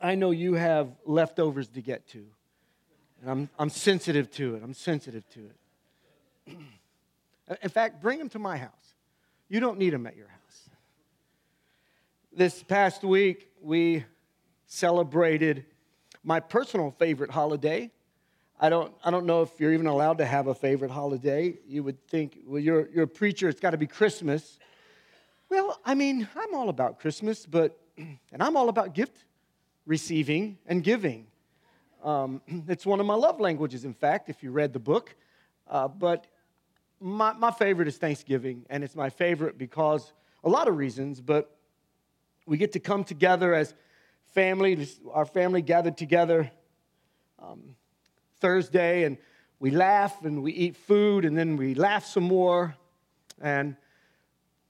I 0.00 0.14
know 0.14 0.30
you 0.30 0.54
have 0.54 0.88
leftovers 1.04 1.68
to 1.68 1.80
get 1.80 2.08
to. 2.08 2.24
And 3.20 3.30
I'm, 3.30 3.48
I'm 3.58 3.70
sensitive 3.70 4.30
to 4.32 4.56
it. 4.56 4.62
I'm 4.62 4.74
sensitive 4.74 5.28
to 5.30 5.40
it. 5.40 6.56
In 7.62 7.68
fact, 7.70 8.02
bring 8.02 8.18
them 8.18 8.28
to 8.30 8.38
my 8.38 8.56
house. 8.56 8.70
You 9.48 9.60
don't 9.60 9.78
need 9.78 9.92
them 9.92 10.06
at 10.06 10.16
your 10.16 10.28
house. 10.28 10.70
This 12.32 12.62
past 12.62 13.02
week, 13.02 13.50
we 13.62 14.04
celebrated 14.66 15.64
my 16.22 16.40
personal 16.40 16.90
favorite 16.98 17.30
holiday. 17.30 17.90
I 18.60 18.68
don't, 18.68 18.92
I 19.04 19.10
don't 19.10 19.26
know 19.26 19.42
if 19.42 19.50
you're 19.58 19.72
even 19.72 19.86
allowed 19.86 20.18
to 20.18 20.26
have 20.26 20.48
a 20.48 20.54
favorite 20.54 20.90
holiday. 20.90 21.54
You 21.68 21.84
would 21.84 22.04
think, 22.08 22.38
well, 22.46 22.60
you're, 22.60 22.88
you're 22.88 23.04
a 23.04 23.08
preacher, 23.08 23.48
it's 23.48 23.60
got 23.60 23.70
to 23.70 23.76
be 23.76 23.86
Christmas. 23.86 24.58
Well, 25.48 25.78
I 25.84 25.94
mean, 25.94 26.28
I'm 26.34 26.54
all 26.54 26.68
about 26.68 26.98
Christmas, 26.98 27.46
but, 27.46 27.78
and 27.96 28.40
I'm 28.40 28.56
all 28.56 28.68
about 28.68 28.92
gift 28.92 29.25
receiving 29.86 30.58
and 30.66 30.82
giving. 30.82 31.26
Um, 32.04 32.42
it's 32.68 32.84
one 32.84 33.00
of 33.00 33.06
my 33.06 33.14
love 33.14 33.40
languages, 33.40 33.84
in 33.84 33.94
fact, 33.94 34.28
if 34.28 34.42
you 34.42 34.50
read 34.50 34.72
the 34.72 34.78
book. 34.78 35.14
Uh, 35.68 35.88
but 35.88 36.26
my, 37.00 37.32
my 37.32 37.50
favorite 37.50 37.88
is 37.88 37.96
Thanksgiving, 37.96 38.66
and 38.68 38.84
it's 38.84 38.96
my 38.96 39.10
favorite 39.10 39.58
because 39.58 40.12
a 40.44 40.48
lot 40.48 40.68
of 40.68 40.76
reasons, 40.76 41.20
but 41.20 41.56
we 42.46 42.56
get 42.56 42.72
to 42.72 42.80
come 42.80 43.04
together 43.04 43.54
as 43.54 43.74
family, 44.32 44.88
our 45.12 45.26
family 45.26 45.62
gathered 45.62 45.96
together 45.96 46.50
um, 47.38 47.74
Thursday, 48.40 49.04
and 49.04 49.18
we 49.58 49.70
laugh 49.70 50.24
and 50.24 50.42
we 50.42 50.52
eat 50.52 50.76
food, 50.76 51.24
and 51.24 51.36
then 51.36 51.56
we 51.56 51.74
laugh 51.74 52.04
some 52.04 52.24
more, 52.24 52.76
and 53.40 53.76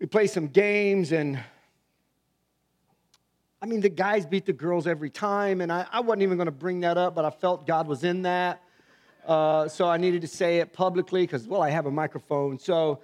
we 0.01 0.07
play 0.07 0.27
some 0.27 0.49
games, 0.49 1.13
and 1.13 1.39
I 3.63 3.65
mean, 3.65 3.81
the 3.81 3.89
guys 3.89 4.27
beat 4.27 4.45
the 4.45 4.53
girls 4.53 4.87
every 4.87 5.09
time, 5.09 5.63
and 5.63 5.73
I, 5.73 5.87
I 5.91 6.01
wasn't 6.01 6.25
even 6.25 6.37
going 6.37 6.47
to 6.47 6.53
bring 6.53 6.81
that 6.81 6.99
up, 6.99 7.15
but 7.15 7.25
I 7.25 7.31
felt 7.31 7.67
God 7.67 7.87
was 7.87 8.05
in 8.05 8.23
that. 8.23 8.63
Uh, 9.27 9.67
so 9.67 9.89
I 9.89 9.97
needed 9.97 10.21
to 10.21 10.29
say 10.29 10.59
it 10.59 10.75
publicly 10.75 11.23
because, 11.23 11.49
well, 11.49 11.63
I 11.63 11.71
have 11.71 11.87
a 11.87 11.91
microphone. 11.91 12.59
So, 12.59 13.01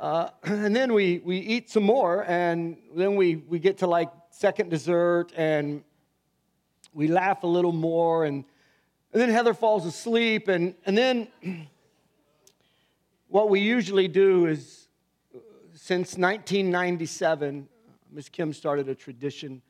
uh, 0.00 0.30
and 0.42 0.74
then 0.74 0.92
we, 0.92 1.20
we 1.24 1.38
eat 1.38 1.70
some 1.70 1.84
more, 1.84 2.24
and 2.28 2.76
then 2.96 3.14
we, 3.14 3.36
we 3.36 3.60
get 3.60 3.78
to 3.78 3.86
like 3.86 4.10
second 4.30 4.68
dessert, 4.68 5.32
and 5.36 5.84
we 6.92 7.06
laugh 7.06 7.44
a 7.44 7.46
little 7.46 7.72
more, 7.72 8.24
and, 8.24 8.44
and 9.12 9.22
then 9.22 9.30
Heather 9.30 9.54
falls 9.54 9.86
asleep, 9.86 10.48
and, 10.48 10.74
and 10.86 10.98
then 10.98 11.28
what 13.28 13.48
we 13.48 13.60
usually 13.60 14.08
do 14.08 14.46
is, 14.46 14.88
since 15.72 16.18
1997, 16.18 17.68
Miss 18.10 18.28
Kim 18.28 18.52
started 18.52 18.88
a 18.88 18.94
tradition 18.96 19.62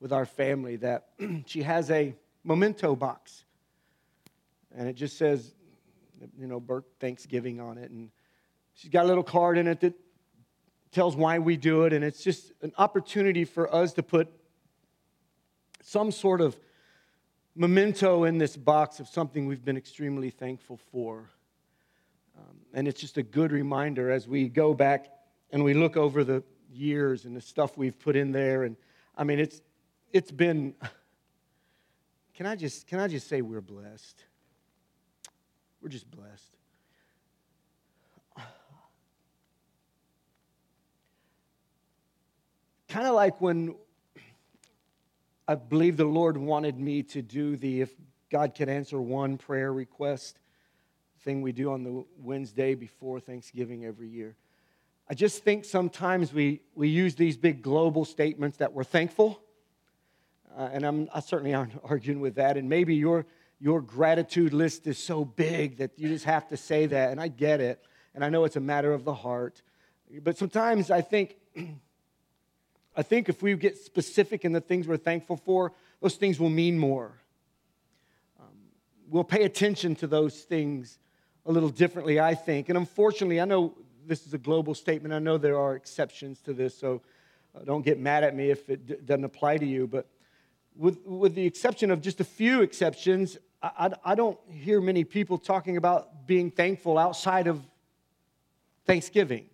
with 0.00 0.12
our 0.12 0.26
family 0.26 0.76
that 0.76 1.08
she 1.46 1.62
has 1.62 1.90
a 1.90 2.14
memento 2.44 2.94
box 2.94 3.44
and 4.76 4.88
it 4.88 4.94
just 4.94 5.16
says, 5.16 5.54
you 6.38 6.46
know, 6.46 6.58
Burke 6.58 6.98
Thanksgiving 6.98 7.60
on 7.60 7.78
it. 7.78 7.90
And 7.90 8.10
she's 8.74 8.90
got 8.90 9.04
a 9.04 9.08
little 9.08 9.22
card 9.22 9.56
in 9.56 9.68
it 9.68 9.80
that 9.80 9.94
tells 10.90 11.16
why 11.16 11.38
we 11.38 11.56
do 11.56 11.84
it. 11.84 11.92
And 11.92 12.04
it's 12.04 12.22
just 12.22 12.52
an 12.62 12.72
opportunity 12.76 13.44
for 13.44 13.72
us 13.72 13.92
to 13.94 14.02
put 14.02 14.28
some 15.82 16.10
sort 16.10 16.40
of 16.40 16.58
memento 17.54 18.24
in 18.24 18.38
this 18.38 18.56
box 18.56 18.98
of 18.98 19.08
something 19.08 19.46
we've 19.46 19.64
been 19.64 19.76
extremely 19.76 20.30
thankful 20.30 20.78
for. 20.90 21.30
Um, 22.36 22.56
and 22.72 22.88
it's 22.88 23.00
just 23.00 23.16
a 23.16 23.22
good 23.22 23.52
reminder 23.52 24.10
as 24.10 24.26
we 24.26 24.48
go 24.48 24.74
back 24.74 25.06
and 25.50 25.62
we 25.62 25.72
look 25.72 25.96
over 25.96 26.24
the 26.24 26.42
years 26.72 27.26
and 27.26 27.36
the 27.36 27.40
stuff 27.40 27.78
we've 27.78 27.98
put 27.98 28.16
in 28.16 28.32
there. 28.32 28.64
And 28.64 28.76
I 29.16 29.22
mean, 29.22 29.38
it's, 29.38 29.60
it's 30.14 30.30
been, 30.30 30.74
can 32.34 32.46
I 32.46 32.54
just, 32.54 32.86
can 32.86 33.00
I 33.00 33.08
just 33.08 33.28
say 33.28 33.42
we're 33.42 33.60
blessed? 33.60 34.24
We're 35.82 35.88
just 35.88 36.08
blessed. 36.08 36.56
Kind 42.88 43.08
of 43.08 43.14
like 43.14 43.40
when 43.40 43.74
I 45.48 45.56
believe 45.56 45.96
the 45.96 46.04
Lord 46.04 46.36
wanted 46.36 46.78
me 46.78 47.02
to 47.02 47.20
do 47.20 47.56
the 47.56 47.80
if 47.80 47.92
God 48.30 48.54
could 48.54 48.68
answer 48.68 49.00
one 49.00 49.36
prayer 49.36 49.72
request 49.72 50.38
thing 51.22 51.42
we 51.42 51.50
do 51.50 51.72
on 51.72 51.82
the 51.82 52.04
Wednesday 52.18 52.76
before 52.76 53.18
Thanksgiving 53.18 53.84
every 53.84 54.08
year. 54.08 54.36
I 55.10 55.14
just 55.14 55.42
think 55.42 55.64
sometimes 55.64 56.32
we, 56.32 56.60
we 56.76 56.86
use 56.88 57.16
these 57.16 57.36
big 57.36 57.62
global 57.62 58.04
statements 58.04 58.58
that 58.58 58.72
we're 58.72 58.84
thankful. 58.84 59.40
Uh, 60.56 60.70
and 60.72 60.84
I'm, 60.84 61.08
I 61.12 61.20
certainly 61.20 61.54
aren't 61.54 61.72
arguing 61.84 62.20
with 62.20 62.36
that. 62.36 62.56
And 62.56 62.68
maybe 62.68 62.94
you're 62.94 63.26
your 63.60 63.80
gratitude 63.80 64.52
list 64.52 64.86
is 64.86 64.98
so 64.98 65.24
big 65.24 65.78
that 65.78 65.92
you 65.96 66.08
just 66.08 66.24
have 66.24 66.48
to 66.48 66.56
say 66.56 66.86
that. 66.86 67.10
And 67.10 67.20
I 67.20 67.28
get 67.28 67.60
it. 67.60 67.82
And 68.14 68.24
I 68.24 68.28
know 68.28 68.44
it's 68.44 68.56
a 68.56 68.60
matter 68.60 68.92
of 68.92 69.04
the 69.04 69.14
heart. 69.14 69.62
But 70.22 70.36
sometimes 70.36 70.90
I 70.90 71.00
think, 71.00 71.36
I 72.96 73.02
think 73.02 73.28
if 73.28 73.42
we 73.42 73.54
get 73.54 73.78
specific 73.78 74.44
in 74.44 74.52
the 74.52 74.60
things 74.60 74.86
we're 74.86 74.96
thankful 74.96 75.36
for, 75.36 75.72
those 76.00 76.16
things 76.16 76.38
will 76.38 76.50
mean 76.50 76.78
more. 76.78 77.12
Um, 78.38 78.48
we'll 79.08 79.24
pay 79.24 79.44
attention 79.44 79.94
to 79.96 80.06
those 80.06 80.42
things 80.42 80.98
a 81.46 81.52
little 81.52 81.70
differently, 81.70 82.20
I 82.20 82.34
think. 82.34 82.68
And 82.68 82.76
unfortunately, 82.76 83.40
I 83.40 83.44
know 83.44 83.74
this 84.06 84.26
is 84.26 84.34
a 84.34 84.38
global 84.38 84.74
statement. 84.74 85.14
I 85.14 85.18
know 85.18 85.38
there 85.38 85.58
are 85.58 85.74
exceptions 85.74 86.40
to 86.42 86.52
this, 86.52 86.76
so 86.76 87.00
uh, 87.54 87.64
don't 87.64 87.84
get 87.84 87.98
mad 87.98 88.24
at 88.24 88.36
me 88.36 88.50
if 88.50 88.68
it 88.68 88.86
d- 88.86 88.96
doesn't 89.04 89.24
apply 89.24 89.58
to 89.58 89.66
you. 89.66 89.86
But 89.86 90.06
with, 90.76 90.98
with 91.04 91.34
the 91.34 91.46
exception 91.46 91.90
of 91.90 92.00
just 92.00 92.20
a 92.20 92.24
few 92.24 92.62
exceptions, 92.62 93.38
I, 93.62 93.92
I 94.04 94.14
don't 94.14 94.38
hear 94.50 94.80
many 94.80 95.04
people 95.04 95.38
talking 95.38 95.76
about 95.76 96.26
being 96.26 96.50
thankful 96.50 96.98
outside 96.98 97.46
of 97.46 97.62
Thanksgiving. 98.86 99.46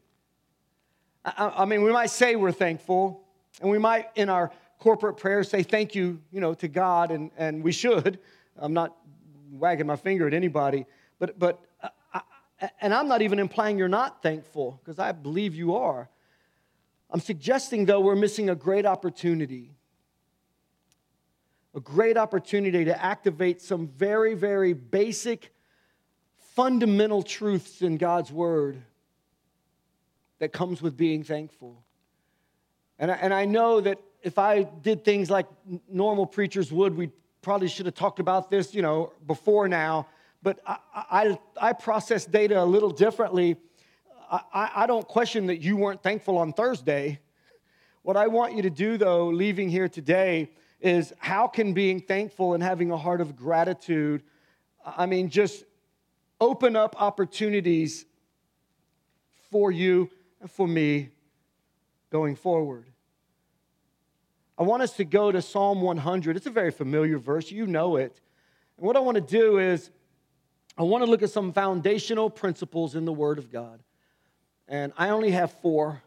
I, 1.25 1.53
I 1.59 1.65
mean, 1.65 1.83
we 1.83 1.93
might 1.93 2.11
say 2.11 2.37
we're 2.37 2.53
thankful, 2.53 3.25
and 3.61 3.71
we 3.71 3.79
might 3.79 4.09
in 4.17 4.29
our 4.29 4.51
corporate 4.79 5.17
prayers 5.17 5.49
say 5.49 5.63
thank 5.63 5.95
you, 5.95 6.21
you 6.33 6.41
know, 6.41 6.55
to 6.55 6.69
God, 6.69 7.11
and, 7.11 7.31
and 7.37 7.63
we 7.63 7.73
should. 7.73 8.19
I'm 8.57 8.73
not 8.73 8.97
wagging 9.53 9.87
my 9.87 9.97
finger 9.97 10.27
at 10.27 10.35
anybody, 10.35 10.87
but, 11.19 11.39
but 11.39 11.61
uh, 11.83 11.89
I, 12.15 12.71
and 12.81 12.95
I'm 12.95 13.07
not 13.07 13.23
even 13.23 13.39
implying 13.39 13.79
you're 13.79 13.89
not 13.89 14.23
thankful, 14.23 14.81
because 14.83 14.99
I 14.99 15.13
believe 15.13 15.55
you 15.55 15.77
are. 15.77 16.09
I'm 17.11 17.21
suggesting, 17.21 17.85
though, 17.85 18.01
we're 18.01 18.17
missing 18.17 18.51
a 18.51 18.55
great 18.55 18.87
opportunity 18.87 19.77
a 21.75 21.81
great 21.81 22.17
opportunity 22.17 22.85
to 22.85 23.05
activate 23.05 23.61
some 23.61 23.89
very, 23.89 24.35
very 24.35 24.73
basic, 24.73 25.53
fundamental 26.55 27.23
truths 27.23 27.83
in 27.83 27.97
God's 27.97 28.33
Word 28.33 28.83
that 30.41 30.53
comes 30.53 30.83
with 30.83 30.97
being 30.97 31.23
thankful. 31.23 31.83
And 32.99 33.11
I, 33.11 33.15
and 33.15 33.33
I 33.33 33.45
know 33.45 33.81
that 33.81 33.99
if 34.23 34.39
I 34.39 34.65
did 34.65 35.05
things 35.05 35.31
like 35.31 35.47
normal 35.89 36.27
preachers 36.27 36.73
would, 36.73 36.97
we 36.97 37.11
probably 37.41 37.69
should 37.69 37.87
have 37.87 37.95
talked 37.95 38.19
about 38.19 38.51
this, 38.51 38.75
you 38.75 38.83
know, 38.83 39.13
before 39.27 39.69
now. 39.69 40.07
But 40.43 40.59
I, 40.67 40.79
I, 40.95 41.39
I 41.61 41.73
process 41.73 42.25
data 42.25 42.63
a 42.63 42.65
little 42.65 42.91
differently. 42.91 43.57
I, 44.31 44.71
I 44.75 44.87
don't 44.87 45.07
question 45.07 45.47
that 45.47 45.61
you 45.61 45.77
weren't 45.77 46.03
thankful 46.03 46.39
on 46.39 46.53
Thursday. 46.53 47.21
What 48.03 48.17
I 48.17 48.27
want 48.27 48.55
you 48.55 48.63
to 48.63 48.71
do, 48.71 48.97
though, 48.97 49.29
leaving 49.29 49.69
here 49.69 49.89
today, 49.89 50.51
is 50.81 51.13
how 51.19 51.47
can 51.47 51.73
being 51.73 52.01
thankful 52.01 52.55
and 52.55 52.63
having 52.63 52.91
a 52.91 52.97
heart 52.97 53.21
of 53.21 53.37
gratitude, 53.37 54.23
I 54.85 55.07
mean, 55.07 55.29
just 55.29 55.65
open 56.41 56.75
up 56.75 57.01
opportunities 57.01 58.07
for 59.51 59.71
you 59.71 60.11
and 60.41 60.51
for 60.51 60.67
me 60.67 61.11
going 62.11 62.35
forward. 62.35 62.87
I 64.59 64.63
want 64.63 64.83
us 64.83 64.93
to 64.97 65.05
go 65.05 65.33
to 65.33 65.41
Psalm 65.41 65.81
100. 65.81 66.37
It's 66.37 66.47
a 66.47 66.51
very 66.51 66.71
familiar 66.71 67.19
verse, 67.19 67.51
you 67.51 67.67
know 67.67 67.97
it. 67.97 68.21
And 68.77 68.87
what 68.87 68.97
I 68.97 69.01
want 69.01 69.17
to 69.17 69.21
do 69.21 69.59
is, 69.59 69.91
I 70.79 70.83
want 70.83 71.05
to 71.05 71.11
look 71.11 71.23
at 71.23 71.31
some 71.31 71.53
foundational 71.53 72.31
principles 72.31 72.95
in 72.95 73.05
the 73.05 73.13
Word 73.13 73.39
of 73.39 73.51
God. 73.51 73.83
And 74.69 74.93
I 74.97 75.11
only 75.11 75.33
have 75.33 75.53
four, 75.61 76.03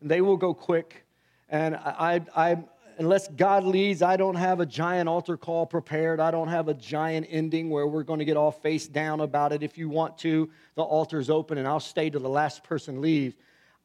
and 0.00 0.10
they 0.10 0.20
will 0.20 0.36
go 0.36 0.54
quick. 0.54 1.04
And 1.48 1.76
I, 1.76 2.22
I, 2.34 2.64
unless 2.98 3.28
God 3.28 3.64
leads, 3.64 4.02
I 4.02 4.16
don't 4.16 4.34
have 4.34 4.60
a 4.60 4.66
giant 4.66 5.08
altar 5.08 5.36
call 5.36 5.66
prepared. 5.66 6.20
I 6.20 6.30
don't 6.30 6.48
have 6.48 6.68
a 6.68 6.74
giant 6.74 7.26
ending 7.30 7.70
where 7.70 7.86
we're 7.86 8.02
going 8.02 8.18
to 8.18 8.24
get 8.24 8.36
all 8.36 8.50
face 8.50 8.86
down 8.86 9.20
about 9.20 9.52
it. 9.52 9.62
If 9.62 9.76
you 9.78 9.88
want 9.88 10.18
to, 10.18 10.50
the 10.74 10.82
altar's 10.82 11.30
open 11.30 11.58
and 11.58 11.66
I'll 11.66 11.80
stay 11.80 12.10
till 12.10 12.20
the 12.20 12.28
last 12.28 12.64
person 12.64 13.00
leaves. 13.00 13.34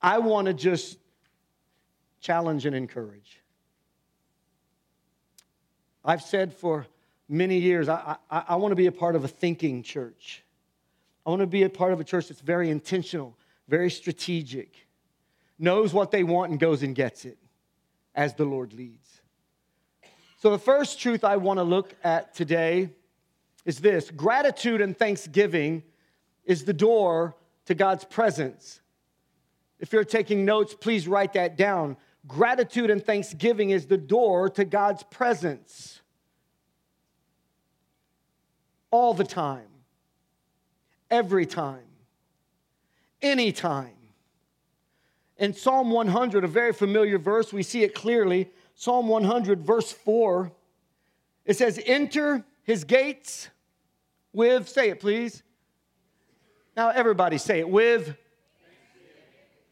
I 0.01 0.19
want 0.19 0.47
to 0.47 0.53
just 0.53 0.97
challenge 2.21 2.65
and 2.65 2.75
encourage. 2.75 3.41
I've 6.05 6.21
said 6.21 6.53
for 6.53 6.85
many 7.27 7.59
years, 7.59 7.89
I, 7.89 8.17
I, 8.29 8.43
I 8.49 8.55
want 8.55 8.71
to 8.71 8.75
be 8.77 8.87
a 8.87 8.91
part 8.91 9.15
of 9.15 9.23
a 9.23 9.27
thinking 9.27 9.83
church. 9.83 10.43
I 11.25 11.29
want 11.29 11.41
to 11.41 11.47
be 11.47 11.63
a 11.63 11.69
part 11.69 11.93
of 11.93 11.99
a 11.99 12.03
church 12.03 12.29
that's 12.29 12.41
very 12.41 12.69
intentional, 12.69 13.37
very 13.67 13.91
strategic, 13.91 14.87
knows 15.57 15.93
what 15.93 16.11
they 16.11 16.23
want 16.23 16.51
and 16.51 16.59
goes 16.59 16.81
and 16.81 16.95
gets 16.95 17.25
it 17.25 17.37
as 18.15 18.33
the 18.35 18.45
Lord 18.45 18.73
leads. 18.73 19.21
So, 20.37 20.51
the 20.51 20.59
first 20.59 20.99
truth 20.99 21.23
I 21.23 21.37
want 21.37 21.57
to 21.59 21.63
look 21.63 21.93
at 22.03 22.33
today 22.33 22.89
is 23.65 23.79
this 23.79 24.09
gratitude 24.09 24.81
and 24.81 24.97
thanksgiving 24.97 25.83
is 26.45 26.63
the 26.63 26.73
door 26.73 27.35
to 27.65 27.75
God's 27.75 28.05
presence. 28.05 28.81
If 29.79 29.93
you're 29.93 30.03
taking 30.03 30.45
notes, 30.45 30.73
please 30.73 31.07
write 31.07 31.33
that 31.33 31.57
down. 31.57 31.97
Gratitude 32.27 32.89
and 32.89 33.03
thanksgiving 33.03 33.69
is 33.69 33.85
the 33.85 33.97
door 33.97 34.49
to 34.49 34.65
God's 34.65 35.03
presence. 35.03 36.01
All 38.91 39.13
the 39.13 39.23
time, 39.23 39.67
every 41.11 41.45
time, 41.45 41.85
anytime. 43.21 43.98
In 45.39 45.53
Psalm 45.53 45.89
100, 45.89 46.43
a 46.43 46.47
very 46.47 46.73
familiar 46.73 47.17
verse, 47.17 47.53
we 47.53 47.63
see 47.63 47.83
it 47.83 47.95
clearly. 47.95 48.51
Psalm 48.75 49.07
100, 49.07 49.65
verse 49.65 49.91
4, 49.91 50.51
it 51.45 51.55
says, 51.55 51.81
Enter 51.85 52.43
his 52.63 52.83
gates 52.83 53.49
with, 54.33 54.67
say 54.67 54.89
it 54.89 54.99
please. 54.99 55.41
Now, 56.75 56.89
everybody 56.89 57.37
say 57.37 57.59
it 57.59 57.69
with, 57.69 58.15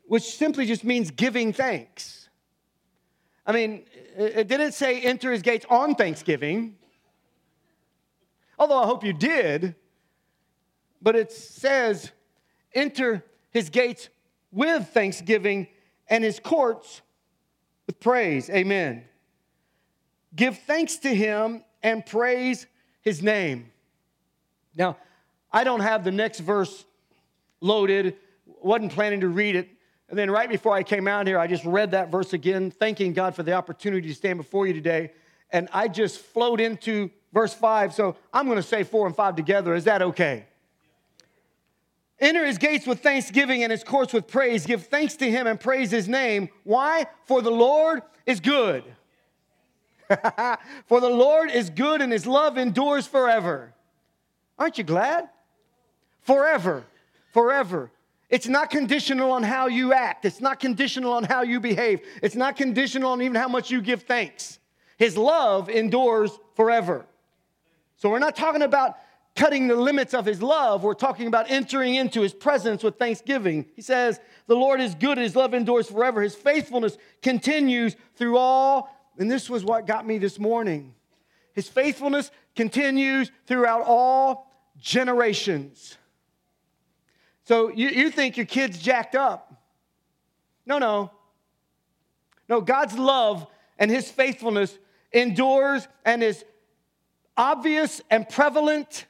which 0.08 0.24
simply 0.24 0.66
just 0.66 0.86
means 0.86 1.12
giving 1.12 1.52
thanks. 1.52 2.30
I 3.46 3.52
mean, 3.52 3.86
it 4.18 4.48
didn't 4.48 4.72
say 4.72 5.02
enter 5.02 5.32
his 5.32 5.42
gates 5.42 5.66
on 5.70 5.96
Thanksgiving, 5.96 6.78
although 8.58 8.82
I 8.82 8.86
hope 8.86 9.04
you 9.04 9.14
did, 9.14 9.76
but 11.02 11.16
it 11.18 11.32
says 11.32 12.12
enter 12.74 13.24
his 13.52 13.70
gates 13.70 14.10
with 14.52 14.90
thanksgiving 14.90 15.68
and 16.08 16.24
his 16.24 16.40
courts 16.40 17.02
with 17.86 18.00
praise. 18.00 18.50
Amen. 18.50 19.04
Give 20.36 20.58
thanks 20.58 20.98
to 20.98 21.14
him 21.14 21.64
and 21.82 22.06
praise 22.06 22.68
his 23.02 23.24
name. 23.24 23.72
Now, 24.76 24.98
I 25.52 25.64
don't 25.64 25.80
have 25.80 26.04
the 26.04 26.12
next 26.12 26.40
verse 26.40 26.86
loaded, 27.62 28.16
wasn't 28.62 28.92
planning 28.92 29.22
to 29.22 29.30
read 29.30 29.56
it. 29.56 29.70
And 30.10 30.18
then 30.18 30.30
right 30.30 30.50
before 30.50 30.74
I 30.74 30.84
came 30.84 31.08
out 31.08 31.28
here, 31.28 31.40
I 31.40 31.48
just 31.48 31.66
read 31.66 31.92
that 31.92 32.12
verse 32.12 32.34
again, 32.34 32.72
thanking 32.72 33.14
God 33.14 33.36
for 33.36 33.44
the 33.44 33.54
opportunity 33.54 34.08
to 34.08 34.14
stand 34.14 34.38
before 34.38 34.68
you 34.68 34.74
today. 34.74 35.12
And 35.52 35.68
I 35.74 35.88
just 35.88 36.20
flowed 36.20 36.62
into 36.62 37.10
verse 37.34 37.54
5. 37.54 37.94
So 37.94 38.16
I'm 38.34 38.46
going 38.46 38.58
to 38.58 38.64
say 38.64 38.84
4 38.84 39.08
and 39.08 39.16
5 39.16 39.36
together. 39.36 39.76
Is 39.76 39.86
that 39.86 40.02
okay? 40.02 40.46
Enter 42.20 42.46
his 42.46 42.58
gates 42.58 42.88
with 42.88 43.02
thanksgiving 43.02 43.64
and 43.64 43.72
his 43.72 43.84
courts 43.84 44.12
with 44.12 44.28
praise. 44.28 44.66
Give 44.66 44.84
thanks 44.84 45.16
to 45.18 45.30
him 45.30 45.46
and 45.46 45.60
praise 45.60 45.92
his 45.92 46.08
name. 46.08 46.50
Why? 46.64 47.06
For 47.26 47.42
the 47.42 47.52
Lord 47.52 48.02
is 48.26 48.40
good. 48.40 48.84
For 50.88 51.02
the 51.02 51.10
Lord 51.10 51.52
is 51.52 51.70
good 51.70 52.02
and 52.02 52.12
his 52.12 52.26
love 52.26 52.58
endures 52.58 53.06
forever. 53.06 53.74
Aren't 54.58 54.78
you 54.78 54.84
glad? 54.84 55.30
Forever. 56.22 56.86
Forever. 57.34 57.92
It's 58.30 58.48
not 58.48 58.70
conditional 58.70 59.32
on 59.32 59.44
how 59.44 59.68
you 59.68 59.94
act. 59.94 60.26
It's 60.26 60.42
not 60.42 60.60
conditional 60.60 61.14
on 61.14 61.24
how 61.24 61.44
you 61.44 61.60
behave. 61.60 62.02
It's 62.22 62.36
not 62.36 62.56
conditional 62.56 63.12
on 63.12 63.22
even 63.22 63.36
how 63.36 63.48
much 63.48 63.70
you 63.70 63.82
give 63.82 64.04
thanks. 64.04 64.60
His 64.98 65.18
love 65.18 65.70
endures 65.70 66.32
forever. 66.56 67.06
So 67.98 68.10
we're 68.10 68.20
not 68.20 68.36
talking 68.36 68.64
about 68.64 68.98
cutting 69.38 69.68
the 69.68 69.76
limits 69.76 70.14
of 70.14 70.26
his 70.26 70.42
love. 70.42 70.84
We're 70.84 70.96
talking 70.96 71.28
about 71.28 71.50
entering 71.50 71.96
into 71.96 72.22
his 72.22 72.34
presence 72.34 72.84
with 72.84 72.98
thanksgiving. 72.98 73.68
He 73.76 73.82
says, 73.82 74.20
The 74.48 74.56
Lord 74.56 74.82
is 74.82 74.96
good, 74.96 75.18
his 75.18 75.36
love 75.36 75.54
endures 75.54 75.90
forever, 75.90 76.22
his 76.22 76.36
faithfulness 76.36 76.98
continues 77.22 77.96
through 78.16 78.38
all. 78.38 78.94
And 79.18 79.32
this 79.32 79.50
was 79.50 79.64
what 79.64 79.88
got 79.88 80.06
me 80.06 80.18
this 80.18 80.38
morning. 80.38 80.94
His 81.54 81.70
faithfulness 81.70 82.30
continues 82.56 83.32
throughout 83.46 83.84
all 83.86 84.52
generations. 84.78 85.98
So 87.46 87.70
you, 87.70 87.90
you 87.90 88.12
think 88.12 88.38
your 88.38 88.46
kid's 88.46 88.78
jacked 88.78 89.16
up. 89.16 89.54
No, 90.66 90.78
no. 90.78 91.12
No, 92.50 92.62
God's 92.62 92.98
love 92.98 93.48
and 93.80 93.90
his 93.90 94.10
faithfulness 94.10 94.78
endures 95.12 95.88
and 96.06 96.22
is 96.22 96.44
obvious 97.36 98.02
and 98.10 98.28
prevalent 98.28 99.07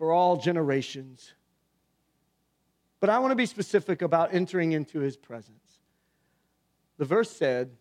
for 0.00 0.12
all 0.12 0.38
generations. 0.38 1.34
But 3.00 3.10
I 3.10 3.18
want 3.18 3.32
to 3.32 3.36
be 3.36 3.44
specific 3.44 4.00
about 4.00 4.32
entering 4.32 4.72
into 4.72 5.00
his 5.00 5.14
presence. 5.14 5.78
The 6.96 7.04
verse 7.04 7.30
said, 7.30 7.76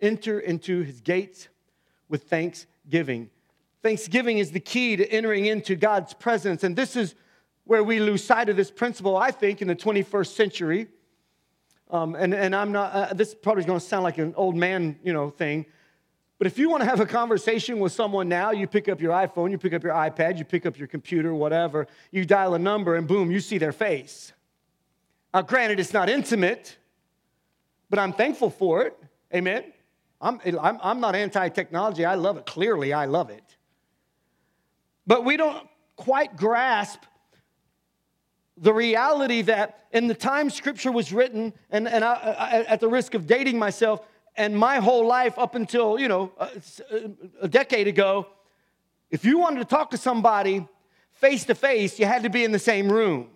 Enter 0.00 0.40
into 0.40 0.80
his 0.82 1.00
gates 1.00 1.46
with 2.08 2.24
thanksgiving. 2.24 3.30
Thanksgiving 3.84 4.38
is 4.38 4.50
the 4.50 4.58
key 4.58 4.96
to 4.96 5.08
entering 5.08 5.46
into 5.46 5.76
God's 5.76 6.12
presence. 6.12 6.64
And 6.64 6.74
this 6.74 6.96
is 6.96 7.14
where 7.62 7.84
we 7.84 8.00
lose 8.00 8.24
sight 8.24 8.48
of 8.48 8.56
this 8.56 8.72
principle, 8.72 9.16
I 9.16 9.30
think, 9.30 9.62
in 9.62 9.68
the 9.68 9.76
21st 9.76 10.34
century. 10.34 10.88
Um, 11.88 12.16
and, 12.16 12.34
and 12.34 12.54
I'm 12.54 12.72
not, 12.72 12.92
uh, 12.92 13.14
this 13.14 13.32
probably 13.32 13.60
is 13.60 13.66
going 13.66 13.78
to 13.78 13.86
sound 13.86 14.02
like 14.02 14.18
an 14.18 14.34
old 14.36 14.56
man, 14.56 14.98
you 15.04 15.12
know, 15.12 15.30
thing. 15.30 15.66
But 16.38 16.46
if 16.46 16.58
you 16.58 16.68
want 16.68 16.82
to 16.82 16.88
have 16.88 17.00
a 17.00 17.06
conversation 17.06 17.78
with 17.78 17.92
someone 17.92 18.28
now, 18.28 18.50
you 18.50 18.66
pick 18.66 18.88
up 18.88 19.00
your 19.00 19.12
iPhone, 19.12 19.50
you 19.50 19.58
pick 19.58 19.72
up 19.72 19.82
your 19.82 19.94
iPad, 19.94 20.38
you 20.38 20.44
pick 20.44 20.66
up 20.66 20.78
your 20.78 20.86
computer, 20.86 21.34
whatever, 21.34 21.86
you 22.10 22.26
dial 22.26 22.54
a 22.54 22.58
number, 22.58 22.96
and 22.96 23.08
boom, 23.08 23.30
you 23.30 23.40
see 23.40 23.56
their 23.56 23.72
face. 23.72 24.32
Now, 25.32 25.42
granted, 25.42 25.80
it's 25.80 25.94
not 25.94 26.10
intimate, 26.10 26.76
but 27.88 27.98
I'm 27.98 28.12
thankful 28.12 28.50
for 28.50 28.82
it. 28.82 28.98
Amen. 29.34 29.64
I'm, 30.20 30.40
I'm, 30.60 30.78
I'm 30.82 31.00
not 31.00 31.14
anti 31.14 31.48
technology. 31.48 32.04
I 32.04 32.14
love 32.14 32.36
it. 32.36 32.46
Clearly, 32.46 32.92
I 32.92 33.06
love 33.06 33.30
it. 33.30 33.56
But 35.06 35.24
we 35.24 35.36
don't 35.36 35.66
quite 35.96 36.36
grasp 36.36 37.02
the 38.58 38.72
reality 38.72 39.42
that 39.42 39.86
in 39.92 40.06
the 40.06 40.14
time 40.14 40.48
scripture 40.50 40.90
was 40.90 41.12
written, 41.12 41.52
and, 41.70 41.86
and 41.86 42.04
I, 42.04 42.14
I, 42.14 42.62
at 42.64 42.80
the 42.80 42.88
risk 42.88 43.14
of 43.14 43.26
dating 43.26 43.58
myself, 43.58 44.00
and 44.36 44.56
my 44.56 44.76
whole 44.76 45.06
life 45.06 45.38
up 45.38 45.54
until, 45.54 45.98
you 45.98 46.08
know, 46.08 46.32
uh, 46.38 46.48
a, 46.90 46.96
uh, 46.96 47.08
a 47.42 47.48
decade 47.48 47.88
ago, 47.88 48.26
if 49.10 49.24
you 49.24 49.38
wanted 49.38 49.60
to 49.60 49.64
talk 49.64 49.90
to 49.90 49.96
somebody 49.96 50.66
face 51.12 51.44
to 51.44 51.54
face, 51.54 51.98
you 51.98 52.06
had 52.06 52.22
to 52.22 52.30
be 52.30 52.44
in 52.44 52.52
the 52.52 52.58
same 52.58 52.90
room. 52.90 53.28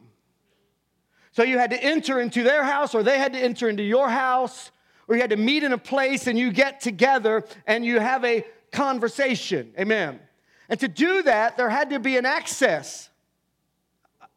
So 1.32 1.42
you 1.42 1.58
had 1.58 1.70
to 1.70 1.82
enter 1.82 2.20
into 2.20 2.42
their 2.42 2.64
house, 2.64 2.94
or 2.94 3.02
they 3.02 3.18
had 3.18 3.32
to 3.32 3.38
enter 3.38 3.68
into 3.68 3.82
your 3.82 4.08
house, 4.08 4.72
or 5.06 5.14
you 5.14 5.20
had 5.20 5.30
to 5.30 5.36
meet 5.36 5.62
in 5.62 5.72
a 5.72 5.78
place 5.78 6.26
and 6.26 6.38
you 6.38 6.52
get 6.52 6.80
together 6.80 7.44
and 7.66 7.84
you 7.84 7.98
have 8.00 8.24
a 8.24 8.44
conversation. 8.72 9.72
Amen. 9.78 10.20
And 10.68 10.78
to 10.80 10.88
do 10.88 11.22
that, 11.22 11.56
there 11.56 11.68
had 11.68 11.90
to 11.90 11.98
be 11.98 12.16
an 12.16 12.26
access. 12.26 13.08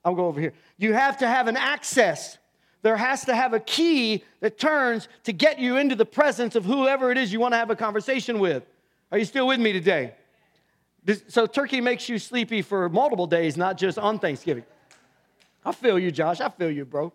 I'll 0.04 0.16
go 0.16 0.28
over 0.28 0.40
here. 0.40 0.54
You 0.78 0.94
have 0.94 1.18
to 1.20 1.28
have 1.28 1.48
an 1.48 1.58
access 1.58 2.38
there 2.84 2.98
has 2.98 3.26
to 3.26 3.36
have 3.36 3.54
a 3.54 3.60
key 3.60 4.24
that 4.42 4.60
turns 4.60 5.08
to 5.24 5.34
get 5.34 5.58
you 5.58 5.78
into 5.78 5.96
the 5.96 6.06
presence 6.06 6.56
of 6.56 6.66
whoever 6.66 7.12
it 7.12 7.18
is 7.18 7.34
you 7.34 7.40
want 7.40 7.54
to 7.54 7.58
have 7.58 7.72
a 7.72 7.76
conversation 7.76 8.40
with. 8.40 8.64
Are 9.12 9.18
you 9.18 9.26
still 9.26 9.48
with 9.48 9.60
me 9.60 9.74
today? 9.74 10.14
So, 11.28 11.48
turkey 11.48 11.82
makes 11.82 12.08
you 12.08 12.20
sleepy 12.20 12.62
for 12.62 12.88
multiple 12.90 13.28
days, 13.28 13.58
not 13.58 13.78
just 13.78 13.98
on 13.98 14.20
Thanksgiving. 14.20 14.64
I 15.66 15.72
feel 15.72 15.98
you, 15.98 16.12
Josh. 16.12 16.40
I 16.40 16.50
feel 16.50 16.70
you, 16.70 16.86
bro. 16.86 17.12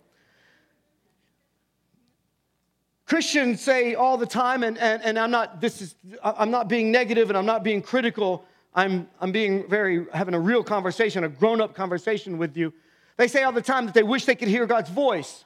Christians 3.06 3.62
say 3.62 3.94
all 3.94 4.18
the 4.18 4.26
time, 4.26 4.62
and, 4.62 4.76
and, 4.78 5.02
and 5.02 5.18
I'm 5.18 5.30
not 5.30 5.60
this 5.60 5.80
is 5.80 5.94
I'm 6.22 6.50
not 6.50 6.68
being 6.68 6.90
negative 6.90 7.30
and 7.30 7.38
I'm 7.38 7.46
not 7.46 7.62
being 7.62 7.80
critical. 7.80 8.44
I'm, 8.74 9.08
I'm 9.20 9.32
being 9.32 9.68
very 9.68 10.06
having 10.12 10.34
a 10.34 10.40
real 10.40 10.62
conversation, 10.62 11.24
a 11.24 11.28
grown-up 11.28 11.74
conversation 11.74 12.36
with 12.38 12.56
you. 12.56 12.72
They 13.16 13.26
say 13.26 13.42
all 13.42 13.52
the 13.52 13.62
time 13.62 13.86
that 13.86 13.94
they 13.94 14.02
wish 14.02 14.24
they 14.26 14.34
could 14.34 14.48
hear 14.48 14.66
God's 14.66 14.90
voice. 14.90 15.44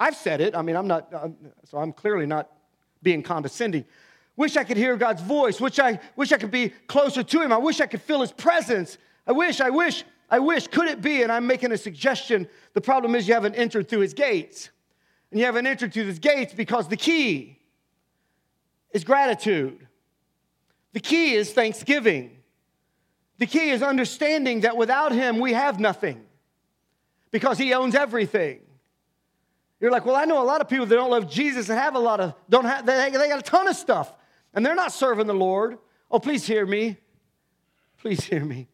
I've 0.00 0.16
said 0.16 0.40
it. 0.40 0.56
I 0.56 0.62
mean, 0.62 0.76
I'm 0.76 0.86
not, 0.86 1.12
so 1.64 1.76
I'm 1.76 1.92
clearly 1.92 2.24
not 2.24 2.50
being 3.02 3.22
condescending. 3.22 3.84
Wish 4.34 4.56
I 4.56 4.64
could 4.64 4.78
hear 4.78 4.96
God's 4.96 5.20
voice. 5.20 5.60
Wish 5.60 5.78
I, 5.78 6.00
wish 6.16 6.32
I 6.32 6.38
could 6.38 6.50
be 6.50 6.70
closer 6.86 7.22
to 7.22 7.40
Him. 7.42 7.52
I 7.52 7.58
wish 7.58 7.82
I 7.82 7.86
could 7.86 8.00
feel 8.00 8.22
His 8.22 8.32
presence. 8.32 8.96
I 9.26 9.32
wish, 9.32 9.60
I 9.60 9.68
wish, 9.68 10.04
I 10.30 10.38
wish. 10.38 10.66
Could 10.68 10.88
it 10.88 11.02
be? 11.02 11.22
And 11.22 11.30
I'm 11.30 11.46
making 11.46 11.70
a 11.72 11.76
suggestion. 11.76 12.48
The 12.72 12.80
problem 12.80 13.14
is 13.14 13.28
you 13.28 13.34
haven't 13.34 13.56
entered 13.56 13.90
through 13.90 14.00
His 14.00 14.14
gates. 14.14 14.70
And 15.30 15.38
you 15.38 15.44
haven't 15.44 15.66
entered 15.66 15.92
through 15.92 16.06
His 16.06 16.18
gates 16.18 16.54
because 16.54 16.88
the 16.88 16.96
key 16.96 17.58
is 18.92 19.04
gratitude. 19.04 19.86
The 20.94 21.00
key 21.00 21.34
is 21.34 21.52
thanksgiving. 21.52 22.38
The 23.36 23.46
key 23.46 23.68
is 23.68 23.82
understanding 23.82 24.60
that 24.62 24.78
without 24.78 25.12
Him 25.12 25.38
we 25.38 25.52
have 25.52 25.78
nothing 25.78 26.24
because 27.30 27.58
He 27.58 27.74
owns 27.74 27.94
everything. 27.94 28.60
You're 29.80 29.90
like, 29.90 30.04
well, 30.04 30.16
I 30.16 30.26
know 30.26 30.42
a 30.42 30.44
lot 30.44 30.60
of 30.60 30.68
people 30.68 30.84
that 30.86 30.94
don't 30.94 31.10
love 31.10 31.30
Jesus 31.30 31.70
and 31.70 31.78
have 31.78 31.94
a 31.94 31.98
lot 31.98 32.20
of, 32.20 32.34
don't 32.48 32.66
have, 32.66 32.84
they, 32.84 33.10
they 33.10 33.28
got 33.28 33.38
a 33.38 33.42
ton 33.42 33.66
of 33.66 33.74
stuff 33.74 34.12
and 34.52 34.64
they're 34.64 34.74
not 34.74 34.92
serving 34.92 35.26
the 35.26 35.34
Lord. 35.34 35.78
Oh, 36.10 36.18
please 36.18 36.46
hear 36.46 36.66
me. 36.66 36.98
Please 37.98 38.24
hear 38.24 38.44
me. 38.44 38.68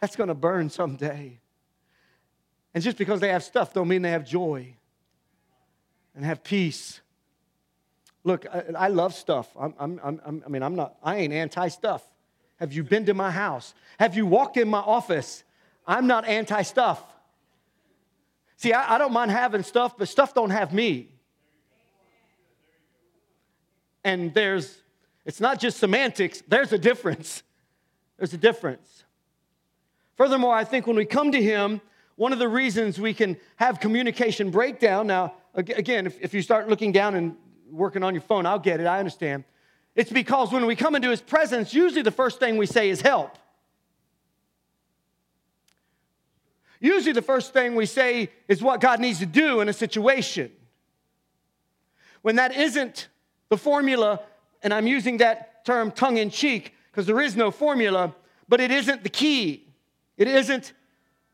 That's 0.00 0.14
going 0.14 0.28
to 0.28 0.34
burn 0.34 0.70
someday. 0.70 1.40
And 2.72 2.84
just 2.84 2.98
because 2.98 3.20
they 3.20 3.30
have 3.30 3.42
stuff 3.42 3.72
don't 3.72 3.88
mean 3.88 4.02
they 4.02 4.10
have 4.10 4.26
joy 4.26 4.74
and 6.14 6.24
have 6.24 6.44
peace. 6.44 7.00
Look, 8.22 8.46
I, 8.52 8.64
I 8.76 8.88
love 8.88 9.14
stuff. 9.14 9.48
I'm, 9.58 9.74
I'm, 9.78 10.00
I'm, 10.02 10.42
I 10.44 10.48
mean, 10.48 10.62
I'm 10.62 10.76
not, 10.76 10.96
I 11.02 11.16
ain't 11.16 11.32
anti 11.32 11.68
stuff. 11.68 12.06
Have 12.56 12.72
you 12.72 12.84
been 12.84 13.06
to 13.06 13.14
my 13.14 13.30
house? 13.30 13.74
Have 13.98 14.16
you 14.16 14.26
walked 14.26 14.56
in 14.56 14.68
my 14.68 14.78
office? 14.78 15.42
I'm 15.86 16.06
not 16.06 16.26
anti 16.26 16.62
stuff. 16.62 17.02
See, 18.56 18.72
I, 18.72 18.94
I, 18.94 18.98
don't 18.98 19.12
mind 19.12 19.30
having 19.30 19.62
stuff, 19.62 19.96
but 19.98 20.08
stuff 20.08 20.34
don't 20.34 20.50
have 20.50 20.72
me. 20.72 21.10
And 24.02 24.32
there's, 24.32 24.78
it's 25.24 25.40
not 25.40 25.60
just 25.60 25.78
semantics, 25.78 26.42
there's 26.48 26.72
a 26.72 26.78
difference. 26.78 27.42
There's 28.16 28.32
a 28.32 28.38
difference. 28.38 29.04
Furthermore, 30.16 30.54
I 30.54 30.64
think 30.64 30.86
when 30.86 30.96
we 30.96 31.04
come 31.04 31.32
to 31.32 31.42
Him, 31.42 31.82
one 32.14 32.32
of 32.32 32.38
the 32.38 32.48
reasons 32.48 32.98
we 32.98 33.12
can 33.12 33.36
have 33.56 33.78
communication 33.78 34.50
breakdown, 34.50 35.06
now, 35.06 35.34
again, 35.54 36.06
if, 36.06 36.18
if 36.22 36.32
you 36.32 36.40
start 36.40 36.68
looking 36.68 36.92
down 36.92 37.14
and 37.14 37.36
working 37.70 38.02
on 38.02 38.14
your 38.14 38.22
phone, 38.22 38.46
I'll 38.46 38.58
get 38.58 38.80
it, 38.80 38.86
I 38.86 38.98
understand. 38.98 39.44
It's 39.94 40.10
because 40.10 40.50
when 40.50 40.64
we 40.64 40.76
come 40.76 40.94
into 40.94 41.10
His 41.10 41.20
presence, 41.20 41.74
usually 41.74 42.02
the 42.02 42.10
first 42.10 42.38
thing 42.38 42.56
we 42.56 42.64
say 42.64 42.88
is 42.88 43.02
help. 43.02 43.36
Usually 46.80 47.12
the 47.12 47.22
first 47.22 47.52
thing 47.52 47.74
we 47.74 47.86
say 47.86 48.30
is 48.48 48.62
what 48.62 48.80
God 48.80 49.00
needs 49.00 49.18
to 49.20 49.26
do 49.26 49.60
in 49.60 49.68
a 49.68 49.72
situation. 49.72 50.52
When 52.22 52.36
that 52.36 52.54
isn't 52.56 53.08
the 53.48 53.56
formula, 53.56 54.20
and 54.62 54.74
I'm 54.74 54.86
using 54.86 55.18
that 55.18 55.64
term 55.64 55.90
tongue 55.90 56.16
in 56.16 56.30
cheek 56.30 56.74
because 56.90 57.06
there 57.06 57.20
is 57.20 57.36
no 57.36 57.50
formula, 57.50 58.14
but 58.48 58.60
it 58.60 58.70
isn't 58.70 59.02
the 59.02 59.08
key. 59.08 59.64
It 60.16 60.28
isn't 60.28 60.72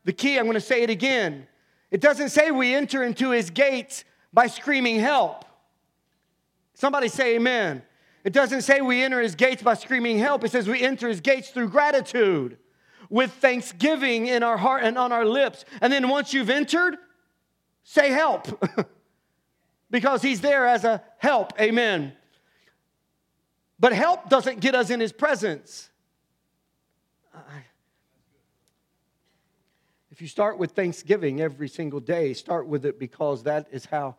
the 0.05 0.13
key. 0.13 0.37
I'm 0.37 0.45
going 0.45 0.55
to 0.55 0.61
say 0.61 0.83
it 0.83 0.89
again. 0.89 1.47
It 1.91 2.01
doesn't 2.01 2.29
say 2.29 2.51
we 2.51 2.73
enter 2.73 3.03
into 3.03 3.31
his 3.31 3.49
gates 3.49 4.03
by 4.31 4.47
screaming 4.47 4.99
help. 4.99 5.45
Somebody 6.73 7.07
say 7.07 7.35
amen. 7.35 7.83
It 8.23 8.33
doesn't 8.33 8.61
say 8.61 8.81
we 8.81 9.03
enter 9.03 9.19
his 9.21 9.35
gates 9.35 9.61
by 9.61 9.75
screaming 9.75 10.17
help. 10.17 10.43
It 10.43 10.51
says 10.51 10.67
we 10.67 10.81
enter 10.81 11.07
his 11.07 11.21
gates 11.21 11.49
through 11.49 11.69
gratitude 11.69 12.57
with 13.13 13.31
thanksgiving 13.33 14.25
in 14.25 14.41
our 14.41 14.57
heart 14.57 14.81
and 14.81 14.97
on 14.97 15.11
our 15.11 15.23
lips. 15.23 15.65
And 15.81 15.93
then 15.93 16.09
once 16.09 16.33
you've 16.33 16.49
entered, 16.49 16.97
say 17.83 18.09
help 18.09 18.47
because 19.91 20.23
he's 20.23 20.41
there 20.41 20.65
as 20.65 20.83
a 20.83 20.99
help. 21.19 21.53
Amen. 21.61 22.13
But 23.79 23.93
help 23.93 24.29
doesn't 24.29 24.61
get 24.61 24.73
us 24.73 24.89
in 24.89 24.99
his 24.99 25.11
presence. 25.11 25.91
If 30.09 30.19
you 30.19 30.27
start 30.27 30.57
with 30.57 30.71
thanksgiving 30.71 31.39
every 31.39 31.69
single 31.69 31.99
day, 31.99 32.33
start 32.33 32.65
with 32.65 32.83
it 32.83 32.97
because 32.97 33.43
that 33.43 33.67
is 33.71 33.85
how 33.85 34.15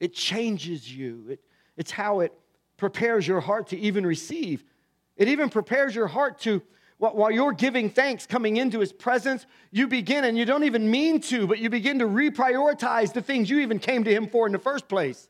it 0.00 0.12
changes 0.12 0.92
you. 0.92 1.26
It, 1.28 1.40
it's 1.76 1.92
how 1.92 2.18
it 2.18 2.32
prepares 2.78 3.28
your 3.28 3.40
heart 3.40 3.68
to 3.68 3.78
even 3.78 4.04
receive. 4.04 4.64
It 5.16 5.28
even 5.28 5.50
prepares 5.50 5.94
your 5.94 6.08
heart 6.08 6.40
to, 6.40 6.60
while 7.12 7.30
you're 7.30 7.52
giving 7.52 7.90
thanks 7.90 8.26
coming 8.26 8.56
into 8.56 8.80
his 8.80 8.92
presence, 8.92 9.46
you 9.70 9.86
begin, 9.86 10.24
and 10.24 10.38
you 10.38 10.44
don't 10.44 10.64
even 10.64 10.90
mean 10.90 11.20
to, 11.22 11.46
but 11.46 11.58
you 11.58 11.68
begin 11.68 11.98
to 11.98 12.06
reprioritize 12.06 13.12
the 13.12 13.22
things 13.22 13.50
you 13.50 13.58
even 13.60 13.78
came 13.78 14.04
to 14.04 14.12
him 14.12 14.28
for 14.28 14.46
in 14.46 14.52
the 14.52 14.58
first 14.58 14.88
place 14.88 15.28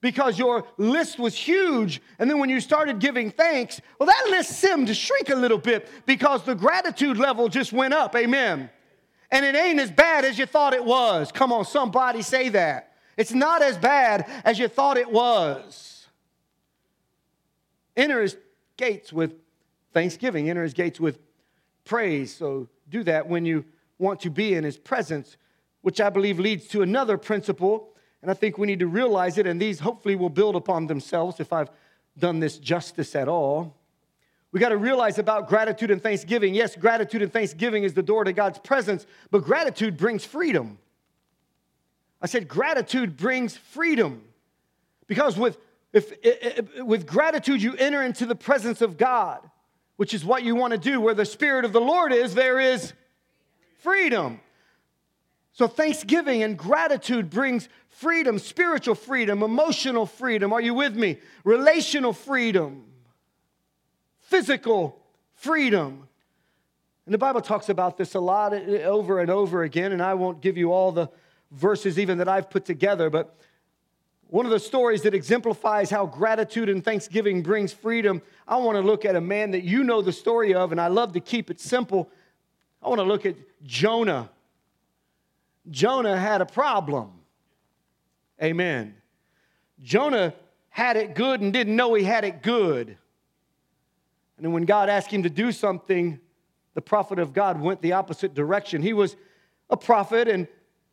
because 0.00 0.38
your 0.38 0.66
list 0.76 1.18
was 1.18 1.34
huge. 1.36 2.00
And 2.18 2.30
then 2.30 2.38
when 2.38 2.48
you 2.48 2.60
started 2.60 2.98
giving 2.98 3.30
thanks, 3.30 3.80
well, 3.98 4.06
that 4.06 4.26
list 4.30 4.50
seemed 4.50 4.86
to 4.86 4.94
shrink 4.94 5.30
a 5.30 5.34
little 5.34 5.58
bit 5.58 5.88
because 6.06 6.44
the 6.44 6.54
gratitude 6.54 7.16
level 7.16 7.48
just 7.48 7.72
went 7.72 7.94
up. 7.94 8.14
Amen. 8.14 8.70
And 9.30 9.44
it 9.44 9.54
ain't 9.54 9.80
as 9.80 9.90
bad 9.90 10.24
as 10.24 10.38
you 10.38 10.46
thought 10.46 10.72
it 10.72 10.84
was. 10.84 11.32
Come 11.32 11.52
on, 11.52 11.64
somebody 11.64 12.22
say 12.22 12.48
that. 12.50 12.92
It's 13.16 13.32
not 13.32 13.62
as 13.62 13.76
bad 13.76 14.30
as 14.44 14.58
you 14.58 14.68
thought 14.68 14.96
it 14.96 15.10
was. 15.10 16.06
Enter 17.96 18.22
his 18.22 18.36
gates 18.76 19.12
with 19.12 19.34
thanksgiving, 19.92 20.50
enter 20.50 20.62
his 20.62 20.74
gates 20.74 21.00
with 21.00 21.18
praise. 21.84 22.34
So 22.34 22.68
do 22.88 23.02
that 23.04 23.28
when 23.28 23.44
you 23.44 23.64
want 23.98 24.20
to 24.20 24.30
be 24.30 24.54
in 24.54 24.64
his 24.64 24.76
presence, 24.76 25.36
which 25.82 26.00
I 26.00 26.10
believe 26.10 26.38
leads 26.38 26.66
to 26.68 26.82
another 26.82 27.18
principle 27.18 27.94
and 28.22 28.30
I 28.30 28.34
think 28.34 28.58
we 28.58 28.66
need 28.66 28.80
to 28.80 28.86
realize 28.86 29.38
it, 29.38 29.46
and 29.46 29.60
these 29.60 29.80
hopefully 29.80 30.16
will 30.16 30.28
build 30.28 30.56
upon 30.56 30.86
themselves 30.86 31.38
if 31.38 31.52
I've 31.52 31.70
done 32.18 32.40
this 32.40 32.58
justice 32.58 33.14
at 33.14 33.28
all. 33.28 33.76
We 34.50 34.60
got 34.60 34.70
to 34.70 34.76
realize 34.76 35.18
about 35.18 35.48
gratitude 35.48 35.90
and 35.90 36.02
thanksgiving. 36.02 36.54
Yes, 36.54 36.74
gratitude 36.74 37.22
and 37.22 37.32
thanksgiving 37.32 37.84
is 37.84 37.94
the 37.94 38.02
door 38.02 38.24
to 38.24 38.32
God's 38.32 38.58
presence, 38.58 39.06
but 39.30 39.44
gratitude 39.44 39.96
brings 39.96 40.24
freedom. 40.24 40.78
I 42.20 42.26
said 42.26 42.48
gratitude 42.48 43.16
brings 43.16 43.56
freedom. 43.56 44.22
Because 45.06 45.38
with, 45.38 45.58
if, 45.92 46.12
if, 46.22 46.82
with 46.82 47.06
gratitude, 47.06 47.62
you 47.62 47.76
enter 47.76 48.02
into 48.02 48.26
the 48.26 48.34
presence 48.34 48.80
of 48.80 48.96
God, 48.96 49.48
which 49.98 50.14
is 50.14 50.24
what 50.24 50.44
you 50.44 50.54
want 50.54 50.72
to 50.72 50.78
do. 50.78 51.00
Where 51.00 51.12
the 51.12 51.26
Spirit 51.26 51.64
of 51.64 51.72
the 51.72 51.80
Lord 51.80 52.12
is, 52.12 52.34
there 52.34 52.58
is 52.58 52.92
freedom. 53.80 54.40
So, 55.52 55.66
thanksgiving 55.66 56.44
and 56.44 56.56
gratitude 56.56 57.28
brings 57.28 57.68
freedom, 57.88 58.38
spiritual 58.38 58.94
freedom, 58.94 59.42
emotional 59.42 60.06
freedom. 60.06 60.52
Are 60.52 60.60
you 60.60 60.72
with 60.72 60.94
me? 60.94 61.18
Relational 61.42 62.12
freedom, 62.12 62.84
physical 64.20 65.02
freedom. 65.34 66.08
And 67.04 67.12
the 67.12 67.18
Bible 67.18 67.40
talks 67.40 67.68
about 67.68 67.98
this 67.98 68.14
a 68.14 68.20
lot 68.20 68.52
over 68.54 69.18
and 69.18 69.30
over 69.30 69.64
again, 69.64 69.90
and 69.90 70.00
I 70.00 70.14
won't 70.14 70.40
give 70.40 70.56
you 70.56 70.72
all 70.72 70.92
the 70.92 71.08
verses 71.50 71.98
even 71.98 72.18
that 72.18 72.28
I've 72.28 72.50
put 72.50 72.64
together, 72.64 73.10
but 73.10 73.36
one 74.28 74.44
of 74.44 74.52
the 74.52 74.60
stories 74.60 75.02
that 75.02 75.14
exemplifies 75.14 75.88
how 75.88 76.04
gratitude 76.04 76.68
and 76.68 76.84
thanksgiving 76.84 77.42
brings 77.42 77.72
freedom, 77.72 78.20
I 78.46 78.58
want 78.58 78.76
to 78.76 78.82
look 78.82 79.06
at 79.06 79.16
a 79.16 79.20
man 79.20 79.52
that 79.52 79.64
you 79.64 79.82
know 79.82 80.02
the 80.02 80.12
story 80.12 80.54
of, 80.54 80.70
and 80.70 80.80
I 80.80 80.88
love 80.88 81.14
to 81.14 81.20
keep 81.20 81.50
it 81.50 81.58
simple. 81.60 82.10
I 82.82 82.88
want 82.88 83.00
to 83.00 83.06
look 83.06 83.24
at 83.24 83.36
Jonah. 83.64 84.30
Jonah 85.70 86.16
had 86.16 86.42
a 86.42 86.46
problem. 86.46 87.12
Amen. 88.42 88.94
Jonah 89.82 90.34
had 90.68 90.96
it 90.96 91.14
good 91.14 91.40
and 91.40 91.52
didn't 91.52 91.74
know 91.74 91.94
he 91.94 92.04
had 92.04 92.24
it 92.24 92.42
good. 92.42 92.88
And 92.88 94.44
then 94.44 94.52
when 94.52 94.64
God 94.64 94.90
asked 94.90 95.10
him 95.10 95.22
to 95.22 95.30
do 95.30 95.52
something, 95.52 96.20
the 96.74 96.82
prophet 96.82 97.18
of 97.18 97.32
God 97.32 97.60
went 97.60 97.80
the 97.80 97.94
opposite 97.94 98.34
direction. 98.34 98.82
He 98.82 98.92
was 98.92 99.16
a 99.70 99.76
prophet, 99.76 100.28
and 100.28 100.46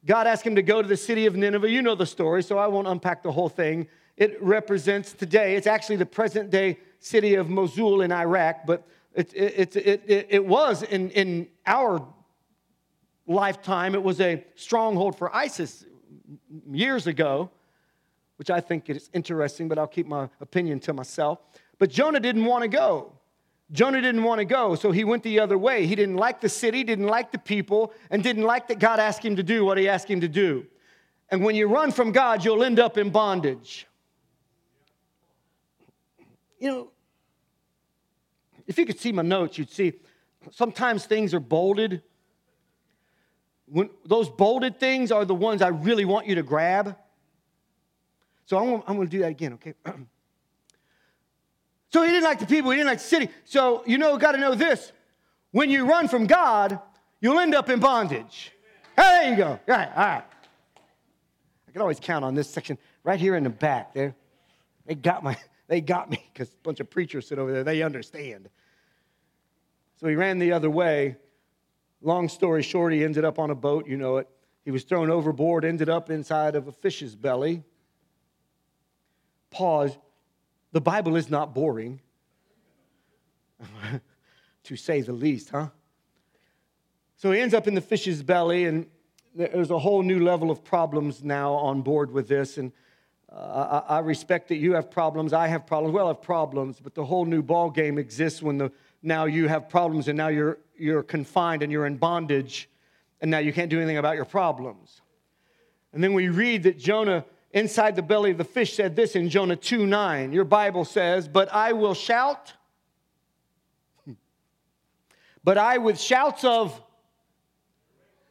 God 0.05 0.27
asked 0.27 0.45
him 0.45 0.55
to 0.55 0.61
go 0.61 0.81
to 0.81 0.87
the 0.87 0.97
city 0.97 1.25
of 1.25 1.35
Nineveh. 1.35 1.69
You 1.69 1.81
know 1.81 1.95
the 1.95 2.05
story, 2.05 2.43
so 2.43 2.57
I 2.57 2.67
won't 2.67 2.87
unpack 2.87 3.23
the 3.23 3.31
whole 3.31 3.49
thing. 3.49 3.87
It 4.17 4.41
represents 4.41 5.13
today, 5.13 5.55
it's 5.55 5.67
actually 5.67 5.97
the 5.97 6.05
present 6.05 6.49
day 6.49 6.79
city 6.99 7.35
of 7.35 7.49
Mosul 7.49 8.01
in 8.01 8.11
Iraq, 8.11 8.65
but 8.65 8.87
it, 9.13 9.33
it, 9.33 9.75
it, 9.75 10.27
it, 10.29 10.45
was 10.45 10.83
in, 10.83 11.09
in 11.11 11.47
our 11.65 12.05
lifetime, 13.27 13.95
it 13.95 14.03
was 14.03 14.21
a 14.21 14.43
stronghold 14.55 15.17
for 15.17 15.35
ISIS 15.35 15.85
years 16.71 17.07
ago, 17.07 17.49
which 18.37 18.49
I 18.49 18.59
think 18.59 18.89
is 18.89 19.09
interesting, 19.13 19.67
but 19.67 19.77
I'll 19.77 19.87
keep 19.87 20.07
my 20.07 20.29
opinion 20.41 20.79
to 20.81 20.93
myself. 20.93 21.39
But 21.77 21.89
Jonah 21.89 22.19
didn't 22.19 22.45
want 22.45 22.63
to 22.63 22.67
go. 22.67 23.13
Jonah 23.75 24.01
didn't 24.01 24.23
want 24.23 24.39
to 24.39 24.45
go, 24.45 24.75
so 24.75 24.91
he 24.91 25.03
went 25.03 25.23
the 25.23 25.39
other 25.39 25.57
way. 25.57 25.85
He 25.85 25.95
didn't 25.95 26.15
like 26.15 26.41
the 26.41 26.49
city, 26.49 26.83
didn't 26.83 27.07
like 27.07 27.31
the 27.31 27.37
people, 27.37 27.93
and 28.09 28.23
didn't 28.23 28.43
like 28.43 28.67
that 28.69 28.79
God 28.79 28.99
asked 28.99 29.23
him 29.23 29.35
to 29.35 29.43
do 29.43 29.65
what 29.65 29.77
he 29.77 29.87
asked 29.89 30.09
him 30.09 30.21
to 30.21 30.27
do. 30.27 30.65
And 31.29 31.43
when 31.43 31.55
you 31.55 31.67
run 31.67 31.91
from 31.91 32.11
God, 32.11 32.45
you'll 32.45 32.63
end 32.63 32.79
up 32.79 32.97
in 32.97 33.09
bondage. 33.09 33.87
You 36.59 36.69
know, 36.69 36.91
if 38.65 38.77
you 38.77 38.85
could 38.85 38.99
see 38.99 39.11
my 39.11 39.21
notes, 39.21 39.57
you'd 39.57 39.71
see 39.71 39.93
sometimes 40.51 41.05
things 41.05 41.33
are 41.33 41.39
bolded 41.39 42.01
when 43.67 43.89
those 44.05 44.29
bolded 44.29 44.79
things 44.79 45.11
are 45.11 45.25
the 45.25 45.35
ones 45.35 45.61
I 45.61 45.69
really 45.69 46.05
want 46.05 46.27
you 46.27 46.35
to 46.35 46.43
grab. 46.43 46.95
So 48.45 48.57
I'm, 48.57 48.83
I'm 48.87 48.95
going 48.95 49.07
to 49.07 49.11
do 49.11 49.19
that 49.19 49.31
again, 49.31 49.53
okay? 49.53 49.73
so 51.91 52.03
he 52.03 52.09
didn't 52.09 52.23
like 52.23 52.39
the 52.39 52.45
people, 52.45 52.71
he 52.71 52.77
didn't 52.77 52.89
like 52.89 52.99
the 52.99 53.05
city. 53.05 53.29
So 53.45 53.83
you 53.85 53.97
know, 53.97 54.17
got 54.17 54.33
to 54.33 54.37
know 54.37 54.55
this. 54.55 54.91
When 55.51 55.69
you 55.69 55.85
run 55.85 56.07
from 56.07 56.27
God, 56.27 56.79
you'll 57.21 57.39
end 57.39 57.55
up 57.55 57.69
in 57.69 57.79
bondage. 57.79 58.51
Hey, 58.95 59.03
there 59.03 59.29
you 59.31 59.37
go. 59.37 59.47
All 59.47 59.59
right, 59.67 59.89
all 59.89 60.05
right. 60.05 60.23
I 61.67 61.71
can 61.71 61.81
always 61.81 61.99
count 61.99 62.25
on 62.25 62.35
this 62.35 62.49
section 62.49 62.77
right 63.03 63.19
here 63.19 63.35
in 63.35 63.43
the 63.43 63.49
back. 63.49 63.93
There, 63.93 64.15
they 64.85 64.95
got 64.95 65.23
my, 65.23 65.37
they 65.67 65.81
got 65.81 66.09
me 66.09 66.21
because 66.33 66.49
a 66.49 66.57
bunch 66.63 66.79
of 66.79 66.89
preachers 66.89 67.27
sit 67.27 67.39
over 67.39 67.51
there. 67.51 67.63
They 67.63 67.81
understand. 67.81 68.49
So 69.97 70.07
he 70.07 70.15
ran 70.15 70.39
the 70.39 70.51
other 70.51 70.69
way. 70.69 71.15
Long 72.01 72.29
story 72.29 72.61
short, 72.61 72.93
he 72.93 73.03
ended 73.03 73.25
up 73.25 73.39
on 73.39 73.49
a 73.49 73.55
boat, 73.55 73.87
you 73.87 73.97
know 73.97 74.17
it. 74.17 74.27
He 74.63 74.71
was 74.71 74.83
thrown 74.83 75.09
overboard, 75.09 75.63
ended 75.63 75.89
up 75.89 76.09
inside 76.09 76.55
of 76.55 76.67
a 76.67 76.71
fish's 76.71 77.15
belly. 77.15 77.63
Pause. 79.51 79.97
The 80.75 80.81
Bible 80.81 81.15
is 81.15 81.29
not 81.29 81.55
boring, 81.55 82.01
to 84.65 84.75
say 84.75 84.99
the 84.99 85.13
least, 85.13 85.51
huh? 85.51 85.69
So 87.15 87.31
he 87.31 87.39
ends 87.39 87.53
up 87.53 87.65
in 87.69 87.75
the 87.75 87.81
fish's 87.81 88.21
belly, 88.21 88.65
and 88.65 88.85
there's 89.33 89.71
a 89.71 89.79
whole 89.79 90.03
new 90.03 90.19
level 90.19 90.51
of 90.51 90.65
problems 90.65 91.23
now 91.23 91.53
on 91.53 91.81
board 91.81 92.11
with 92.11 92.27
this. 92.27 92.57
And 92.57 92.73
Uh, 93.31 93.83
I, 93.87 93.95
I, 93.95 93.99
respect 93.99 94.49
that 94.49 94.57
you 94.57 94.73
have 94.73 94.91
problems. 94.91 95.31
I 95.31 95.47
have 95.47 95.65
problems. 95.65 95.93
We 95.93 96.01
all 96.01 96.09
have 96.09 96.21
problems, 96.21 96.81
but 96.81 96.93
the 96.93 97.05
whole 97.05 97.23
new 97.25 97.41
ball 97.41 97.69
game 97.69 97.97
exists 97.97 98.41
when 98.41 98.57
the, 98.57 98.69
now 99.01 99.25
you 99.25 99.47
have 99.47 99.69
problems 99.69 100.09
and 100.09 100.17
now 100.17 100.27
you're, 100.27 100.57
you're 100.77 101.03
confined 101.03 101.63
and 101.63 101.71
you're 101.71 101.85
in 101.85 101.95
bondage 101.97 102.69
and 103.21 103.31
now 103.31 103.39
you 103.39 103.53
can't 103.53 103.69
do 103.69 103.77
anything 103.77 103.97
about 103.97 104.15
your 104.15 104.25
problems. 104.25 105.01
And 105.93 106.03
then 106.03 106.13
we 106.13 106.27
read 106.27 106.63
that 106.63 106.77
Jonah 106.77 107.23
inside 107.55 107.95
the 107.95 108.01
belly 108.03 108.31
of 108.31 108.37
the 108.37 108.43
fish 108.43 108.75
said 108.75 108.95
this 108.95 109.15
in 109.15 109.29
Jonah 109.29 109.55
2 109.55 109.87
9. 109.87 110.31
Your 110.31 110.43
Bible 110.43 110.85
says, 110.85 111.27
But 111.27 111.51
I 111.51 111.71
will 111.71 111.95
shout, 111.95 112.53
but 115.43 115.57
I 115.57 115.79
with 115.79 115.99
shouts 115.99 116.43
of, 116.43 116.79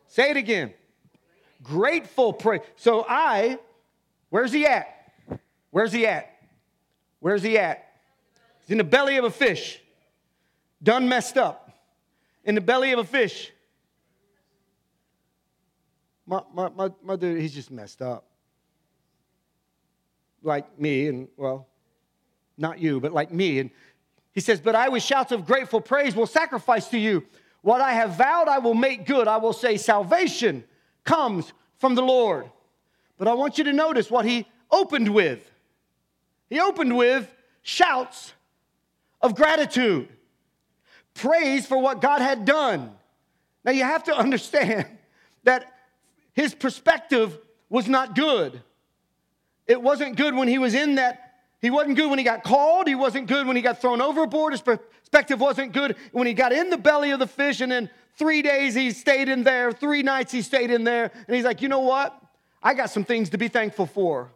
say 0.07 0.31
it 0.31 0.37
again, 0.37 0.73
grateful 1.63 2.33
praise. 2.33 2.61
So 2.77 3.05
I, 3.09 3.59
where's 4.29 4.53
he 4.53 4.67
at? 4.67 4.89
Where's 5.71 5.91
he 5.91 6.07
at? 6.07 6.31
Where's 7.19 7.43
he 7.43 7.59
at? 7.59 7.89
He's 8.61 8.71
in 8.71 8.79
the 8.79 8.85
belly 8.85 9.17
of 9.17 9.25
a 9.25 9.31
fish, 9.31 9.81
done 10.83 11.09
messed 11.09 11.39
up. 11.39 11.63
In 12.45 12.55
the 12.55 12.61
belly 12.61 12.93
of 12.93 12.99
a 12.99 13.05
fish. 13.05 13.51
My, 16.27 16.43
my, 16.53 16.69
my, 16.69 16.91
my 17.03 17.17
dude, 17.17 17.41
he's 17.41 17.55
just 17.55 17.71
messed 17.71 18.03
up. 18.03 18.27
Like 20.45 20.79
me, 20.79 21.09
and 21.09 21.29
well, 21.37 21.67
not 22.57 22.79
you, 22.79 23.01
but 23.01 23.13
like 23.13 23.33
me. 23.33 23.59
And 23.59 23.71
he 24.33 24.41
says, 24.41 24.61
But 24.61 24.75
I 24.75 24.89
with 24.89 25.03
shouts 25.03 25.33
of 25.33 25.47
grateful 25.47 25.81
praise 25.81 26.15
will 26.15 26.27
sacrifice 26.27 26.89
to 26.89 26.99
you. 26.99 27.25
What 27.63 27.81
I 27.81 27.93
have 27.95 28.17
vowed, 28.17 28.47
I 28.47 28.59
will 28.59 28.75
make 28.75 29.07
good. 29.07 29.27
I 29.27 29.39
will 29.39 29.53
say, 29.53 29.77
Salvation 29.77 30.65
comes 31.03 31.53
from 31.79 31.95
the 31.95 32.03
Lord. 32.03 32.51
But 33.17 33.29
I 33.29 33.35
want 33.35 33.59
you 33.59 33.65
to 33.65 33.73
notice 33.73 34.11
what 34.11 34.25
he 34.25 34.47
opened 34.71 35.13
with. 35.13 35.51
He 36.51 36.61
opened 36.61 36.97
with 36.97 37.33
shouts 37.63 38.33
of 39.23 39.35
gratitude, 39.35 40.09
praise 41.15 41.67
for 41.67 41.79
what 41.79 42.01
God 42.01 42.21
had 42.21 42.45
done. 42.45 42.93
Now 43.65 43.73
you 43.73 43.85
have 43.85 44.05
to 44.05 44.15
understand 44.15 44.87
that 45.45 45.73
his 46.33 46.55
perspective 46.55 47.39
was 47.69 47.89
not 47.89 48.15
good. 48.15 48.63
It 49.67 49.81
wasn't 49.81 50.17
good 50.17 50.35
when 50.35 50.49
he 50.49 50.59
was 50.59 50.75
in 50.75 50.97
that. 50.97 51.21
He 51.61 51.71
wasn't 51.71 51.97
good 51.97 52.11
when 52.11 52.19
he 52.19 52.25
got 52.25 52.45
called. 52.45 52.87
He 52.87 52.95
wasn't 52.95 53.27
good 53.27 53.47
when 53.47 53.57
he 53.57 53.63
got 53.63 53.81
thrown 53.81 54.03
overboard. 54.03 54.53
His 54.53 54.61
perspective 54.61 55.41
wasn't 55.41 55.73
good 55.73 55.97
when 56.13 56.27
he 56.27 56.35
got 56.35 56.53
in 56.53 56.69
the 56.69 56.77
belly 56.77 57.11
of 57.11 57.19
the 57.19 57.27
fish 57.27 57.61
and 57.61 57.73
then 57.73 57.89
three 58.17 58.43
days 58.43 58.75
he 58.75 58.91
stayed 58.91 59.29
in 59.29 59.43
there, 59.45 59.73
three 59.73 60.03
nights 60.03 60.33
he 60.33 60.43
stayed 60.43 60.71
in 60.71 60.85
there. 60.85 61.11
And 61.27 61.35
he's 61.35 61.45
like, 61.45 61.63
you 61.63 61.69
know 61.69 61.81
what? 61.81 62.21
I 62.63 62.75
got 62.75 62.91
some 62.91 63.05
things 63.05 63.31
to 63.31 63.39
be 63.39 63.49
thankful 63.49 63.87
for. 63.87 64.31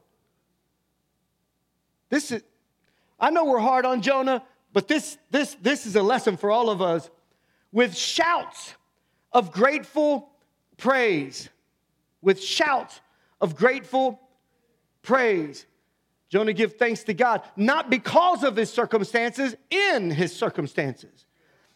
This 2.08 2.32
is, 2.32 2.42
I 3.20 3.30
know 3.30 3.44
we're 3.44 3.58
hard 3.58 3.84
on 3.84 4.00
Jonah, 4.00 4.42
but 4.72 4.88
this, 4.88 5.18
this, 5.30 5.56
this 5.60 5.86
is 5.86 5.96
a 5.96 6.02
lesson 6.02 6.36
for 6.36 6.50
all 6.50 6.70
of 6.70 6.80
us. 6.80 7.10
With 7.72 7.96
shouts 7.96 8.74
of 9.32 9.52
grateful 9.52 10.30
praise, 10.78 11.48
with 12.22 12.42
shouts 12.42 13.00
of 13.40 13.54
grateful 13.56 14.20
praise. 15.08 15.66
Jonah 16.28 16.52
give 16.52 16.76
thanks 16.76 17.02
to 17.04 17.14
God, 17.14 17.42
not 17.56 17.90
because 17.90 18.44
of 18.44 18.54
his 18.54 18.70
circumstances, 18.70 19.56
in 19.70 20.10
his 20.10 20.34
circumstances. 20.34 21.26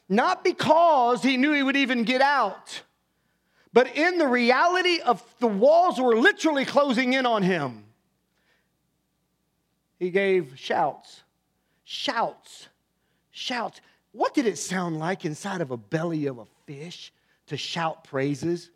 Not 0.08 0.44
because 0.44 1.22
he 1.22 1.36
knew 1.36 1.52
he 1.52 1.62
would 1.62 1.76
even 1.76 2.04
get 2.04 2.20
out, 2.20 2.82
but 3.72 3.96
in 3.96 4.18
the 4.18 4.28
reality 4.28 5.00
of 5.00 5.24
the 5.38 5.46
walls 5.48 5.98
were 5.98 6.16
literally 6.16 6.66
closing 6.66 7.14
in 7.14 7.26
on 7.26 7.42
him 7.42 7.86
he 10.02 10.10
gave 10.10 10.54
shouts. 10.56 11.22
Shouts. 11.84 12.66
Shouts. 13.30 13.80
What 14.10 14.34
did 14.34 14.46
it 14.46 14.58
sound 14.58 14.98
like 14.98 15.24
inside 15.24 15.60
of 15.60 15.70
a 15.70 15.76
belly 15.76 16.26
of 16.26 16.38
a 16.38 16.46
fish 16.66 17.12
to 17.46 17.56
shout 17.56 18.02
praises? 18.02 18.70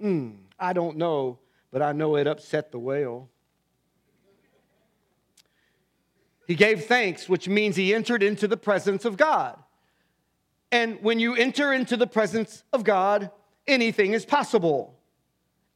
Hmm, 0.00 0.30
I 0.58 0.72
don't 0.72 0.96
know, 0.96 1.38
but 1.70 1.82
I 1.82 1.92
know 1.92 2.16
it 2.16 2.26
upset 2.26 2.72
the 2.72 2.78
whale. 2.78 3.28
He 6.46 6.54
gave 6.54 6.84
thanks, 6.84 7.28
which 7.28 7.48
means 7.48 7.76
he 7.76 7.94
entered 7.94 8.22
into 8.22 8.46
the 8.46 8.56
presence 8.56 9.04
of 9.04 9.16
God. 9.16 9.58
And 10.70 11.02
when 11.02 11.18
you 11.18 11.34
enter 11.34 11.72
into 11.72 11.96
the 11.96 12.06
presence 12.06 12.62
of 12.72 12.84
God, 12.84 13.30
anything 13.66 14.12
is 14.12 14.24
possible. 14.24 14.98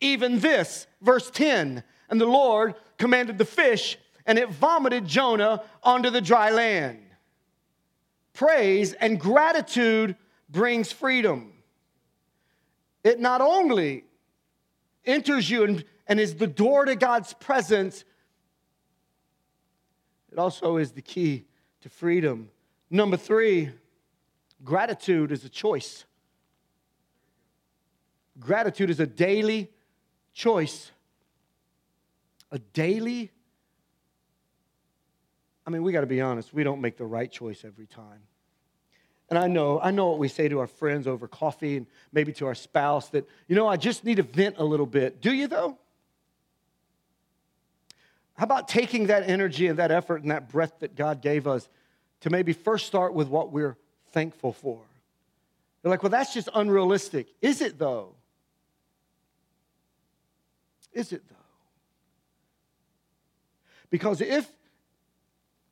Even 0.01 0.41
this, 0.41 0.87
verse 1.01 1.31
10 1.31 1.83
and 2.09 2.21
the 2.21 2.27
Lord 2.27 2.75
commanded 2.99 3.39
the 3.39 3.45
fish, 3.45 3.99
and 4.27 4.39
it 4.39 4.51
vomited 4.51 5.07
Jonah 5.07 5.63
onto 5.83 6.11
the 6.11 6.21
dry 6.21 6.51
land. 6.51 6.99
Praise 8.33 8.93
and 8.95 9.19
gratitude 9.19 10.17
brings 10.49 10.93
freedom. 10.93 11.53
It 13.05 13.19
not 13.21 13.41
only 13.41 14.05
enters 15.05 15.49
you 15.49 15.65
and, 15.65 15.85
and 16.07 16.21
is 16.21 16.35
the 16.35 16.47
door 16.47 16.85
to 16.85 16.97
God's 16.97 17.33
presence, 17.35 18.05
it 20.33 20.39
also 20.39 20.77
is 20.77 20.93
the 20.93 21.03
key 21.03 21.47
to 21.83 21.89
freedom. 21.89 22.51
Number 22.91 23.17
three, 23.17 23.71
gratitude 24.65 25.33
is 25.33 25.45
a 25.45 25.49
choice. 25.49 26.05
Gratitude 28.39 28.91
is 28.91 29.01
a 29.01 29.07
daily 29.07 29.71
choice. 30.33 30.91
A 32.53 32.59
daily 32.59 33.31
I 35.71 35.73
mean, 35.73 35.85
we 35.85 35.93
got 35.93 36.01
to 36.01 36.07
be 36.09 36.21
honest, 36.21 36.53
we 36.53 36.65
don't 36.65 36.81
make 36.81 36.97
the 36.97 37.07
right 37.07 37.31
choice 37.31 37.65
every 37.65 37.87
time. 37.87 38.21
And 39.29 39.39
I 39.39 39.47
know, 39.47 39.81
I 39.81 39.93
know 39.93 40.09
what 40.09 40.19
we 40.19 40.27
say 40.27 40.49
to 40.49 40.59
our 40.59 40.67
friends 40.67 41.07
over 41.07 41.29
coffee 41.29 41.77
and 41.77 41.87
maybe 42.13 42.33
to 42.35 42.47
our 42.47 42.57
spouse 42.57 43.09
that, 43.11 43.29
you 43.47 43.55
know, 43.55 43.69
I 43.69 43.77
just 43.77 44.05
need 44.05 44.17
to 44.17 44.25
vent 44.25 44.57
a 44.59 44.65
little 44.65 44.85
bit. 44.85 45.21
Do 45.21 45.33
you 45.33 45.47
though? 45.47 45.79
How 48.41 48.45
about 48.45 48.69
taking 48.69 49.09
that 49.09 49.29
energy 49.29 49.67
and 49.67 49.79
that 49.79 49.91
effort 49.91 50.23
and 50.23 50.31
that 50.31 50.49
breath 50.49 50.79
that 50.79 50.97
God 50.97 51.21
gave 51.21 51.47
us 51.47 51.69
to 52.21 52.31
maybe 52.31 52.55
first 52.55 52.87
start 52.87 53.13
with 53.13 53.29
what 53.29 53.53
we're 53.53 53.77
thankful 54.13 54.55
for? 54.55 54.81
You're 55.85 55.91
like, 55.91 56.03
well, 56.03 56.09
that's 56.09 56.33
just 56.33 56.49
unrealistic. 56.55 57.27
Is 57.43 57.61
it 57.61 57.79
though? 57.79 58.15
Is 60.95 61.13
it 61.13 61.23
though? 61.29 61.37
Because 63.91 64.23
if 64.23 64.51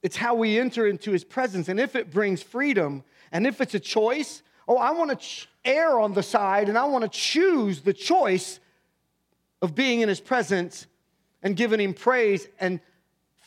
it's 0.02 0.18
how 0.18 0.34
we 0.34 0.58
enter 0.58 0.86
into 0.86 1.10
his 1.12 1.24
presence. 1.24 1.70
And 1.70 1.80
if 1.80 1.96
it 1.96 2.10
brings 2.10 2.42
freedom, 2.42 3.02
and 3.32 3.46
if 3.46 3.62
it's 3.62 3.72
a 3.72 3.80
choice, 3.80 4.42
oh, 4.68 4.76
I 4.76 4.90
want 4.90 5.18
to 5.18 5.46
err 5.64 5.98
on 5.98 6.12
the 6.12 6.22
side 6.22 6.68
and 6.68 6.76
I 6.76 6.84
want 6.84 7.02
to 7.02 7.18
choose 7.18 7.80
the 7.80 7.94
choice 7.94 8.60
of 9.62 9.74
being 9.74 10.02
in 10.02 10.10
his 10.10 10.20
presence 10.20 10.86
and 11.42 11.56
giving 11.56 11.80
him 11.80 11.94
praise 11.94 12.48
and 12.60 12.80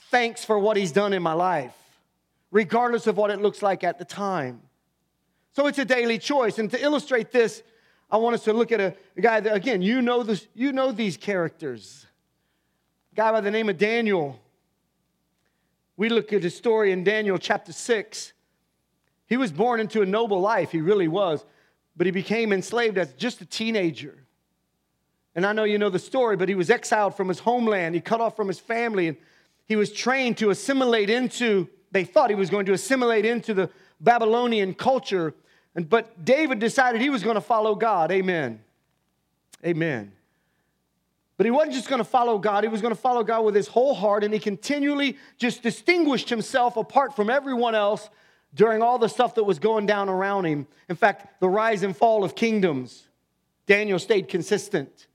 thanks 0.09 0.43
for 0.45 0.57
what 0.59 0.77
he's 0.77 0.91
done 0.91 1.13
in 1.13 1.23
my 1.23 1.33
life, 1.33 1.75
regardless 2.51 3.07
of 3.07 3.17
what 3.17 3.31
it 3.31 3.41
looks 3.41 3.61
like 3.61 3.83
at 3.83 3.97
the 3.97 4.05
time. 4.05 4.61
So 5.53 5.67
it's 5.67 5.79
a 5.79 5.85
daily 5.85 6.17
choice. 6.17 6.59
And 6.59 6.69
to 6.71 6.81
illustrate 6.81 7.31
this, 7.31 7.63
I 8.09 8.17
want 8.17 8.35
us 8.35 8.43
to 8.45 8.53
look 8.53 8.71
at 8.71 8.79
a, 8.79 8.95
a 9.17 9.21
guy 9.21 9.39
that, 9.39 9.53
again, 9.53 9.81
you 9.81 10.01
know, 10.01 10.23
this, 10.23 10.47
you 10.53 10.71
know 10.73 10.91
these 10.91 11.17
characters. 11.17 12.05
A 13.13 13.15
guy 13.15 13.31
by 13.31 13.41
the 13.41 13.51
name 13.51 13.69
of 13.69 13.77
Daniel. 13.77 14.39
We 15.97 16.09
look 16.09 16.33
at 16.33 16.43
his 16.43 16.55
story 16.55 16.91
in 16.91 17.03
Daniel 17.03 17.37
chapter 17.37 17.73
6. 17.73 18.33
He 19.27 19.37
was 19.37 19.51
born 19.51 19.79
into 19.79 20.01
a 20.01 20.05
noble 20.05 20.41
life, 20.41 20.71
he 20.71 20.81
really 20.81 21.07
was, 21.07 21.45
but 21.95 22.05
he 22.05 22.11
became 22.11 22.51
enslaved 22.51 22.97
as 22.97 23.13
just 23.13 23.39
a 23.39 23.45
teenager. 23.45 24.17
And 25.35 25.45
I 25.45 25.53
know 25.53 25.63
you 25.63 25.77
know 25.77 25.89
the 25.89 25.99
story, 25.99 26.35
but 26.35 26.49
he 26.49 26.55
was 26.55 26.69
exiled 26.69 27.15
from 27.15 27.27
his 27.27 27.39
homeland. 27.39 27.95
He 27.95 28.01
cut 28.01 28.19
off 28.19 28.35
from 28.35 28.47
his 28.47 28.59
family, 28.59 29.07
and 29.07 29.17
he 29.67 29.75
was 29.75 29.91
trained 29.91 30.37
to 30.37 30.49
assimilate 30.49 31.09
into, 31.09 31.69
they 31.91 32.03
thought 32.03 32.29
he 32.29 32.35
was 32.35 32.49
going 32.49 32.65
to 32.65 32.73
assimilate 32.73 33.25
into 33.25 33.53
the 33.53 33.69
Babylonian 34.01 34.73
culture. 34.73 35.33
And, 35.75 35.89
but 35.89 36.25
David 36.25 36.59
decided 36.59 36.99
he 36.99 37.09
was 37.09 37.23
going 37.23 37.35
to 37.35 37.41
follow 37.41 37.75
God. 37.75 38.11
Amen. 38.11 38.59
Amen. 39.65 40.11
But 41.37 41.45
he 41.45 41.51
wasn't 41.51 41.73
just 41.73 41.87
going 41.87 41.99
to 41.99 42.07
follow 42.07 42.37
God, 42.37 42.63
he 42.63 42.69
was 42.69 42.81
going 42.81 42.93
to 42.93 42.99
follow 42.99 43.23
God 43.23 43.45
with 43.45 43.55
his 43.55 43.67
whole 43.67 43.95
heart, 43.95 44.23
and 44.23 44.33
he 44.33 44.39
continually 44.39 45.17
just 45.37 45.63
distinguished 45.63 46.29
himself 46.29 46.77
apart 46.77 47.15
from 47.15 47.29
everyone 47.29 47.73
else 47.73 48.09
during 48.53 48.81
all 48.81 48.99
the 48.99 49.07
stuff 49.07 49.35
that 49.35 49.43
was 49.43 49.57
going 49.57 49.85
down 49.85 50.09
around 50.09 50.45
him. 50.45 50.67
In 50.89 50.95
fact, 50.95 51.39
the 51.39 51.49
rise 51.49 51.83
and 51.83 51.95
fall 51.95 52.23
of 52.23 52.35
kingdoms, 52.35 53.07
Daniel 53.65 53.97
stayed 53.97 54.27
consistent. 54.27 55.07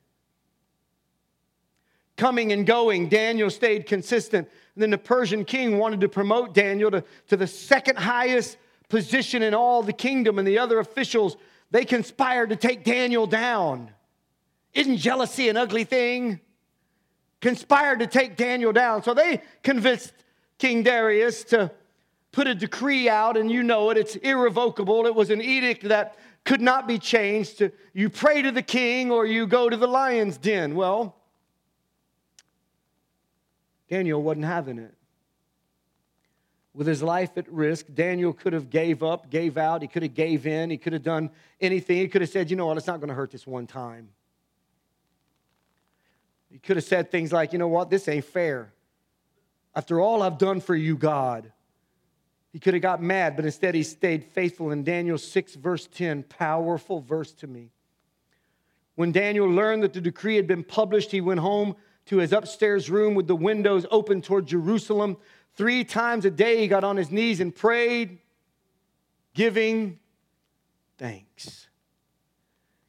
Coming 2.17 2.53
and 2.53 2.67
going, 2.67 3.09
Daniel 3.09 3.51
stayed 3.51 3.87
consistent. 3.87 4.49
And 4.75 4.83
then 4.83 4.91
the 4.91 4.99
Persian 4.99 5.45
king 5.45 5.79
wanted 5.79 6.01
to 6.01 6.09
promote 6.09 6.55
Daniel 6.55 6.91
to, 6.91 7.05
to 7.29 7.37
the 7.37 7.47
second 7.47 7.99
highest 7.99 8.57
position 8.89 9.43
in 9.43 9.53
all 9.53 9.83
the 9.83 9.93
kingdom, 9.93 10.39
and 10.39 10.47
the 10.47 10.59
other 10.59 10.79
officials, 10.79 11.37
they 11.71 11.85
conspired 11.85 12.51
to 12.51 12.57
take 12.57 12.85
Daniel 12.85 13.27
down. 13.27 13.91
Isn't 14.73 14.97
jealousy 14.99 15.49
an 15.49 15.57
ugly 15.57 15.85
thing? 15.85 16.41
conspired 17.41 18.01
to 18.01 18.07
take 18.07 18.37
Daniel 18.37 18.73
down. 18.73 19.03
So 19.03 19.15
they 19.15 19.43
convinced 19.63 20.13
King 20.59 20.83
Darius 20.83 21.45
to 21.45 21.71
put 22.33 22.47
a 22.47 22.55
decree 22.55 23.09
out, 23.09 23.37
and 23.37 23.51
you 23.51 23.63
know 23.63 23.91
it, 23.91 23.97
it's 23.97 24.17
irrevocable. 24.17 25.07
It 25.07 25.15
was 25.15 25.31
an 25.31 25.41
edict 25.41 25.85
that 25.85 26.17
could 26.45 26.61
not 26.61 26.87
be 26.87 26.99
changed. 26.99 27.71
You 27.93 28.11
pray 28.11 28.43
to 28.43 28.51
the 28.53 28.63
king 28.63 29.11
or 29.11 29.27
you 29.27 29.47
go 29.47 29.69
to 29.69 29.77
the 29.77 29.87
lion's 29.87 30.39
den. 30.39 30.75
Well, 30.75 31.17
Daniel 33.89 34.23
wasn't 34.23 34.45
having 34.45 34.79
it. 34.79 34.95
With 36.75 36.87
his 36.87 37.03
life 37.03 37.39
at 37.39 37.51
risk, 37.51 37.87
Daniel 37.95 38.33
could 38.33 38.53
have 38.53 38.69
gave 38.69 39.03
up, 39.03 39.31
gave 39.31 39.57
out, 39.57 39.81
he 39.81 39.89
could 39.89 40.03
have 40.03 40.15
gave 40.15 40.47
in, 40.47 40.69
he 40.69 40.77
could 40.77 40.93
have 40.93 41.03
done 41.03 41.31
anything. 41.61 41.97
He 41.99 42.09
could 42.09 42.21
have 42.21 42.31
said, 42.31 42.51
"You 42.51 42.57
know 42.57 42.67
what? 42.67 42.77
It's 42.77 42.87
not 42.87 43.01
going 43.01 43.09
to 43.09 43.15
hurt 43.15 43.31
this 43.31 43.47
one 43.47 43.67
time." 43.67 44.11
He 46.51 46.59
could 46.59 46.77
have 46.77 46.85
said 46.85 47.11
things 47.11 47.33
like, 47.33 47.53
"You 47.53 47.59
know 47.59 47.69
what? 47.69 47.89
This 47.89 48.09
ain't 48.09 48.25
fair. 48.25 48.73
After 49.75 50.01
all 50.01 50.23
I've 50.23 50.39
done 50.39 50.61
for 50.61 50.75
you, 50.75 50.97
God." 50.97 51.53
He 52.53 52.59
could 52.59 52.73
have 52.73 52.83
got 52.83 53.03
mad, 53.03 53.37
but 53.37 53.45
instead 53.45 53.75
he 53.75 53.83
stayed 53.83 54.25
faithful. 54.25 54.71
In 54.71 54.83
Daniel 54.83 55.19
6, 55.19 55.57
verse 55.57 55.87
10, 55.87 56.23
powerful 56.23 57.01
verse 57.01 57.33
to 57.35 57.47
me. 57.47 57.71
When 58.95 59.13
Daniel 59.13 59.47
learned 59.47 59.83
that 59.83 59.93
the 59.93 60.01
decree 60.01 60.37
had 60.37 60.47
been 60.47 60.65
published, 60.65 61.11
he 61.11 61.21
went 61.21 61.41
home 61.41 61.77
to 62.07 62.19
his 62.19 62.33
upstairs 62.33 62.89
room 62.89 63.15
with 63.15 63.27
the 63.27 63.37
windows 63.37 63.87
open 63.91 64.23
toward 64.23 64.47
Jerusalem. 64.47 65.17
Three 65.55 65.85
times 65.85 66.25
a 66.25 66.31
day, 66.31 66.59
he 66.59 66.69
got 66.69 66.85
on 66.85 66.97
his 66.97 67.11
knees 67.11 67.41
and 67.41 67.55
prayed, 67.55 68.19
giving 69.35 69.99
thanks. 70.99 71.69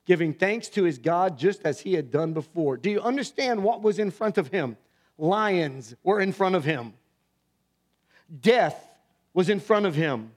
Giving 0.05 0.33
thanks 0.33 0.69
to 0.69 0.83
his 0.83 0.97
God 0.97 1.37
just 1.37 1.61
as 1.65 1.81
he 1.81 1.93
had 1.93 2.11
done 2.11 2.33
before. 2.33 2.77
Do 2.77 2.89
you 2.89 3.01
understand 3.01 3.63
what 3.63 3.81
was 3.81 3.99
in 3.99 4.11
front 4.11 4.37
of 4.37 4.47
him? 4.47 4.77
Lions 5.17 5.95
were 6.03 6.19
in 6.19 6.31
front 6.31 6.55
of 6.55 6.63
him, 6.63 6.93
death 8.39 8.87
was 9.33 9.49
in 9.49 9.59
front 9.59 9.85
of 9.85 9.95
him. 9.95 10.31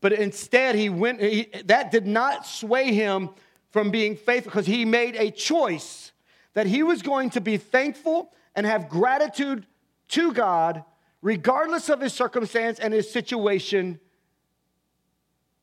But 0.00 0.12
instead, 0.12 0.74
he 0.74 0.88
went, 0.88 1.20
he, 1.20 1.48
that 1.64 1.90
did 1.90 2.06
not 2.06 2.46
sway 2.46 2.92
him 2.92 3.30
from 3.70 3.90
being 3.90 4.16
faithful 4.16 4.50
because 4.50 4.66
he 4.66 4.84
made 4.84 5.16
a 5.16 5.30
choice 5.30 6.12
that 6.56 6.66
he 6.66 6.82
was 6.82 7.02
going 7.02 7.28
to 7.28 7.40
be 7.42 7.58
thankful 7.58 8.32
and 8.54 8.64
have 8.64 8.88
gratitude 8.88 9.66
to 10.08 10.32
God 10.32 10.84
regardless 11.20 11.90
of 11.90 12.00
his 12.00 12.14
circumstance 12.14 12.78
and 12.78 12.94
his 12.94 13.10
situation. 13.10 14.00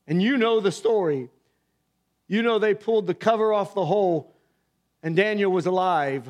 And 0.06 0.22
you 0.22 0.36
know 0.36 0.60
the 0.60 0.70
story. 0.70 1.30
You 2.28 2.42
know 2.42 2.60
they 2.60 2.74
pulled 2.74 3.08
the 3.08 3.14
cover 3.14 3.52
off 3.52 3.74
the 3.74 3.84
hole 3.84 4.36
and 5.02 5.16
Daniel 5.16 5.50
was 5.50 5.66
alive. 5.66 6.28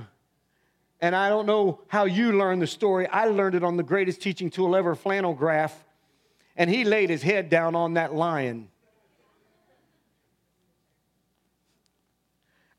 And 0.99 1.15
I 1.15 1.29
don't 1.29 1.45
know 1.45 1.83
how 1.89 2.07
you 2.07 2.33
learned 2.33 2.63
the 2.63 2.67
story. 2.67 3.07
I 3.07 3.27
learned 3.27 3.57
it 3.57 3.65
on 3.65 3.77
the 3.77 3.83
greatest 3.83 4.23
teaching 4.23 4.49
tool 4.49 4.75
ever, 4.75 4.95
flannel 4.95 5.35
graph 5.35 5.85
and 6.57 6.71
he 6.71 6.85
laid 6.85 7.11
his 7.11 7.23
head 7.23 7.51
down 7.51 7.75
on 7.75 7.95
that 7.95 8.15
lion. 8.15 8.69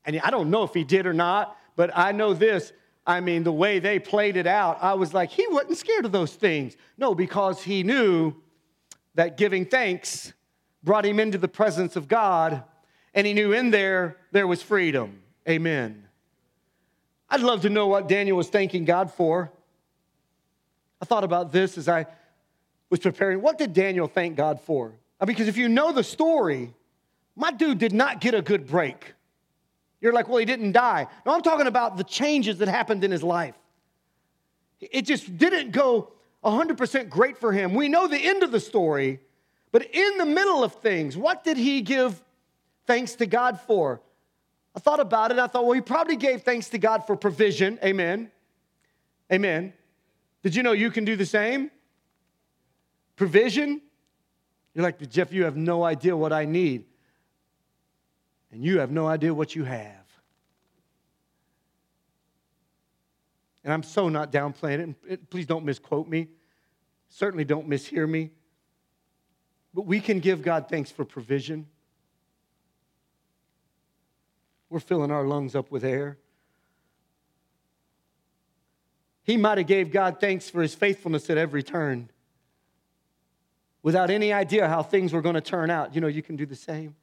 And 0.04 0.18
I 0.18 0.30
don't 0.30 0.50
know 0.50 0.64
if 0.64 0.74
he 0.74 0.82
did 0.82 1.06
or 1.06 1.12
not, 1.12 1.55
but 1.76 1.90
I 1.94 2.12
know 2.12 2.34
this. 2.34 2.72
I 3.06 3.20
mean, 3.20 3.44
the 3.44 3.52
way 3.52 3.78
they 3.78 3.98
played 3.98 4.36
it 4.36 4.46
out, 4.46 4.82
I 4.82 4.94
was 4.94 5.14
like, 5.14 5.30
he 5.30 5.46
wasn't 5.46 5.76
scared 5.76 6.04
of 6.04 6.12
those 6.12 6.34
things. 6.34 6.76
No, 6.98 7.14
because 7.14 7.62
he 7.62 7.84
knew 7.84 8.34
that 9.14 9.36
giving 9.36 9.64
thanks 9.64 10.32
brought 10.82 11.06
him 11.06 11.20
into 11.20 11.38
the 11.38 11.48
presence 11.48 11.96
of 11.96 12.08
God, 12.08 12.62
and 13.14 13.26
he 13.26 13.32
knew 13.32 13.52
in 13.52 13.70
there 13.70 14.16
there 14.32 14.46
was 14.46 14.62
freedom. 14.62 15.22
Amen. 15.48 16.06
I'd 17.28 17.40
love 17.40 17.62
to 17.62 17.70
know 17.70 17.86
what 17.86 18.08
Daniel 18.08 18.36
was 18.36 18.48
thanking 18.48 18.84
God 18.84 19.12
for. 19.12 19.50
I 21.00 21.04
thought 21.04 21.24
about 21.24 21.52
this 21.52 21.76
as 21.76 21.88
I 21.88 22.06
was 22.88 23.00
preparing, 23.00 23.42
what 23.42 23.58
did 23.58 23.72
Daniel 23.72 24.06
thank 24.06 24.36
God 24.36 24.60
for? 24.60 24.94
Because 25.24 25.48
if 25.48 25.56
you 25.56 25.68
know 25.68 25.92
the 25.92 26.04
story, 26.04 26.72
my 27.34 27.50
dude 27.50 27.78
did 27.78 27.92
not 27.92 28.20
get 28.20 28.34
a 28.34 28.42
good 28.42 28.66
break. 28.66 29.14
You're 30.00 30.12
like, 30.12 30.28
well, 30.28 30.38
he 30.38 30.44
didn't 30.44 30.72
die. 30.72 31.06
No, 31.24 31.32
I'm 31.32 31.42
talking 31.42 31.66
about 31.66 31.96
the 31.96 32.04
changes 32.04 32.58
that 32.58 32.68
happened 32.68 33.02
in 33.04 33.10
his 33.10 33.22
life. 33.22 33.54
It 34.80 35.02
just 35.02 35.36
didn't 35.36 35.72
go 35.72 36.12
100% 36.44 37.08
great 37.08 37.38
for 37.38 37.52
him. 37.52 37.74
We 37.74 37.88
know 37.88 38.06
the 38.06 38.18
end 38.18 38.42
of 38.42 38.52
the 38.52 38.60
story, 38.60 39.20
but 39.72 39.94
in 39.94 40.18
the 40.18 40.26
middle 40.26 40.62
of 40.62 40.74
things, 40.74 41.16
what 41.16 41.44
did 41.44 41.56
he 41.56 41.80
give 41.80 42.22
thanks 42.86 43.14
to 43.16 43.26
God 43.26 43.58
for? 43.60 44.02
I 44.74 44.80
thought 44.80 45.00
about 45.00 45.30
it. 45.30 45.38
I 45.38 45.46
thought, 45.46 45.64
well, 45.64 45.72
he 45.72 45.80
probably 45.80 46.16
gave 46.16 46.42
thanks 46.42 46.68
to 46.70 46.78
God 46.78 47.06
for 47.06 47.16
provision. 47.16 47.78
Amen. 47.82 48.30
Amen. 49.32 49.72
Did 50.42 50.54
you 50.54 50.62
know 50.62 50.72
you 50.72 50.90
can 50.90 51.04
do 51.04 51.16
the 51.16 51.26
same? 51.26 51.70
provision. 53.16 53.80
You're 54.74 54.84
like, 54.84 55.10
Jeff, 55.10 55.32
you 55.32 55.44
have 55.44 55.56
no 55.56 55.82
idea 55.82 56.16
what 56.16 56.32
I 56.32 56.44
need. 56.44 56.84
And 58.52 58.64
you 58.64 58.78
have 58.80 58.90
no 58.90 59.06
idea 59.06 59.34
what 59.34 59.54
you 59.54 59.64
have. 59.64 60.06
And 63.64 63.72
I'm 63.72 63.82
so 63.82 64.08
not 64.08 64.30
downplaying 64.30 64.94
it. 65.08 65.28
Please 65.28 65.46
don't 65.46 65.64
misquote 65.64 66.08
me. 66.08 66.28
Certainly 67.08 67.44
don't 67.46 67.68
mishear 67.68 68.08
me. 68.08 68.30
But 69.74 69.86
we 69.86 70.00
can 70.00 70.20
give 70.20 70.42
God 70.42 70.68
thanks 70.68 70.90
for 70.90 71.04
provision. 71.04 71.66
We're 74.70 74.80
filling 74.80 75.10
our 75.10 75.24
lungs 75.24 75.54
up 75.54 75.70
with 75.70 75.84
air. 75.84 76.18
He 79.22 79.36
might 79.36 79.58
have 79.58 79.66
gave 79.66 79.90
God 79.90 80.20
thanks 80.20 80.48
for 80.48 80.62
his 80.62 80.74
faithfulness 80.74 81.28
at 81.28 81.36
every 81.36 81.64
turn 81.64 82.10
without 83.82 84.10
any 84.10 84.32
idea 84.32 84.68
how 84.68 84.82
things 84.84 85.12
were 85.12 85.22
going 85.22 85.34
to 85.34 85.40
turn 85.40 85.70
out. 85.70 85.94
You 85.94 86.00
know, 86.00 86.06
you 86.06 86.22
can 86.22 86.36
do 86.36 86.46
the 86.46 86.56
same. 86.56 86.94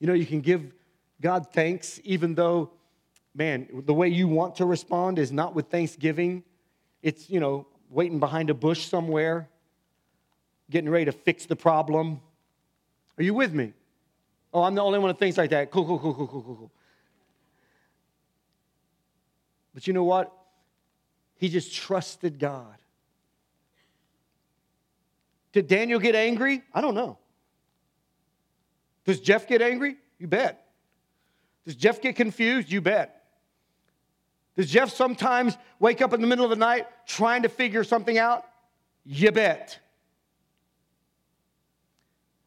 You 0.00 0.06
know, 0.06 0.14
you 0.14 0.26
can 0.26 0.40
give 0.40 0.72
God 1.20 1.52
thanks 1.52 2.00
even 2.02 2.34
though, 2.34 2.70
man, 3.34 3.68
the 3.86 3.94
way 3.94 4.08
you 4.08 4.26
want 4.26 4.56
to 4.56 4.64
respond 4.64 5.18
is 5.18 5.30
not 5.30 5.54
with 5.54 5.66
thanksgiving. 5.66 6.42
It's, 7.02 7.30
you 7.30 7.38
know, 7.38 7.66
waiting 7.90 8.18
behind 8.18 8.50
a 8.50 8.54
bush 8.54 8.86
somewhere, 8.86 9.48
getting 10.70 10.90
ready 10.90 11.04
to 11.04 11.12
fix 11.12 11.46
the 11.46 11.56
problem. 11.56 12.20
Are 13.18 13.22
you 13.22 13.34
with 13.34 13.52
me? 13.52 13.74
Oh, 14.52 14.62
I'm 14.62 14.74
the 14.74 14.82
only 14.82 14.98
one 14.98 15.08
that 15.08 15.18
thinks 15.18 15.36
like 15.36 15.50
that. 15.50 15.70
Cool, 15.70 15.84
cool, 15.84 15.98
cool, 15.98 16.14
cool, 16.14 16.26
cool, 16.26 16.42
cool, 16.42 16.56
cool. 16.56 16.72
But 19.74 19.86
you 19.86 19.92
know 19.92 20.04
what? 20.04 20.32
He 21.36 21.48
just 21.48 21.72
trusted 21.74 22.38
God. 22.38 22.76
Did 25.52 25.68
Daniel 25.68 26.00
get 26.00 26.14
angry? 26.14 26.62
I 26.72 26.80
don't 26.80 26.94
know. 26.94 27.18
Does 29.04 29.20
Jeff 29.20 29.46
get 29.46 29.62
angry? 29.62 29.96
You 30.18 30.26
bet. 30.26 30.66
Does 31.64 31.74
Jeff 31.74 32.00
get 32.00 32.16
confused? 32.16 32.70
You 32.70 32.80
bet. 32.80 33.24
Does 34.56 34.70
Jeff 34.70 34.90
sometimes 34.90 35.56
wake 35.78 36.02
up 36.02 36.12
in 36.12 36.20
the 36.20 36.26
middle 36.26 36.44
of 36.44 36.50
the 36.50 36.56
night 36.56 36.86
trying 37.06 37.42
to 37.42 37.48
figure 37.48 37.84
something 37.84 38.18
out? 38.18 38.44
You 39.04 39.32
bet. 39.32 39.78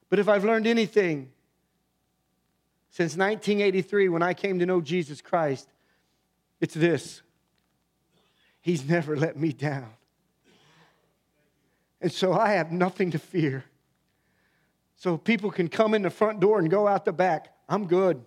But 0.09 0.19
if 0.19 0.29
I've 0.29 0.45
learned 0.45 0.67
anything 0.67 1.31
since 2.91 3.17
1983 3.17 4.09
when 4.09 4.21
I 4.21 4.35
came 4.35 4.59
to 4.59 4.65
know 4.65 4.79
Jesus 4.79 5.21
Christ, 5.21 5.67
it's 6.61 6.75
this 6.75 7.21
He's 8.61 8.87
never 8.87 9.17
let 9.17 9.35
me 9.35 9.51
down. 9.51 9.89
And 11.99 12.11
so 12.11 12.33
I 12.33 12.51
have 12.53 12.71
nothing 12.71 13.11
to 13.11 13.19
fear. 13.19 13.65
So 15.03 15.17
people 15.17 15.51
can 15.51 15.67
come 15.67 15.93
in 15.95 16.01
the 16.01 16.09
front 16.09 16.39
door 16.39 16.59
and 16.59 16.69
go 16.69 16.87
out 16.87 17.03
the 17.03 17.11
back. 17.11 17.53
I'm 17.67 17.87
good. 17.87 18.23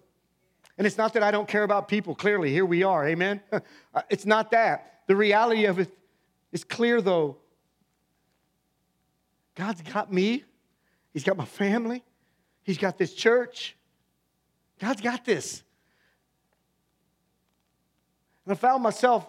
And 0.76 0.86
it's 0.86 0.98
not 0.98 1.14
that 1.14 1.22
I 1.22 1.30
don't 1.30 1.48
care 1.48 1.62
about 1.62 1.88
people. 1.88 2.14
Clearly, 2.14 2.52
here 2.52 2.66
we 2.66 2.82
are. 2.82 3.08
Amen. 3.08 3.40
Uh, 3.94 4.02
it's 4.10 4.26
not 4.26 4.50
that. 4.50 5.00
The 5.06 5.16
reality 5.16 5.64
of 5.64 5.78
it 5.78 5.88
is 6.52 6.64
clear, 6.64 7.00
though. 7.00 7.38
God's 9.54 9.80
got 9.80 10.12
me, 10.12 10.44
He's 11.14 11.24
got 11.24 11.38
my 11.38 11.46
family, 11.46 12.04
He's 12.62 12.76
got 12.76 12.98
this 12.98 13.14
church. 13.14 13.74
God's 14.78 15.00
got 15.00 15.24
this. 15.24 15.62
And 18.44 18.52
I 18.52 18.54
found 18.54 18.82
myself, 18.82 19.26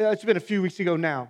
uh, 0.00 0.04
it's 0.04 0.24
been 0.24 0.38
a 0.38 0.40
few 0.40 0.62
weeks 0.62 0.80
ago 0.80 0.96
now 0.96 1.28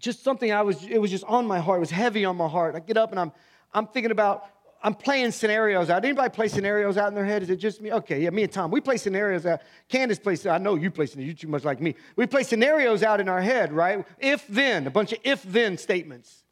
just 0.00 0.24
something 0.24 0.50
I 0.50 0.62
was, 0.62 0.82
it 0.84 0.98
was 0.98 1.10
just 1.10 1.24
on 1.24 1.46
my 1.46 1.60
heart. 1.60 1.76
It 1.76 1.80
was 1.80 1.90
heavy 1.90 2.24
on 2.24 2.36
my 2.36 2.48
heart. 2.48 2.74
I 2.74 2.80
get 2.80 2.96
up 2.96 3.10
and 3.10 3.20
I'm, 3.20 3.32
I'm 3.72 3.86
thinking 3.86 4.10
about, 4.10 4.46
I'm 4.82 4.94
playing 4.94 5.32
scenarios 5.32 5.90
out. 5.90 6.04
Anybody 6.04 6.30
play 6.30 6.48
scenarios 6.48 6.96
out 6.96 7.08
in 7.08 7.14
their 7.14 7.24
head? 7.24 7.42
Is 7.42 7.50
it 7.50 7.56
just 7.56 7.80
me? 7.80 7.92
Okay, 7.92 8.22
yeah, 8.22 8.30
me 8.30 8.44
and 8.44 8.52
Tom. 8.52 8.70
We 8.70 8.80
play 8.80 8.96
scenarios 8.96 9.44
out. 9.44 9.60
Candace 9.88 10.18
plays, 10.18 10.46
I 10.46 10.58
know 10.58 10.74
you 10.74 10.90
play 10.90 11.06
scenarios, 11.06 11.28
you 11.28 11.34
too 11.34 11.48
much 11.48 11.64
like 11.64 11.80
me. 11.80 11.94
We 12.16 12.26
play 12.26 12.42
scenarios 12.42 13.02
out 13.02 13.20
in 13.20 13.28
our 13.28 13.42
head, 13.42 13.72
right? 13.72 14.06
If 14.18 14.46
then, 14.48 14.86
a 14.86 14.90
bunch 14.90 15.12
of 15.12 15.18
if 15.22 15.42
then 15.42 15.76
statements. 15.76 16.44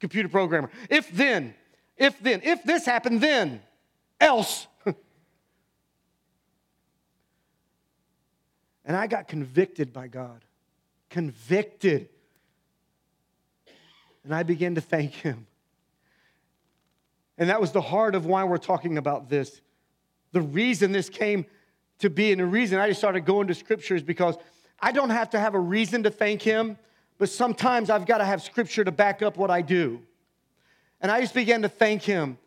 Computer 0.00 0.28
programmer. 0.28 0.70
If 0.88 1.10
then, 1.10 1.54
if 1.96 2.18
then, 2.20 2.40
if 2.42 2.62
this 2.64 2.86
happened, 2.86 3.20
then, 3.20 3.62
else. 4.20 4.66
And 8.86 8.94
I 8.94 9.06
got 9.06 9.28
convicted 9.28 9.94
by 9.94 10.08
God. 10.08 10.44
Convicted. 11.08 12.10
And 14.24 14.34
I 14.34 14.42
began 14.42 14.74
to 14.74 14.82
thank 14.82 15.12
Him. 15.12 15.46
And 17.38 17.50
that 17.50 17.60
was 17.60 17.72
the 17.72 17.80
heart 17.80 18.14
of 18.14 18.26
why 18.26 18.44
we're 18.44 18.58
talking 18.58 18.98
about 18.98 19.28
this. 19.28 19.60
The 20.32 20.40
reason 20.40 20.92
this 20.92 21.08
came 21.08 21.46
to 21.98 22.10
be, 22.10 22.32
and 22.32 22.40
the 22.40 22.46
reason 22.46 22.78
I 22.78 22.88
just 22.88 23.00
started 23.00 23.24
going 23.24 23.48
to 23.48 23.54
scripture 23.54 23.94
is 23.94 24.02
because 24.02 24.36
I 24.80 24.92
don't 24.92 25.10
have 25.10 25.30
to 25.30 25.40
have 25.40 25.54
a 25.54 25.60
reason 25.60 26.02
to 26.04 26.10
thank 26.10 26.42
Him, 26.42 26.76
but 27.18 27.28
sometimes 27.28 27.90
I've 27.90 28.06
got 28.06 28.18
to 28.18 28.24
have 28.24 28.42
scripture 28.42 28.84
to 28.84 28.92
back 28.92 29.22
up 29.22 29.36
what 29.36 29.50
I 29.50 29.62
do. 29.62 30.00
And 31.00 31.10
I 31.10 31.20
just 31.20 31.34
began 31.34 31.62
to 31.62 31.68
thank 31.68 32.02
Him. 32.02 32.38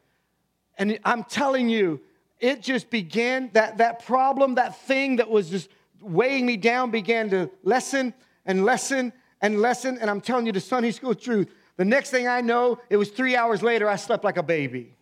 And 0.77 0.99
I'm 1.03 1.23
telling 1.23 1.69
you, 1.69 2.01
it 2.39 2.61
just 2.61 2.89
began, 2.89 3.49
that, 3.53 3.77
that 3.77 4.05
problem, 4.05 4.55
that 4.55 4.77
thing 4.81 5.15
that 5.15 5.29
was 5.29 5.49
just 5.49 5.69
weighing 6.01 6.45
me 6.45 6.57
down 6.57 6.91
began 6.91 7.29
to 7.31 7.49
lessen 7.63 8.13
and 8.45 8.63
lessen 8.63 9.11
and 9.41 9.59
lessen. 9.59 9.97
And 9.99 10.09
I'm 10.09 10.21
telling 10.21 10.45
you 10.45 10.51
the 10.51 10.59
Sunday 10.59 10.91
school 10.91 11.15
truth. 11.15 11.49
The 11.77 11.85
next 11.85 12.09
thing 12.09 12.27
I 12.27 12.41
know, 12.41 12.79
it 12.89 12.97
was 12.97 13.09
three 13.09 13.35
hours 13.35 13.61
later, 13.63 13.87
I 13.87 13.95
slept 13.95 14.23
like 14.23 14.37
a 14.37 14.43
baby. 14.43 14.95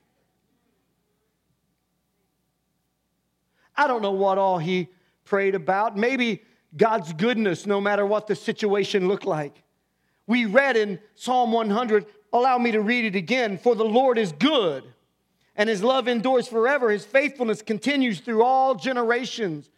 I 3.76 3.88
don't 3.88 4.02
know 4.02 4.12
what 4.12 4.38
all 4.38 4.58
he 4.58 4.90
prayed 5.24 5.56
about. 5.56 5.98
Maybe 5.98 6.44
God's 6.76 7.14
goodness, 7.14 7.66
no 7.66 7.80
matter 7.82 8.06
what 8.06 8.28
the 8.28 8.36
situation 8.36 9.08
looked 9.08 9.26
like. 9.26 9.64
We 10.28 10.46
read 10.46 10.76
in 10.76 11.00
Psalm 11.16 11.52
100, 11.52 12.06
allow 12.34 12.58
me 12.58 12.72
to 12.72 12.82
read 12.82 13.06
it 13.06 13.16
again. 13.16 13.58
For 13.58 13.76
the 13.76 13.86
Lord 13.86 14.18
is 14.18 14.32
good, 14.34 14.84
and 15.56 15.70
his 15.70 15.84
love 15.84 16.08
endures 16.08 16.48
forever. 16.48 16.90
His 16.90 17.06
faithfulness 17.06 17.62
continues 17.62 18.20
through 18.20 18.44
all 18.44 18.76
generations. 18.76 19.70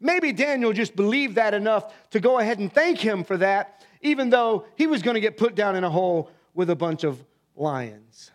Maybe 0.00 0.32
Daniel 0.32 0.72
just 0.72 0.96
believed 0.96 1.34
that 1.36 1.54
enough 1.54 1.92
to 2.10 2.20
go 2.20 2.38
ahead 2.38 2.58
and 2.58 2.72
thank 2.72 2.98
him 2.98 3.24
for 3.24 3.36
that, 3.38 3.84
even 4.00 4.30
though 4.30 4.66
he 4.76 4.86
was 4.86 5.02
going 5.02 5.14
to 5.14 5.20
get 5.20 5.36
put 5.36 5.54
down 5.54 5.76
in 5.76 5.84
a 5.84 5.90
hole 5.90 6.30
with 6.56 6.70
a 6.70 6.74
bunch 6.74 7.04
of 7.04 7.22
lions. 7.54 8.32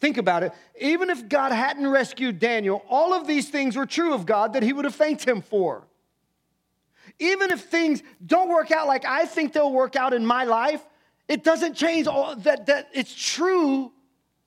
Think 0.00 0.16
about 0.16 0.42
it. 0.42 0.52
Even 0.80 1.10
if 1.10 1.28
God 1.28 1.52
hadn't 1.52 1.86
rescued 1.86 2.38
Daniel, 2.38 2.82
all 2.88 3.12
of 3.12 3.26
these 3.26 3.50
things 3.50 3.76
were 3.76 3.84
true 3.84 4.14
of 4.14 4.24
God 4.24 4.54
that 4.54 4.62
he 4.62 4.72
would 4.72 4.86
have 4.86 4.94
thanked 4.94 5.28
him 5.28 5.42
for. 5.42 5.82
Even 7.18 7.50
if 7.50 7.60
things 7.64 8.02
don't 8.24 8.48
work 8.48 8.70
out 8.70 8.86
like 8.86 9.04
I 9.04 9.26
think 9.26 9.52
they'll 9.52 9.72
work 9.72 9.96
out 9.96 10.14
in 10.14 10.24
my 10.24 10.44
life, 10.44 10.80
it 11.28 11.44
doesn't 11.44 11.74
change 11.74 12.06
all, 12.06 12.34
that, 12.36 12.66
that 12.66 12.88
it's 12.94 13.14
true. 13.14 13.92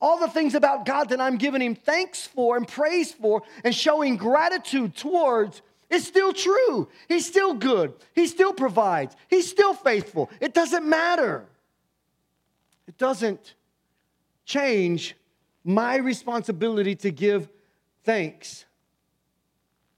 All 0.00 0.18
the 0.18 0.28
things 0.28 0.54
about 0.54 0.84
God 0.84 1.10
that 1.10 1.20
I'm 1.20 1.36
giving 1.36 1.62
him 1.62 1.76
thanks 1.76 2.26
for 2.26 2.56
and 2.56 2.66
praise 2.66 3.12
for 3.12 3.42
and 3.62 3.72
showing 3.72 4.16
gratitude 4.16 4.96
towards 4.96 5.62
is 5.88 6.04
still 6.04 6.32
true. 6.32 6.88
He's 7.06 7.26
still 7.26 7.54
good. 7.54 7.94
He 8.14 8.26
still 8.26 8.52
provides. 8.52 9.14
He's 9.28 9.48
still 9.48 9.72
faithful. 9.72 10.30
It 10.40 10.52
doesn't 10.52 10.84
matter. 10.84 11.46
It 12.94 12.98
doesn't 12.98 13.54
change 14.44 15.16
my 15.64 15.96
responsibility 15.96 16.94
to 16.94 17.10
give 17.10 17.48
thanks. 18.04 18.66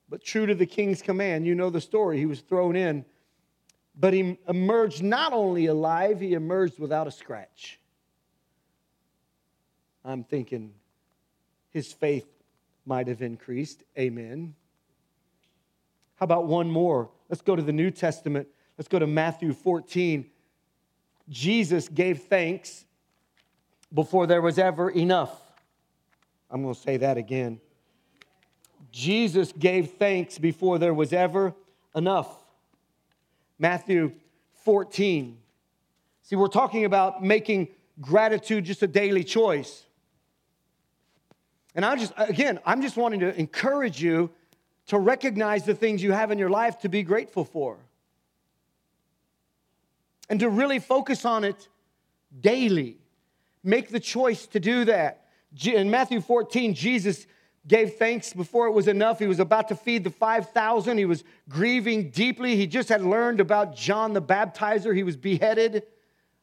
But 0.08 0.24
true 0.24 0.46
to 0.46 0.54
the 0.54 0.64
king's 0.64 1.02
command, 1.02 1.46
you 1.46 1.54
know 1.54 1.68
the 1.68 1.80
story. 1.80 2.16
He 2.16 2.24
was 2.24 2.40
thrown 2.40 2.74
in, 2.74 3.04
but 4.00 4.14
he 4.14 4.38
emerged 4.48 5.02
not 5.02 5.34
only 5.34 5.66
alive, 5.66 6.20
he 6.20 6.32
emerged 6.32 6.78
without 6.78 7.06
a 7.06 7.10
scratch. 7.10 7.78
I'm 10.02 10.24
thinking 10.24 10.72
his 11.68 11.92
faith 11.92 12.28
might 12.86 13.08
have 13.08 13.20
increased. 13.20 13.82
Amen. 13.98 14.54
How 16.14 16.24
about 16.24 16.46
one 16.46 16.70
more? 16.70 17.10
Let's 17.28 17.42
go 17.42 17.56
to 17.56 17.62
the 17.62 17.72
New 17.72 17.90
Testament. 17.90 18.48
Let's 18.78 18.88
go 18.88 18.98
to 18.98 19.06
Matthew 19.06 19.52
14. 19.52 20.30
Jesus 21.28 21.88
gave 21.88 22.22
thanks 22.22 22.85
before 23.92 24.26
there 24.26 24.42
was 24.42 24.58
ever 24.58 24.90
enough. 24.90 25.40
I'm 26.50 26.62
going 26.62 26.74
to 26.74 26.80
say 26.80 26.96
that 26.98 27.16
again. 27.16 27.60
Jesus 28.92 29.52
gave 29.52 29.92
thanks 29.92 30.38
before 30.38 30.78
there 30.78 30.94
was 30.94 31.12
ever 31.12 31.54
enough. 31.94 32.28
Matthew 33.58 34.12
14. 34.64 35.38
See, 36.22 36.36
we're 36.36 36.48
talking 36.48 36.84
about 36.84 37.22
making 37.22 37.68
gratitude 38.00 38.64
just 38.64 38.82
a 38.82 38.86
daily 38.86 39.24
choice. 39.24 39.84
And 41.74 41.84
I 41.84 41.94
just, 41.96 42.12
again, 42.16 42.58
I'm 42.64 42.82
just 42.82 42.96
wanting 42.96 43.20
to 43.20 43.38
encourage 43.38 44.02
you 44.02 44.30
to 44.86 44.98
recognize 44.98 45.64
the 45.64 45.74
things 45.74 46.02
you 46.02 46.12
have 46.12 46.30
in 46.30 46.38
your 46.38 46.50
life 46.50 46.78
to 46.80 46.88
be 46.88 47.02
grateful 47.02 47.44
for. 47.44 47.78
And 50.28 50.40
to 50.40 50.48
really 50.48 50.78
focus 50.78 51.24
on 51.24 51.44
it 51.44 51.68
daily. 52.40 52.98
Make 53.66 53.88
the 53.88 53.98
choice 53.98 54.46
to 54.46 54.60
do 54.60 54.84
that. 54.84 55.24
In 55.64 55.90
Matthew 55.90 56.20
14, 56.20 56.72
Jesus 56.72 57.26
gave 57.66 57.94
thanks 57.94 58.32
before 58.32 58.68
it 58.68 58.70
was 58.70 58.86
enough. 58.86 59.18
He 59.18 59.26
was 59.26 59.40
about 59.40 59.66
to 59.68 59.74
feed 59.74 60.04
the 60.04 60.10
5,000. 60.10 60.96
He 60.96 61.04
was 61.04 61.24
grieving 61.48 62.10
deeply. 62.10 62.54
He 62.54 62.68
just 62.68 62.88
had 62.88 63.02
learned 63.02 63.40
about 63.40 63.74
John 63.74 64.12
the 64.12 64.22
Baptizer. 64.22 64.94
He 64.94 65.02
was 65.02 65.16
beheaded. 65.16 65.82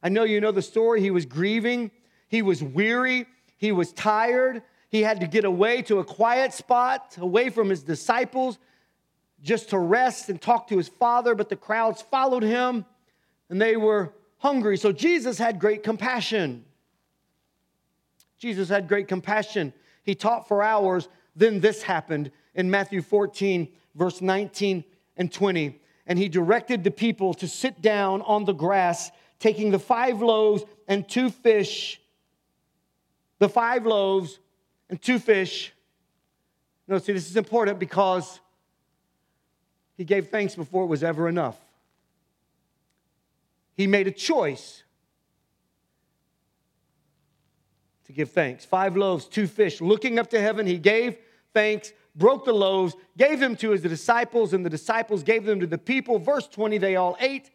I 0.02 0.10
know 0.10 0.24
you 0.24 0.38
know 0.38 0.52
the 0.52 0.60
story. 0.60 1.00
He 1.00 1.10
was 1.10 1.24
grieving. 1.24 1.90
He 2.28 2.42
was 2.42 2.62
weary. 2.62 3.24
He 3.56 3.72
was 3.72 3.94
tired. 3.94 4.60
He 4.90 5.00
had 5.00 5.20
to 5.20 5.26
get 5.26 5.46
away 5.46 5.80
to 5.82 6.00
a 6.00 6.04
quiet 6.04 6.52
spot, 6.52 7.16
away 7.18 7.48
from 7.48 7.70
his 7.70 7.82
disciples, 7.82 8.58
just 9.42 9.70
to 9.70 9.78
rest 9.78 10.28
and 10.28 10.38
talk 10.38 10.68
to 10.68 10.76
his 10.76 10.88
father. 10.88 11.34
But 11.34 11.48
the 11.48 11.56
crowds 11.56 12.02
followed 12.02 12.42
him 12.42 12.84
and 13.48 13.58
they 13.58 13.78
were 13.78 14.12
hungry. 14.36 14.76
So 14.76 14.92
Jesus 14.92 15.38
had 15.38 15.58
great 15.58 15.82
compassion. 15.82 16.66
Jesus 18.44 18.68
had 18.68 18.88
great 18.88 19.08
compassion. 19.08 19.72
He 20.02 20.14
taught 20.14 20.46
for 20.46 20.62
hours. 20.62 21.08
Then 21.34 21.60
this 21.60 21.82
happened 21.82 22.30
in 22.54 22.70
Matthew 22.70 23.00
14, 23.00 23.68
verse 23.94 24.20
19 24.20 24.84
and 25.16 25.32
20. 25.32 25.80
And 26.06 26.18
he 26.18 26.28
directed 26.28 26.84
the 26.84 26.90
people 26.90 27.32
to 27.34 27.48
sit 27.48 27.80
down 27.80 28.20
on 28.20 28.44
the 28.44 28.52
grass, 28.52 29.10
taking 29.38 29.70
the 29.70 29.78
five 29.78 30.20
loaves 30.20 30.62
and 30.86 31.08
two 31.08 31.30
fish. 31.30 31.98
The 33.38 33.48
five 33.48 33.86
loaves 33.86 34.38
and 34.90 35.00
two 35.00 35.18
fish. 35.18 35.72
No, 36.86 36.98
see, 36.98 37.14
this 37.14 37.30
is 37.30 37.38
important 37.38 37.78
because 37.78 38.40
he 39.96 40.04
gave 40.04 40.28
thanks 40.28 40.54
before 40.54 40.84
it 40.84 40.88
was 40.88 41.02
ever 41.02 41.30
enough. 41.30 41.56
He 43.72 43.86
made 43.86 44.06
a 44.06 44.12
choice 44.12 44.84
to 48.03 48.03
give 48.14 48.30
thanks. 48.30 48.64
Five 48.64 48.96
loaves, 48.96 49.26
two 49.26 49.46
fish. 49.46 49.80
Looking 49.80 50.18
up 50.18 50.30
to 50.30 50.40
heaven, 50.40 50.66
he 50.66 50.78
gave 50.78 51.18
thanks, 51.52 51.92
broke 52.14 52.44
the 52.44 52.52
loaves, 52.52 52.94
gave 53.16 53.40
them 53.40 53.56
to 53.56 53.70
his 53.70 53.82
disciples, 53.82 54.52
and 54.52 54.64
the 54.64 54.70
disciples 54.70 55.22
gave 55.22 55.44
them 55.44 55.60
to 55.60 55.66
the 55.66 55.78
people. 55.78 56.18
Verse 56.18 56.46
20, 56.46 56.78
they 56.78 56.96
all 56.96 57.16
ate, 57.20 57.50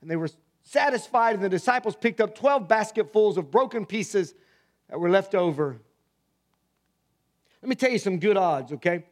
and 0.00 0.10
they 0.10 0.16
were 0.16 0.28
satisfied, 0.62 1.34
and 1.34 1.44
the 1.44 1.48
disciples 1.48 1.96
picked 1.96 2.20
up 2.20 2.34
12 2.34 2.68
basketfuls 2.68 3.36
of 3.36 3.50
broken 3.50 3.86
pieces 3.86 4.34
that 4.88 4.98
were 4.98 5.10
left 5.10 5.34
over. 5.34 5.80
Let 7.62 7.68
me 7.68 7.74
tell 7.74 7.90
you 7.90 7.98
some 7.98 8.18
good 8.18 8.36
odds, 8.36 8.72
okay? 8.72 9.04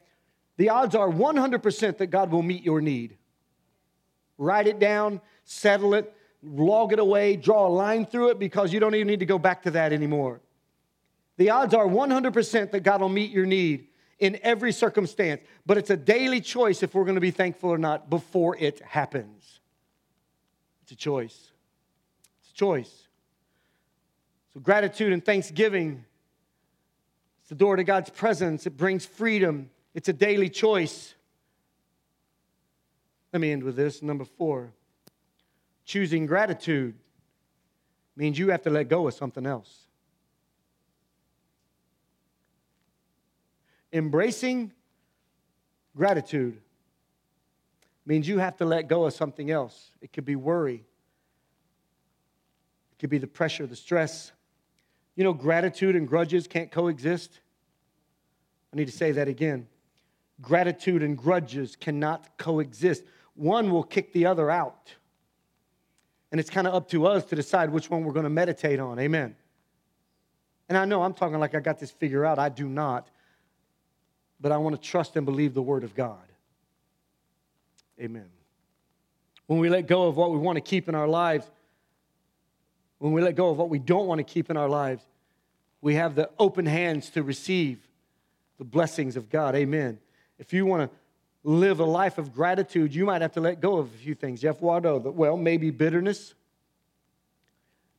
The 0.56 0.68
odds 0.68 0.94
are 0.94 1.08
100% 1.08 1.98
that 1.98 2.06
God 2.08 2.30
will 2.30 2.42
meet 2.42 2.62
your 2.62 2.80
need. 2.80 3.16
Write 4.36 4.66
it 4.66 4.78
down, 4.78 5.20
settle 5.44 5.94
it, 5.94 6.12
log 6.42 6.92
it 6.92 6.98
away, 6.98 7.36
draw 7.36 7.66
a 7.66 7.68
line 7.68 8.06
through 8.06 8.30
it 8.30 8.38
because 8.38 8.72
you 8.72 8.80
don't 8.80 8.94
even 8.94 9.06
need 9.06 9.20
to 9.20 9.26
go 9.26 9.38
back 9.38 9.62
to 9.62 9.70
that 9.72 9.92
anymore. 9.92 10.40
The 11.40 11.48
odds 11.48 11.72
are 11.72 11.86
100% 11.86 12.70
that 12.72 12.80
God 12.80 13.00
will 13.00 13.08
meet 13.08 13.30
your 13.30 13.46
need 13.46 13.86
in 14.18 14.38
every 14.42 14.72
circumstance, 14.72 15.40
but 15.64 15.78
it's 15.78 15.88
a 15.88 15.96
daily 15.96 16.42
choice 16.42 16.82
if 16.82 16.94
we're 16.94 17.04
going 17.04 17.14
to 17.14 17.20
be 17.22 17.30
thankful 17.30 17.70
or 17.70 17.78
not 17.78 18.10
before 18.10 18.58
it 18.58 18.78
happens. 18.80 19.60
It's 20.82 20.92
a 20.92 20.96
choice. 20.96 21.50
It's 22.42 22.50
a 22.50 22.54
choice. 22.54 23.08
So, 24.52 24.60
gratitude 24.60 25.14
and 25.14 25.24
thanksgiving, 25.24 26.04
it's 27.40 27.48
the 27.48 27.54
door 27.54 27.76
to 27.76 27.84
God's 27.84 28.10
presence. 28.10 28.66
It 28.66 28.76
brings 28.76 29.06
freedom. 29.06 29.70
It's 29.94 30.10
a 30.10 30.12
daily 30.12 30.50
choice. 30.50 31.14
Let 33.32 33.40
me 33.40 33.50
end 33.50 33.62
with 33.62 33.76
this. 33.76 34.02
Number 34.02 34.26
four 34.26 34.74
choosing 35.86 36.26
gratitude 36.26 36.96
means 38.14 38.38
you 38.38 38.50
have 38.50 38.60
to 38.64 38.70
let 38.70 38.90
go 38.90 39.08
of 39.08 39.14
something 39.14 39.46
else. 39.46 39.79
Embracing 43.92 44.72
gratitude 45.96 46.60
means 48.06 48.28
you 48.28 48.38
have 48.38 48.56
to 48.56 48.64
let 48.64 48.88
go 48.88 49.04
of 49.04 49.12
something 49.12 49.50
else. 49.50 49.90
It 50.00 50.12
could 50.12 50.24
be 50.24 50.36
worry, 50.36 50.84
it 52.92 52.98
could 52.98 53.10
be 53.10 53.18
the 53.18 53.26
pressure, 53.26 53.66
the 53.66 53.76
stress. 53.76 54.32
You 55.16 55.24
know, 55.24 55.32
gratitude 55.32 55.96
and 55.96 56.08
grudges 56.08 56.46
can't 56.46 56.70
coexist. 56.70 57.40
I 58.72 58.76
need 58.76 58.86
to 58.86 58.92
say 58.92 59.12
that 59.12 59.28
again. 59.28 59.66
Gratitude 60.40 61.02
and 61.02 61.18
grudges 61.18 61.76
cannot 61.76 62.38
coexist. 62.38 63.02
one 63.34 63.70
will 63.70 63.82
kick 63.82 64.12
the 64.12 64.26
other 64.26 64.50
out. 64.50 64.94
And 66.30 66.40
it's 66.40 66.48
kind 66.48 66.66
of 66.66 66.74
up 66.74 66.88
to 66.90 67.06
us 67.06 67.24
to 67.26 67.36
decide 67.36 67.70
which 67.70 67.90
one 67.90 68.04
we're 68.04 68.12
going 68.12 68.24
to 68.24 68.30
meditate 68.30 68.78
on. 68.78 68.98
Amen. 68.98 69.34
And 70.68 70.78
I 70.78 70.84
know 70.84 71.02
I'm 71.02 71.14
talking 71.14 71.40
like 71.40 71.54
I 71.54 71.60
got 71.60 71.80
this 71.80 71.90
figured 71.90 72.24
out. 72.24 72.38
I 72.38 72.48
do 72.48 72.68
not. 72.68 73.08
But 74.40 74.52
I 74.52 74.56
want 74.56 74.80
to 74.80 74.88
trust 74.88 75.16
and 75.16 75.26
believe 75.26 75.54
the 75.54 75.62
Word 75.62 75.84
of 75.84 75.94
God. 75.94 76.18
Amen. 78.00 78.28
When 79.46 79.58
we 79.58 79.68
let 79.68 79.86
go 79.86 80.06
of 80.06 80.16
what 80.16 80.30
we 80.30 80.38
want 80.38 80.56
to 80.56 80.62
keep 80.62 80.88
in 80.88 80.94
our 80.94 81.08
lives, 81.08 81.50
when 82.98 83.12
we 83.12 83.20
let 83.20 83.34
go 83.34 83.50
of 83.50 83.58
what 83.58 83.68
we 83.68 83.78
don't 83.78 84.06
want 84.06 84.18
to 84.18 84.24
keep 84.24 84.50
in 84.50 84.56
our 84.56 84.68
lives, 84.68 85.02
we 85.80 85.94
have 85.94 86.14
the 86.14 86.30
open 86.38 86.66
hands 86.66 87.10
to 87.10 87.22
receive 87.22 87.78
the 88.58 88.64
blessings 88.64 89.16
of 89.16 89.30
God. 89.30 89.54
Amen. 89.54 89.98
If 90.38 90.52
you 90.52 90.66
want 90.66 90.90
to 90.90 90.96
live 91.42 91.80
a 91.80 91.84
life 91.84 92.18
of 92.18 92.34
gratitude, 92.34 92.94
you 92.94 93.06
might 93.06 93.22
have 93.22 93.32
to 93.32 93.40
let 93.40 93.60
go 93.60 93.78
of 93.78 93.86
a 93.86 93.98
few 93.98 94.14
things. 94.14 94.40
Jeff 94.42 94.60
Wado, 94.60 95.12
well, 95.12 95.36
maybe 95.36 95.70
bitterness. 95.70 96.34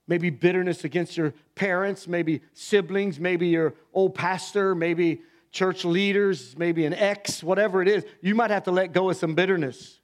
Maybe 0.08 0.30
bitterness 0.30 0.84
against 0.84 1.16
your 1.16 1.34
parents, 1.56 2.08
maybe 2.08 2.42
siblings, 2.54 3.20
maybe 3.20 3.48
your 3.48 3.74
old 3.94 4.14
pastor, 4.14 4.76
maybe 4.76 5.22
church 5.52 5.84
leaders, 5.86 6.58
maybe 6.58 6.86
an 6.86 6.94
ex, 6.94 7.44
whatever 7.44 7.82
it 7.82 7.88
is. 7.88 8.06
You 8.22 8.36
might 8.36 8.52
have 8.52 8.64
to 8.64 8.72
let 8.72 8.94
go 8.94 9.10
of 9.10 9.18
some 9.18 9.36
bitterness 9.36 10.00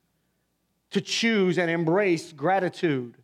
to 0.92 1.02
choose 1.02 1.58
and 1.58 1.70
embrace 1.70 2.34
gratitude. 2.34 3.18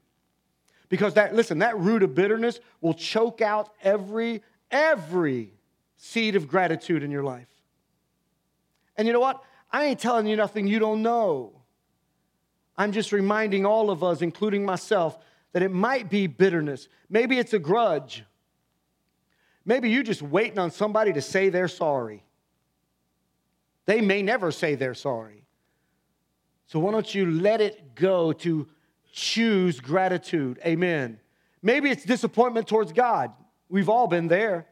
Because 0.89 1.15
that, 1.15 1.36
listen, 1.36 1.59
that 1.59 1.77
root 1.77 2.03
of 2.03 2.13
bitterness 2.15 2.59
will 2.81 2.93
choke 2.93 3.41
out 3.41 3.71
every, 3.81 4.41
every 4.69 5.53
seed 5.97 6.36
of 6.36 6.47
gratitude 6.47 7.03
in 7.03 7.12
your 7.12 7.23
life. 7.23 7.47
And 8.95 9.07
you 9.07 9.13
know 9.13 9.19
what? 9.19 9.43
I 9.71 9.86
ain't 9.86 9.99
telling 9.99 10.27
you 10.27 10.36
nothing 10.36 10.67
you 10.67 10.79
don't 10.79 11.01
know. 11.01 11.62
I'm 12.77 12.91
just 12.91 13.12
reminding 13.12 13.65
all 13.65 13.89
of 13.89 14.03
us, 14.03 14.21
including 14.21 14.65
myself, 14.65 15.17
that 15.53 15.63
it 15.63 15.71
might 15.71 16.09
be 16.09 16.27
bitterness. 16.27 16.88
Maybe 17.09 17.38
it's 17.38 17.53
a 17.53 17.59
grudge. 17.59 18.23
Maybe 19.65 19.89
you're 19.89 20.04
just 20.04 20.21
waiting 20.21 20.60
on 20.60 20.71
somebody 20.71 21.13
to 21.13 21.21
say 21.21 21.49
they're 21.49 21.67
sorry. 21.67 22.23
They 23.86 24.02
may 24.02 24.21
never 24.21 24.52
say 24.52 24.76
they're 24.76 24.93
sorry. 24.93 25.45
So 26.67 26.80
why 26.80 26.91
don't 26.91 27.13
you 27.13 27.30
let 27.30 27.62
it 27.62 27.95
go 27.95 28.34
to 28.34 28.67
choose 29.12 29.80
gratitude? 29.80 30.60
Amen. 30.65 31.19
Maybe 31.62 31.89
it's 31.89 32.04
disappointment 32.04 32.67
towards 32.67 32.91
God. 32.91 33.32
We've 33.69 33.89
all 33.89 34.08
been 34.08 34.28
there. 34.28 34.67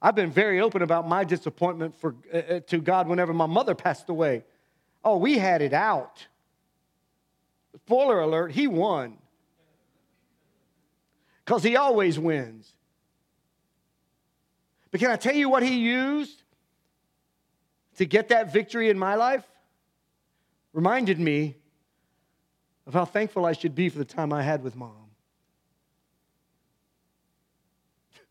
I've 0.00 0.14
been 0.14 0.30
very 0.30 0.60
open 0.60 0.82
about 0.82 1.08
my 1.08 1.24
disappointment 1.24 1.98
for, 1.98 2.14
uh, 2.32 2.36
uh, 2.36 2.60
to 2.60 2.78
God 2.78 3.08
whenever 3.08 3.32
my 3.32 3.46
mother 3.46 3.74
passed 3.74 4.08
away. 4.08 4.44
Oh, 5.04 5.16
we 5.16 5.38
had 5.38 5.62
it 5.62 5.72
out. 5.72 6.26
Spoiler 7.86 8.20
alert, 8.20 8.52
he 8.52 8.66
won. 8.66 9.18
Because 11.44 11.62
he 11.62 11.76
always 11.76 12.18
wins. 12.18 12.75
But 14.96 15.00
can 15.00 15.10
I 15.10 15.16
tell 15.16 15.34
you 15.34 15.50
what 15.50 15.62
he 15.62 15.76
used 15.76 16.42
to 17.98 18.06
get 18.06 18.30
that 18.30 18.50
victory 18.50 18.88
in 18.88 18.98
my 18.98 19.14
life? 19.14 19.44
Reminded 20.72 21.20
me 21.20 21.56
of 22.86 22.94
how 22.94 23.04
thankful 23.04 23.44
I 23.44 23.52
should 23.52 23.74
be 23.74 23.90
for 23.90 23.98
the 23.98 24.06
time 24.06 24.32
I 24.32 24.40
had 24.40 24.62
with 24.62 24.74
mom. 24.74 25.10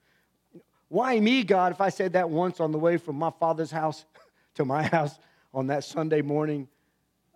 Why 0.88 1.20
me, 1.20 1.44
God, 1.44 1.72
if 1.72 1.82
I 1.82 1.90
said 1.90 2.14
that 2.14 2.32
once 2.32 2.60
on 2.60 2.72
the 2.72 2.80
way 2.80 2.98
from 2.98 3.18
my 3.18 3.30
father's 3.40 3.70
house 3.70 4.04
to 4.56 4.66
my 4.66 4.82
house 4.82 5.20
on 5.54 5.68
that 5.68 5.84
Sunday 5.84 6.24
morning? 6.24 6.68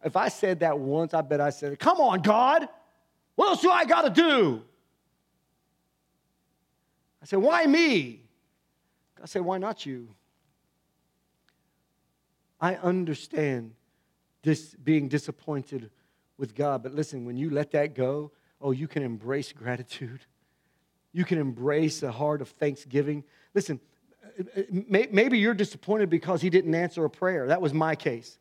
If 0.04 0.16
I 0.16 0.30
said 0.30 0.62
that 0.62 0.80
once, 0.80 1.14
I 1.14 1.22
bet 1.22 1.40
I 1.40 1.52
said, 1.52 1.78
Come 1.78 2.00
on, 2.00 2.24
God, 2.24 2.68
what 3.36 3.50
else 3.50 3.62
do 3.62 3.70
I 3.70 3.86
got 3.86 4.02
to 4.02 4.10
do? 4.10 4.64
I 7.22 7.28
said, 7.28 7.38
Why 7.38 7.68
me? 7.68 8.24
I 9.22 9.26
said, 9.26 9.42
Why 9.44 9.58
not 9.58 9.86
you? 9.86 10.16
I 12.62 12.76
understand 12.76 13.74
this 14.44 14.76
being 14.76 15.08
disappointed 15.08 15.90
with 16.38 16.56
God, 16.56 16.84
but 16.84 16.94
listen, 16.94 17.26
when 17.26 17.38
you 17.38 17.50
let 17.50 17.72
that 17.72 17.96
go, 17.96 18.32
oh, 18.62 18.72
you 18.72 18.88
can 18.88 19.04
embrace 19.04 19.52
gratitude. 19.52 20.22
You 21.12 21.26
can 21.26 21.38
embrace 21.38 22.04
a 22.04 22.12
heart 22.12 22.42
of 22.42 22.50
thanksgiving. 22.50 23.24
Listen, 23.54 23.80
uh, 24.40 24.62
uh, 24.62 24.64
maybe 25.12 25.40
you're 25.40 25.54
disappointed 25.54 26.10
because 26.10 26.42
he 26.42 26.50
didn't 26.50 26.76
answer 26.76 27.04
a 27.04 27.10
prayer. 27.10 27.48
That 27.48 27.62
was 27.62 27.74
my 27.74 27.96
case. 27.96 28.38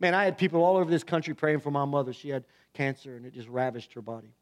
Man, 0.00 0.14
I 0.14 0.24
had 0.24 0.36
people 0.36 0.62
all 0.62 0.76
over 0.76 0.90
this 0.90 1.04
country 1.04 1.34
praying 1.34 1.60
for 1.60 1.70
my 1.70 1.84
mother. 1.84 2.12
She 2.12 2.28
had 2.28 2.44
cancer 2.74 3.16
and 3.16 3.24
it 3.24 3.32
just 3.32 3.48
ravished 3.48 3.94
her 3.94 4.02
body. 4.02 4.34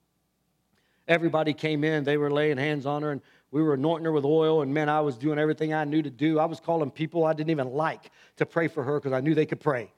Everybody 1.07 1.53
came 1.53 1.85
in, 1.85 2.05
they 2.05 2.17
were 2.17 2.31
laying 2.31 2.59
hands 2.59 2.87
on 2.87 3.03
her, 3.03 3.11
and 3.11 3.21
we 3.53 3.63
were 3.63 3.75
anointing 3.75 4.07
her 4.07 4.13
with 4.13 4.25
oil. 4.25 4.63
And 4.63 4.75
man, 4.75 4.89
I 4.89 5.01
was 5.03 5.17
doing 5.17 5.39
everything 5.39 5.73
I 5.73 5.85
knew 5.85 6.03
to 6.03 6.11
do. 6.11 6.41
I 6.41 6.47
was 6.47 6.59
calling 6.59 6.91
people 6.91 7.25
I 7.25 7.35
didn't 7.35 7.51
even 7.51 7.69
like 7.69 8.11
to 8.39 8.47
pray 8.47 8.67
for 8.67 8.83
her 8.83 8.99
because 8.99 9.13
I 9.13 9.21
knew 9.21 9.35
they 9.35 9.47
could 9.47 9.61
pray. 9.61 9.93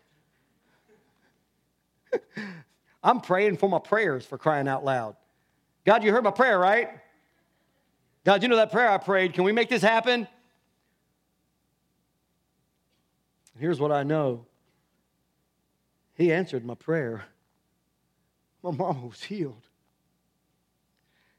I'm 3.02 3.20
praying 3.20 3.56
for 3.58 3.68
my 3.68 3.78
prayers 3.78 4.26
for 4.26 4.36
crying 4.36 4.66
out 4.68 4.84
loud. 4.84 5.16
God, 5.86 6.02
you 6.02 6.10
heard 6.10 6.24
my 6.24 6.32
prayer, 6.32 6.58
right? 6.58 6.90
God, 8.24 8.42
you 8.42 8.48
know 8.48 8.56
that 8.56 8.72
prayer 8.72 8.90
I 8.90 8.98
prayed. 8.98 9.34
Can 9.34 9.44
we 9.44 9.52
make 9.52 9.68
this 9.68 9.82
happen? 9.82 10.26
Here's 13.58 13.78
what 13.78 13.92
I 13.92 14.02
know 14.02 14.46
He 16.14 16.32
answered 16.32 16.64
my 16.64 16.74
prayer. 16.74 17.24
My 18.62 18.70
mama 18.70 19.06
was 19.06 19.22
healed, 19.22 19.68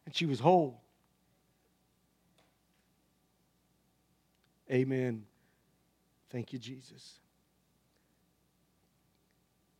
and 0.06 0.15
she 0.15 0.28
was 0.28 0.39
whole. 0.39 0.84
Amen. 4.71 5.23
Thank 6.30 6.54
you, 6.54 6.60
Jesus. 6.60 7.19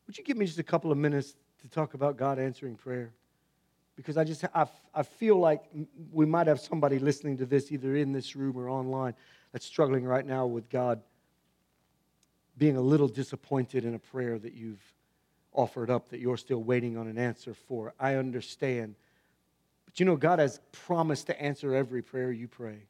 Would 0.06 0.18
you 0.18 0.24
give 0.24 0.38
me 0.38 0.46
just 0.46 0.60
a 0.60 0.64
couple 0.64 0.92
of 0.92 0.98
minutes 0.98 1.36
to 1.62 1.70
talk 1.70 1.96
about 1.96 2.18
God 2.18 2.38
answering 2.38 2.76
prayer? 2.76 3.14
because 3.96 4.18
I 4.18 4.24
just 4.24 4.44
I, 4.54 4.68
I 4.94 5.04
feel 5.04 5.38
like 5.38 5.64
we 6.12 6.26
might 6.26 6.48
have 6.48 6.60
somebody 6.60 7.00
listening 7.00 7.38
to 7.38 7.46
this 7.46 7.72
either 7.72 7.96
in 7.96 8.12
this 8.12 8.36
room 8.36 8.58
or 8.58 8.70
online 8.70 9.14
that's 9.52 9.66
struggling 9.66 10.04
right 10.06 10.26
now 10.26 10.46
with 10.46 10.70
God 10.70 11.02
being 12.58 12.78
a 12.78 12.82
little 12.82 13.08
disappointed 13.08 13.86
in 13.86 13.96
a 13.96 14.00
prayer 14.00 14.38
that 14.40 14.54
you've 14.54 14.84
offered 15.54 15.90
up 15.90 16.10
that 16.10 16.20
you're 16.20 16.38
still 16.38 16.64
waiting 16.64 16.98
on 16.98 17.08
an 17.08 17.18
answer 17.18 17.54
for. 17.54 17.94
I 18.00 18.16
understand. 18.16 18.96
But 19.86 20.00
you 20.00 20.06
know, 20.06 20.18
God 20.18 20.40
has 20.40 20.60
promised 20.72 21.28
to 21.28 21.42
answer 21.42 21.74
every 21.74 22.02
prayer 22.02 22.32
you 22.32 22.48
pray. 22.48 22.88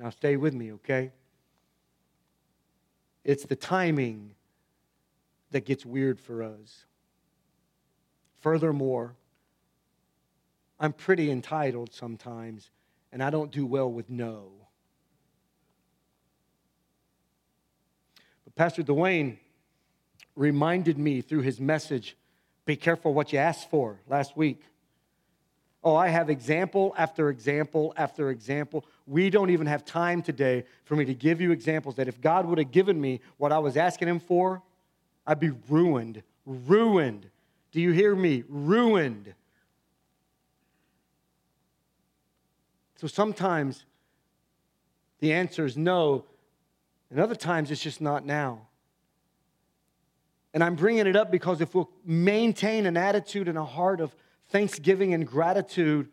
Now, 0.00 0.08
stay 0.08 0.36
with 0.36 0.54
me, 0.54 0.72
okay? 0.72 1.12
It's 3.22 3.44
the 3.44 3.54
timing 3.54 4.34
that 5.50 5.66
gets 5.66 5.84
weird 5.84 6.18
for 6.18 6.42
us. 6.42 6.86
Furthermore, 8.40 9.14
I'm 10.78 10.94
pretty 10.94 11.30
entitled 11.30 11.92
sometimes, 11.92 12.70
and 13.12 13.22
I 13.22 13.28
don't 13.28 13.50
do 13.50 13.66
well 13.66 13.92
with 13.92 14.08
no. 14.08 14.52
But 18.44 18.54
Pastor 18.54 18.82
Dwayne 18.82 19.36
reminded 20.34 20.96
me 20.96 21.20
through 21.20 21.42
his 21.42 21.60
message 21.60 22.16
be 22.64 22.76
careful 22.76 23.12
what 23.12 23.34
you 23.34 23.38
ask 23.38 23.68
for 23.68 24.00
last 24.08 24.34
week. 24.34 24.62
Oh, 25.82 25.96
I 25.96 26.08
have 26.08 26.28
example 26.28 26.94
after 26.96 27.30
example 27.30 27.94
after 27.96 28.30
example. 28.30 28.84
We 29.10 29.28
don't 29.28 29.50
even 29.50 29.66
have 29.66 29.84
time 29.84 30.22
today 30.22 30.62
for 30.84 30.94
me 30.94 31.04
to 31.04 31.14
give 31.14 31.40
you 31.40 31.50
examples 31.50 31.96
that 31.96 32.06
if 32.06 32.20
God 32.20 32.46
would 32.46 32.58
have 32.58 32.70
given 32.70 33.00
me 33.00 33.20
what 33.38 33.50
I 33.50 33.58
was 33.58 33.76
asking 33.76 34.06
Him 34.06 34.20
for, 34.20 34.62
I'd 35.26 35.40
be 35.40 35.50
ruined. 35.68 36.22
Ruined. 36.46 37.28
Do 37.72 37.80
you 37.80 37.90
hear 37.90 38.14
me? 38.14 38.44
Ruined. 38.48 39.34
So 42.98 43.08
sometimes 43.08 43.84
the 45.18 45.32
answer 45.32 45.66
is 45.66 45.76
no, 45.76 46.24
and 47.10 47.18
other 47.18 47.34
times 47.34 47.72
it's 47.72 47.82
just 47.82 48.00
not 48.00 48.24
now. 48.24 48.68
And 50.54 50.62
I'm 50.62 50.76
bringing 50.76 51.08
it 51.08 51.16
up 51.16 51.32
because 51.32 51.60
if 51.60 51.74
we'll 51.74 51.90
maintain 52.04 52.86
an 52.86 52.96
attitude 52.96 53.48
and 53.48 53.58
a 53.58 53.64
heart 53.64 54.00
of 54.00 54.14
thanksgiving 54.50 55.14
and 55.14 55.26
gratitude, 55.26 56.10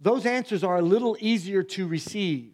those 0.00 0.26
answers 0.26 0.62
are 0.62 0.76
a 0.76 0.82
little 0.82 1.16
easier 1.20 1.62
to 1.62 1.86
receive 1.86 2.52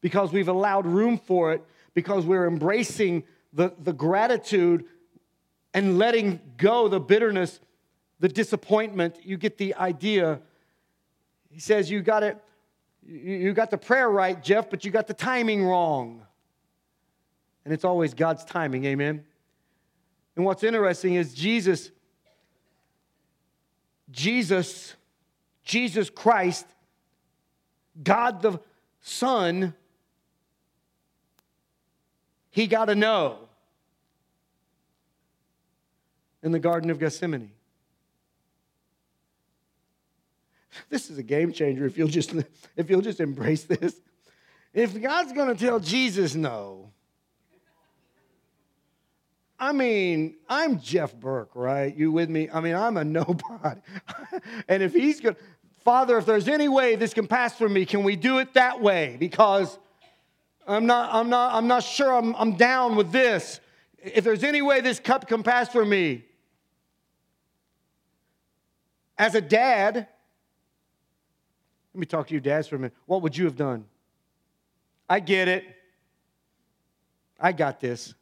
because 0.00 0.32
we've 0.32 0.48
allowed 0.48 0.86
room 0.86 1.18
for 1.18 1.52
it, 1.52 1.64
because 1.94 2.26
we're 2.26 2.46
embracing 2.46 3.24
the, 3.52 3.72
the 3.82 3.92
gratitude 3.92 4.84
and 5.74 5.98
letting 5.98 6.40
go 6.56 6.88
the 6.88 7.00
bitterness, 7.00 7.60
the 8.20 8.28
disappointment. 8.28 9.16
You 9.22 9.36
get 9.36 9.58
the 9.58 9.74
idea 9.74 10.40
he 11.52 11.60
says, 11.60 11.90
You 11.90 12.02
got 12.02 12.22
it. 12.22 12.38
You 13.04 13.52
got 13.52 13.70
the 13.70 13.78
prayer 13.78 14.08
right, 14.08 14.42
Jeff, 14.42 14.70
but 14.70 14.84
you 14.84 14.90
got 14.90 15.06
the 15.06 15.14
timing 15.14 15.64
wrong. 15.64 16.24
And 17.64 17.74
it's 17.74 17.84
always 17.84 18.14
God's 18.14 18.44
timing, 18.44 18.84
amen? 18.84 19.24
And 20.36 20.44
what's 20.44 20.62
interesting 20.62 21.14
is 21.14 21.34
Jesus, 21.34 21.90
Jesus, 24.10 24.94
Jesus 25.64 26.10
Christ, 26.10 26.66
God 28.02 28.42
the 28.42 28.60
Son, 29.00 29.74
he 32.50 32.66
got 32.66 32.86
to 32.86 32.94
know 32.94 33.38
in 36.42 36.52
the 36.52 36.58
Garden 36.58 36.90
of 36.90 36.98
Gethsemane. 36.98 37.50
This 40.88 41.10
is 41.10 41.18
a 41.18 41.22
game 41.22 41.52
changer 41.52 41.84
if 41.86 41.98
you'll 41.98 42.08
just, 42.08 42.34
if 42.76 42.88
you'll 42.90 43.02
just 43.02 43.20
embrace 43.20 43.64
this. 43.64 43.94
If 44.72 45.00
God's 45.00 45.32
going 45.32 45.54
to 45.54 45.66
tell 45.66 45.80
Jesus 45.80 46.34
no, 46.34 46.92
I 49.62 49.70
mean, 49.70 50.34
I'm 50.48 50.80
Jeff 50.80 51.14
Burke, 51.14 51.50
right? 51.54 51.96
You 51.96 52.10
with 52.10 52.28
me? 52.28 52.50
I 52.52 52.60
mean, 52.60 52.74
I'm 52.74 52.96
a 52.96 53.04
nobody. 53.04 53.80
and 54.68 54.82
if 54.82 54.92
he's 54.92 55.20
going 55.20 55.36
to, 55.36 55.40
Father, 55.84 56.18
if 56.18 56.26
there's 56.26 56.48
any 56.48 56.68
way 56.68 56.96
this 56.96 57.12
can 57.12 57.26
pass 57.26 57.56
for 57.56 57.68
me, 57.68 57.84
can 57.84 58.04
we 58.04 58.16
do 58.16 58.38
it 58.38 58.54
that 58.54 58.80
way? 58.80 59.16
Because 59.18 59.78
I'm 60.66 60.86
not, 60.86 61.12
I'm 61.12 61.28
not, 61.28 61.54
I'm 61.54 61.66
not 61.66 61.82
sure 61.82 62.14
I'm, 62.14 62.34
I'm 62.36 62.56
down 62.56 62.94
with 62.94 63.10
this. 63.10 63.60
If 63.98 64.24
there's 64.24 64.44
any 64.44 64.62
way 64.62 64.80
this 64.80 65.00
cup 65.00 65.26
can 65.26 65.42
pass 65.42 65.68
for 65.68 65.84
me. 65.84 66.24
As 69.18 69.34
a 69.34 69.40
dad, 69.40 69.94
let 71.94 72.00
me 72.00 72.06
talk 72.06 72.28
to 72.28 72.34
you 72.34 72.40
dads 72.40 72.68
for 72.68 72.76
a 72.76 72.78
minute. 72.78 72.94
What 73.06 73.22
would 73.22 73.36
you 73.36 73.44
have 73.44 73.56
done? 73.56 73.84
I 75.08 75.20
get 75.20 75.48
it. 75.48 75.64
I 77.38 77.52
got 77.52 77.80
this. 77.80 78.14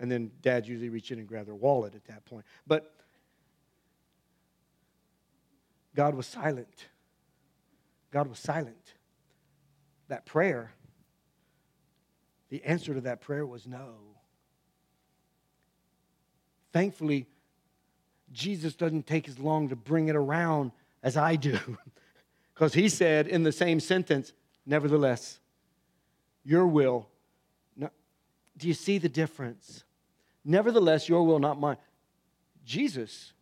And 0.00 0.10
then 0.10 0.30
dads 0.42 0.68
usually 0.68 0.88
reach 0.88 1.10
in 1.10 1.18
and 1.18 1.28
grab 1.28 1.46
their 1.46 1.54
wallet 1.54 1.94
at 1.94 2.04
that 2.06 2.24
point. 2.24 2.44
But 2.66 2.95
God 5.96 6.14
was 6.14 6.26
silent. 6.26 6.86
God 8.12 8.28
was 8.28 8.38
silent. 8.38 8.94
That 10.08 10.26
prayer, 10.26 10.70
the 12.50 12.62
answer 12.64 12.94
to 12.94 13.00
that 13.00 13.20
prayer 13.20 13.44
was 13.44 13.66
no. 13.66 13.94
Thankfully, 16.72 17.26
Jesus 18.30 18.76
doesn't 18.76 19.06
take 19.06 19.28
as 19.28 19.38
long 19.38 19.70
to 19.70 19.76
bring 19.76 20.08
it 20.08 20.14
around 20.14 20.70
as 21.02 21.16
I 21.16 21.34
do. 21.34 21.58
Because 22.54 22.72
he 22.72 22.88
said 22.88 23.26
in 23.26 23.42
the 23.42 23.52
same 23.52 23.80
sentence, 23.80 24.32
nevertheless, 24.64 25.40
your 26.42 26.66
will. 26.66 27.06
No, 27.76 27.90
do 28.56 28.66
you 28.66 28.72
see 28.72 28.96
the 28.96 29.10
difference? 29.10 29.84
Nevertheless, 30.42 31.06
your 31.06 31.26
will, 31.26 31.38
not 31.38 31.60
mine. 31.60 31.76
Jesus, 32.64 33.34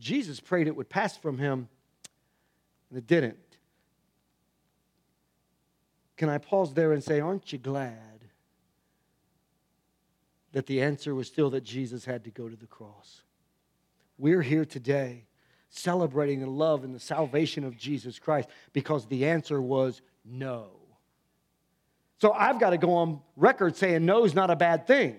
Jesus 0.00 0.40
prayed 0.40 0.66
it 0.66 0.74
would 0.74 0.88
pass 0.88 1.16
from 1.16 1.38
him, 1.38 1.68
and 2.88 2.98
it 2.98 3.06
didn't. 3.06 3.36
Can 6.16 6.28
I 6.28 6.38
pause 6.38 6.74
there 6.74 6.92
and 6.92 7.04
say, 7.04 7.20
Aren't 7.20 7.52
you 7.52 7.58
glad 7.58 7.94
that 10.52 10.66
the 10.66 10.82
answer 10.82 11.14
was 11.14 11.28
still 11.28 11.50
that 11.50 11.62
Jesus 11.62 12.04
had 12.04 12.24
to 12.24 12.30
go 12.30 12.48
to 12.48 12.56
the 12.56 12.66
cross? 12.66 13.22
We're 14.18 14.42
here 14.42 14.64
today 14.64 15.26
celebrating 15.70 16.40
the 16.40 16.50
love 16.50 16.82
and 16.82 16.94
the 16.94 17.00
salvation 17.00 17.64
of 17.64 17.76
Jesus 17.76 18.18
Christ 18.18 18.48
because 18.72 19.06
the 19.06 19.26
answer 19.26 19.62
was 19.62 20.02
no. 20.24 20.70
So 22.20 22.32
I've 22.32 22.60
got 22.60 22.70
to 22.70 22.78
go 22.78 22.94
on 22.94 23.20
record 23.36 23.76
saying 23.76 24.04
no 24.04 24.24
is 24.24 24.34
not 24.34 24.50
a 24.50 24.56
bad 24.56 24.86
thing. 24.86 25.16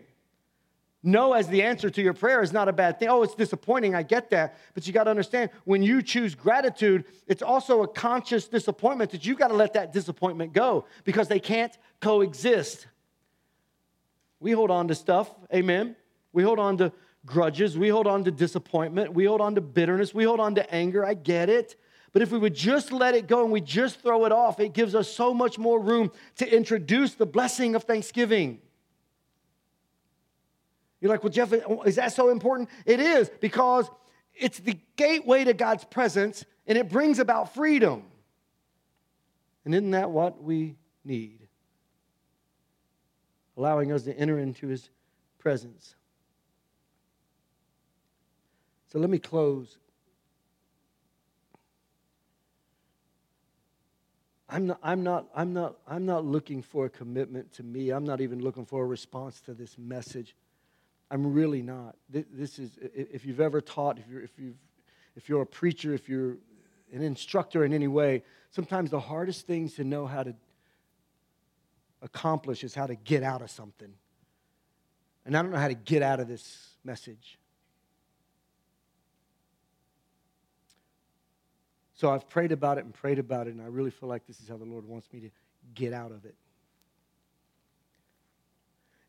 No, 1.04 1.34
as 1.34 1.48
the 1.48 1.64
answer 1.64 1.90
to 1.90 2.02
your 2.02 2.14
prayer, 2.14 2.44
is 2.44 2.54
not 2.54 2.70
a 2.70 2.74
bad 2.74 3.00
thing. 3.00 3.10
Oh, 3.10 3.24
it's 3.24 3.34
disappointing. 3.34 3.96
I 3.96 4.04
get 4.04 4.30
that. 4.30 4.58
But 4.76 4.86
you 4.86 4.94
got 4.94 5.06
to 5.06 5.10
understand 5.10 5.50
when 5.64 5.82
you 5.82 6.04
choose 6.04 6.36
gratitude, 6.36 7.06
it's 7.26 7.42
also 7.42 7.82
a 7.82 7.88
conscious 7.88 8.48
disappointment 8.48 9.12
that 9.12 9.26
you 9.26 9.36
got 9.36 9.48
to 9.48 9.56
let 9.56 9.74
that 9.74 9.94
disappointment 9.94 10.54
go 10.54 10.86
because 11.04 11.28
they 11.28 11.40
can't 11.40 11.76
coexist. 12.02 12.86
We 14.40 14.52
hold 14.52 14.70
on 14.70 14.88
to 14.90 14.96
stuff, 14.96 15.34
amen. 15.54 15.96
We 16.34 16.44
hold 16.44 16.60
on 16.60 16.78
to 16.78 16.92
grudges, 17.26 17.78
we 17.78 17.90
hold 17.90 18.08
on 18.08 18.24
to 18.26 18.32
disappointment, 18.32 19.14
we 19.14 19.26
hold 19.26 19.42
on 19.42 19.56
to 19.56 19.62
bitterness, 19.62 20.14
we 20.14 20.24
hold 20.24 20.40
on 20.40 20.56
to 20.56 20.74
anger. 20.74 21.06
I 21.06 21.16
get 21.16 21.50
it. 21.50 21.76
But 22.14 22.22
if 22.22 22.32
we 22.32 22.38
would 22.38 22.56
just 22.56 22.92
let 22.92 23.16
it 23.16 23.28
go 23.28 23.44
and 23.44 23.52
we 23.52 23.62
just 23.62 24.02
throw 24.02 24.26
it 24.26 24.32
off, 24.32 24.60
it 24.60 24.74
gives 24.74 24.96
us 24.96 25.10
so 25.10 25.34
much 25.34 25.58
more 25.58 25.80
room 25.80 26.12
to 26.38 26.56
introduce 26.56 27.14
the 27.14 27.26
blessing 27.26 27.74
of 27.74 27.86
thanksgiving. 27.86 28.60
You're 31.02 31.10
like, 31.10 31.24
well, 31.24 31.32
Jeff, 31.32 31.52
is 31.86 31.96
that 31.96 32.14
so 32.14 32.30
important? 32.30 32.70
It 32.86 33.00
is 33.00 33.30
because 33.42 33.90
it's 34.36 34.60
the 34.60 34.78
gateway 34.96 35.44
to 35.44 35.54
God's 35.54 35.84
presence 35.84 36.46
and 36.68 36.78
it 36.78 36.90
brings 36.90 37.18
about 37.20 37.54
freedom. 37.54 38.04
And 39.66 39.74
isn't 39.74 39.92
that 39.92 40.12
what 40.12 40.42
we 40.42 40.78
need? 41.04 41.40
Allowing 43.58 43.92
us 43.92 44.04
to 44.04 44.18
enter 44.18 44.40
into 44.40 44.68
his 44.68 44.90
presence. 45.40 45.96
So 48.92 49.00
let 49.00 49.10
me 49.10 49.20
close. 49.20 49.78
I'm 54.48 54.68
not, 54.68 54.80
I'm, 54.84 55.02
not, 55.02 55.28
I'm, 55.34 55.54
not, 55.54 55.78
I'm 55.88 56.06
not 56.06 56.26
looking 56.26 56.62
for 56.62 56.86
a 56.86 56.90
commitment 56.90 57.54
to 57.54 57.64
me. 57.64 57.90
I'm 57.90 58.04
not 58.04 58.22
even 58.22 58.42
looking 58.42 58.66
for 58.66 58.84
a 58.84 58.86
response 58.86 59.40
to 59.42 59.54
this 59.54 59.78
message. 59.78 60.36
I'm 61.12 61.34
really 61.34 61.62
not. 61.62 61.98
This 62.10 62.58
is, 62.58 62.72
if 62.82 63.26
you've 63.26 63.42
ever 63.42 63.60
taught, 63.60 64.00
if 64.00 64.08
you're, 64.10 64.24
if, 64.24 64.32
you've, 64.40 64.56
if 65.18 65.28
you're 65.28 65.42
a 65.42 65.46
preacher, 65.46 65.94
if 65.94 66.08
you're 66.08 66.38
an 66.94 67.02
instructor 67.02 67.66
in 67.66 67.74
any 67.74 67.90
way, 67.90 68.24
sometimes 68.50 68.90
the 68.90 69.00
hardest 69.02 69.46
things 69.46 69.74
to 69.76 69.84
know 69.84 70.08
how 70.08 70.24
to 70.24 70.34
accomplish 72.02 72.64
is 72.64 72.74
how 72.74 72.88
to 72.88 72.96
get 72.96 73.24
out 73.24 73.42
of 73.42 73.52
something. 73.52 73.94
And 75.26 75.36
I 75.36 75.42
don't 75.42 75.52
know 75.52 75.58
how 75.58 75.68
to 75.68 75.74
get 75.74 76.02
out 76.02 76.22
of 76.22 76.30
this 76.30 76.70
message. 76.86 77.38
So 81.94 82.10
I've 82.10 82.30
prayed 82.30 82.54
about 82.54 82.78
it 82.78 82.86
and 82.86 82.94
prayed 82.94 83.20
about 83.20 83.48
it, 83.48 83.54
and 83.54 83.62
I 83.62 83.66
really 83.66 83.92
feel 83.92 84.08
like 84.08 84.26
this 84.28 84.40
is 84.40 84.48
how 84.48 84.56
the 84.56 84.66
Lord 84.66 84.86
wants 84.86 85.12
me 85.12 85.20
to 85.20 85.30
get 85.76 85.92
out 85.92 86.12
of 86.12 86.24
it. 86.24 86.36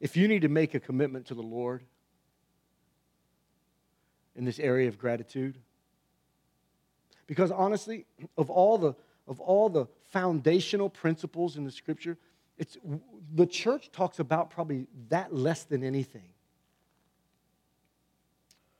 If 0.00 0.16
you 0.16 0.26
need 0.26 0.42
to 0.42 0.48
make 0.48 0.74
a 0.74 0.80
commitment 0.80 1.26
to 1.26 1.34
the 1.34 1.42
Lord 1.42 1.84
in 4.36 4.44
this 4.44 4.58
area 4.58 4.88
of 4.88 4.98
gratitude, 4.98 5.58
because 7.26 7.50
honestly, 7.50 8.06
of 8.36 8.50
all 8.50 8.78
the 8.78 8.94
of 9.28 9.40
all 9.40 9.68
the 9.68 9.86
foundational 10.10 10.90
principles 10.90 11.56
in 11.56 11.64
the 11.64 11.70
scripture, 11.70 12.18
it's 12.58 12.76
the 13.34 13.46
church 13.46 13.90
talks 13.92 14.18
about 14.18 14.50
probably 14.50 14.86
that 15.08 15.34
less 15.34 15.64
than 15.64 15.84
anything. 15.84 16.28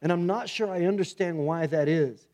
And 0.02 0.10
I'm 0.10 0.26
not 0.26 0.48
sure 0.48 0.68
I 0.68 0.84
understand 0.84 1.38
why 1.38 1.66
that 1.66 1.88
is. 1.88 2.26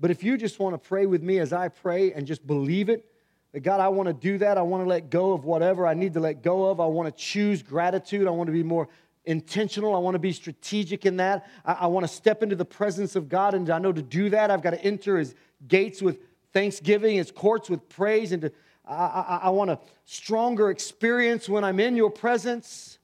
But 0.00 0.10
if 0.10 0.22
you 0.22 0.38
just 0.38 0.58
want 0.58 0.74
to 0.74 0.78
pray 0.78 1.04
with 1.06 1.22
me 1.22 1.38
as 1.38 1.52
I 1.52 1.68
pray 1.68 2.12
and 2.12 2.26
just 2.26 2.46
believe 2.46 2.88
it, 2.88 3.04
that 3.52 3.60
God, 3.60 3.80
I 3.80 3.88
want 3.88 4.06
to 4.06 4.12
do 4.12 4.38
that. 4.38 4.56
I 4.56 4.62
want 4.62 4.84
to 4.84 4.88
let 4.88 5.10
go 5.10 5.32
of 5.32 5.44
whatever 5.44 5.86
I 5.86 5.94
need 5.94 6.14
to 6.14 6.20
let 6.20 6.42
go 6.42 6.70
of. 6.70 6.80
I 6.80 6.86
want 6.86 7.14
to 7.14 7.22
choose 7.22 7.62
gratitude. 7.62 8.28
I 8.28 8.30
want 8.30 8.46
to 8.46 8.52
be 8.52 8.62
more 8.62 8.88
intentional. 9.24 9.94
I 9.94 9.98
want 9.98 10.14
to 10.14 10.20
be 10.20 10.32
strategic 10.32 11.06
in 11.06 11.16
that. 11.18 11.48
I, 11.64 11.72
I 11.72 11.86
want 11.86 12.04
to 12.04 12.12
step 12.12 12.42
into 12.42 12.56
the 12.56 12.64
presence 12.64 13.16
of 13.16 13.28
God. 13.28 13.54
And 13.54 13.68
I 13.70 13.78
know 13.78 13.92
to 13.92 14.02
do 14.02 14.30
that, 14.30 14.50
I've 14.50 14.62
got 14.62 14.70
to 14.70 14.82
enter 14.82 15.18
his 15.18 15.34
gates 15.68 16.00
with 16.00 16.18
thanksgiving, 16.52 17.16
his 17.16 17.30
courts 17.30 17.70
with 17.70 17.88
praise. 17.88 18.32
And 18.32 18.42
to, 18.42 18.52
I, 18.86 18.94
I, 18.94 19.40
I 19.44 19.50
want 19.50 19.70
a 19.70 19.78
stronger 20.04 20.70
experience 20.70 21.48
when 21.48 21.64
I'm 21.64 21.80
in 21.80 21.96
your 21.96 22.10
presence. 22.10 22.98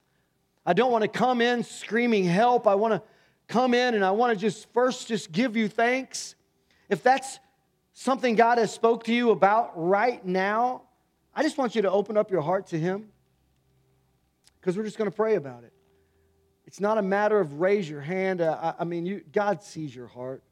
I 0.65 0.73
don't 0.73 0.91
want 0.91 1.03
to 1.03 1.09
come 1.09 1.41
in 1.41 1.63
screaming 1.63 2.25
help. 2.25 2.67
I 2.67 2.75
want 2.75 2.95
to 2.95 3.03
come 3.47 3.75
in 3.75 3.95
and 3.95 4.05
I 4.05 4.11
want 4.11 4.37
to 4.37 4.41
just 4.41 4.73
first 4.73 5.09
just 5.09 5.31
give 5.31 5.57
you 5.57 5.69
thanks 5.69 6.35
if 6.89 7.03
that's 7.03 7.39
something 7.93 8.35
God 8.35 8.59
has 8.59 8.73
spoke 8.73 9.05
to 9.05 9.15
you 9.15 9.31
about 9.31 9.73
right 9.75 10.25
now, 10.25 10.83
I 11.35 11.43
just 11.43 11.59
want 11.59 11.75
you 11.75 11.83
to 11.83 11.91
open 11.91 12.17
up 12.17 12.31
your 12.31 12.43
heart 12.43 12.69
to 12.69 12.79
him 12.79 13.09
because 14.61 14.77
we're 14.77 14.85
just 14.85 14.99
going 14.99 15.11
to 15.11 15.17
pray 15.17 15.35
about 15.35 15.65
it. 15.65 15.73
It's 16.67 16.81
not 16.81 16.99
a 16.99 17.03
matter 17.03 17.39
of 17.39 17.61
raise 17.61 17.89
your 17.89 18.01
hand. 18.01 18.41
Uh, 18.41 18.75
I, 18.79 18.83
I, 18.83 18.85
mean, 18.85 19.07
you, 19.07 19.23
God 19.33 19.63
sees 19.63 19.95
your 19.95 20.09
heart. 20.09 20.43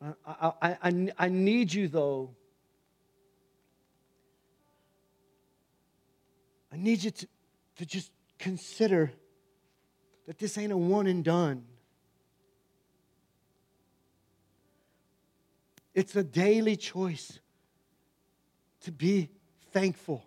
I, 0.00 0.52
I, 0.62 0.76
I, 0.82 1.12
I 1.18 1.28
need 1.28 1.72
you, 1.72 1.88
though. 1.88 2.30
I 6.72 6.76
need 6.76 7.02
you 7.02 7.10
to, 7.10 7.28
to 7.78 7.86
just 7.86 8.12
consider 8.38 9.10
that 10.26 10.38
this 10.38 10.58
ain't 10.58 10.72
a 10.72 10.76
one 10.76 11.06
and 11.06 11.24
done. 11.24 11.64
It's 15.94 16.14
a 16.14 16.22
daily 16.22 16.76
choice 16.76 17.38
to 18.82 18.92
be 18.92 19.30
thankful. 19.72 20.25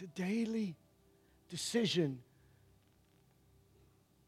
It's 0.00 0.10
a 0.18 0.22
daily 0.22 0.76
decision. 1.50 2.20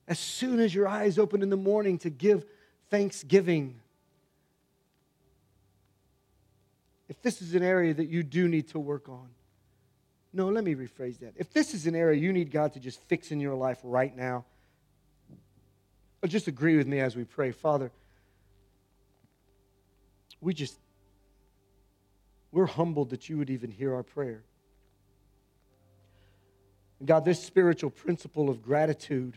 As 0.06 0.18
soon 0.18 0.60
as 0.60 0.74
your 0.74 0.86
eyes 0.86 1.18
open 1.18 1.42
in 1.42 1.48
the 1.48 1.56
morning 1.56 1.96
to 1.98 2.10
give 2.10 2.44
thanksgiving. 2.90 3.80
If 7.08 7.22
this 7.22 7.40
is 7.40 7.54
an 7.54 7.62
area 7.62 7.94
that 7.94 8.08
you 8.08 8.22
do 8.22 8.48
need 8.48 8.68
to 8.68 8.78
work 8.78 9.08
on, 9.08 9.28
no, 10.34 10.48
let 10.48 10.62
me 10.62 10.74
rephrase 10.74 11.18
that. 11.20 11.32
If 11.36 11.54
this 11.54 11.72
is 11.72 11.86
an 11.86 11.94
area 11.94 12.20
you 12.20 12.34
need 12.34 12.50
God 12.50 12.74
to 12.74 12.80
just 12.80 13.00
fix 13.04 13.30
in 13.30 13.40
your 13.40 13.54
life 13.54 13.78
right 13.82 14.14
now, 14.14 14.44
uh, 16.22 16.26
just 16.26 16.48
agree 16.48 16.76
with 16.76 16.86
me 16.86 17.00
as 17.00 17.16
we 17.16 17.24
pray. 17.24 17.50
Father, 17.50 17.90
we 20.42 20.52
just, 20.52 20.78
we're 22.50 22.66
humbled 22.66 23.08
that 23.10 23.30
you 23.30 23.38
would 23.38 23.48
even 23.48 23.70
hear 23.70 23.94
our 23.94 24.02
prayer. 24.02 24.42
God, 27.04 27.24
this 27.24 27.42
spiritual 27.42 27.90
principle 27.90 28.48
of 28.48 28.62
gratitude. 28.62 29.36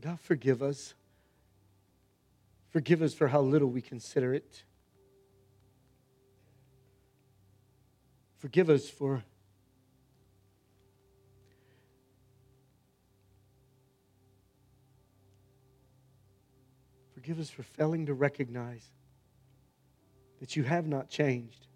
God, 0.00 0.20
forgive 0.20 0.62
us. 0.62 0.94
Forgive 2.70 3.02
us 3.02 3.14
for 3.14 3.28
how 3.28 3.40
little 3.40 3.68
we 3.68 3.80
consider 3.80 4.34
it. 4.34 4.64
Forgive 8.38 8.68
us 8.68 8.88
for 8.88 9.22
Forgive 17.14 17.38
us 17.38 17.50
for 17.50 17.62
failing 17.62 18.06
to 18.06 18.14
recognize 18.14 18.90
that 20.42 20.56
you 20.56 20.64
have 20.64 20.88
not 20.88 21.08
changed. 21.08 21.68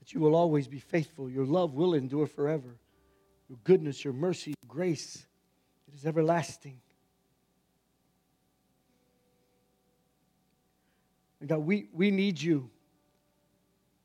That 0.00 0.12
you 0.12 0.20
will 0.20 0.34
always 0.34 0.68
be 0.68 0.80
faithful. 0.80 1.30
Your 1.30 1.46
love 1.46 1.72
will 1.72 1.94
endure 1.94 2.26
forever. 2.26 2.76
Your 3.48 3.58
goodness, 3.64 4.04
your 4.04 4.12
mercy, 4.12 4.50
your 4.50 4.68
grace, 4.68 5.26
it 5.90 5.94
is 5.94 6.04
everlasting. 6.04 6.78
And 11.40 11.48
God, 11.48 11.60
we, 11.60 11.88
we 11.94 12.10
need 12.10 12.38
you. 12.38 12.68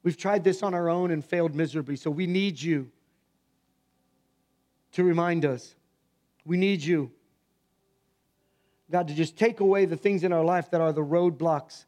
We've 0.04 0.16
tried 0.16 0.46
this 0.46 0.64
on 0.64 0.74
our 0.74 0.88
own 0.88 1.12
and 1.12 1.24
failed 1.24 1.54
miserably, 1.54 1.98
so 1.98 2.10
we 2.10 2.28
need 2.28 2.62
you 2.62 2.90
to 4.94 5.04
remind 5.04 5.46
us. 5.46 5.76
We 6.46 6.58
need 6.58 6.84
you, 6.84 7.12
God, 8.92 9.08
to 9.08 9.14
just 9.14 9.38
take 9.38 9.60
away 9.60 9.86
the 9.86 9.98
things 9.98 10.24
in 10.24 10.32
our 10.32 10.44
life 10.44 10.72
that 10.72 10.82
are 10.82 10.94
the 10.94 11.04
roadblocks 11.04 11.86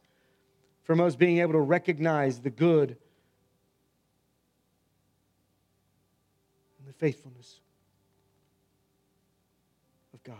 from 0.82 1.00
us 1.00 1.16
being 1.16 1.38
able 1.38 1.52
to 1.52 1.60
recognize 1.60 2.40
the 2.40 2.50
good 2.50 2.96
and 6.78 6.88
the 6.88 6.92
faithfulness 6.92 7.60
of 10.14 10.22
God. 10.22 10.36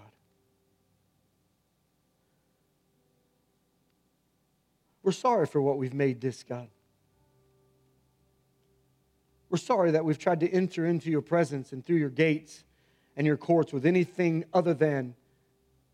We're 5.02 5.12
sorry 5.12 5.46
for 5.46 5.62
what 5.62 5.78
we've 5.78 5.94
made 5.94 6.20
this, 6.20 6.42
God. 6.42 6.68
We're 9.48 9.58
sorry 9.58 9.92
that 9.92 10.04
we've 10.04 10.18
tried 10.18 10.40
to 10.40 10.50
enter 10.50 10.86
into 10.86 11.10
your 11.10 11.22
presence 11.22 11.72
and 11.72 11.84
through 11.84 11.96
your 11.96 12.10
gates 12.10 12.64
and 13.16 13.26
your 13.26 13.36
courts 13.36 13.72
with 13.72 13.86
anything 13.86 14.44
other 14.52 14.74
than 14.74 15.14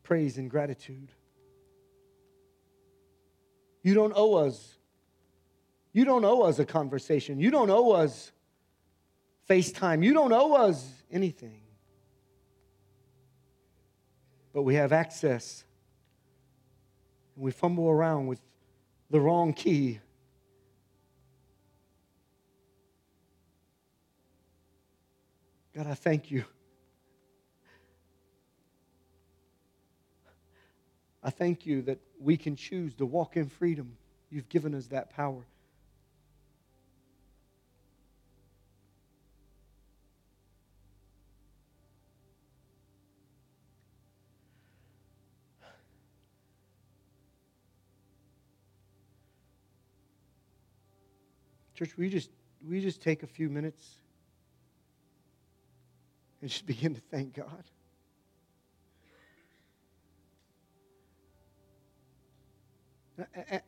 praise 0.03 0.39
and 0.39 0.51
gratitude. 0.51 1.13
You 3.83 3.95
don't 3.95 4.13
owe 4.17 4.35
us. 4.35 4.79
You 5.93 6.05
don't 6.05 6.25
owe 6.25 6.43
us 6.43 6.59
a 6.59 6.65
conversation. 6.65 7.39
You 7.39 7.51
don't 7.51 7.71
owe 7.71 7.93
us 7.93 8.33
FaceTime. 9.49 10.03
You 10.03 10.15
don't 10.15 10.33
owe 10.33 10.55
us 10.55 10.89
anything. 11.11 11.61
But 14.55 14.63
we 14.63 14.77
have 14.77 14.93
access. 14.93 15.65
And 17.37 17.45
we 17.45 17.51
fumble 17.51 17.89
around 17.89 18.29
with 18.29 18.41
the 19.11 19.21
wrong 19.21 19.53
key 19.53 20.01
God, 25.75 25.87
I 25.87 25.95
thank 25.95 26.31
you. 26.31 26.45
I 31.23 31.31
thank 31.31 31.65
you 31.67 31.83
that 31.83 31.99
we 32.21 32.37
can 32.37 32.57
choose 32.57 32.95
to 32.97 33.07
walk 33.07 33.37
in 33.37 33.49
freedom. 33.49 33.97
You've 34.29 34.49
given 34.49 34.75
us 34.75 34.87
that 34.89 35.11
power. 35.11 35.47
Church, 51.75 51.97
we 51.97 52.11
just 52.11 52.31
we 52.69 52.81
just 52.81 53.01
take 53.01 53.23
a 53.23 53.27
few 53.27 53.49
minutes 53.49 54.02
and 56.43 56.51
just 56.51 56.67
begin 56.67 56.95
to 56.95 57.01
thank 57.01 57.35
God. 57.35 57.65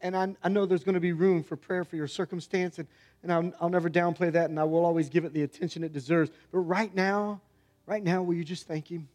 And 0.02 0.16
I, 0.16 0.48
know 0.48 0.66
there's 0.66 0.82
going 0.82 0.94
to 0.94 1.00
be 1.00 1.12
room 1.12 1.42
for 1.42 1.54
prayer 1.54 1.84
for 1.84 1.96
your 1.96 2.08
circumstance, 2.08 2.78
and, 2.78 2.88
and 3.22 3.32
I'll, 3.32 3.52
I'll 3.60 3.68
never 3.68 3.88
downplay 3.88 4.32
that, 4.32 4.50
and 4.50 4.58
I 4.58 4.64
will 4.64 4.84
always 4.84 5.08
give 5.08 5.24
it 5.24 5.32
the 5.32 5.42
attention 5.42 5.84
it 5.84 5.92
deserves. 5.92 6.30
But 6.50 6.60
right 6.60 6.92
now, 6.92 7.40
right 7.86 8.02
now, 8.02 8.22
will 8.22 8.34
you 8.34 8.42
just 8.42 8.66
thank 8.66 8.90
Him? 8.90 9.08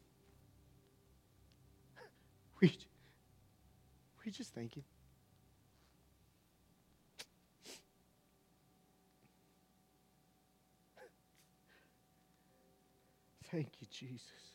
We, 2.62 2.78
we 4.26 4.32
just 4.32 4.53
thank 4.53 4.76
Him. 4.76 4.84
Thank 13.52 13.70
you, 13.82 13.88
Jesus. 13.91 14.49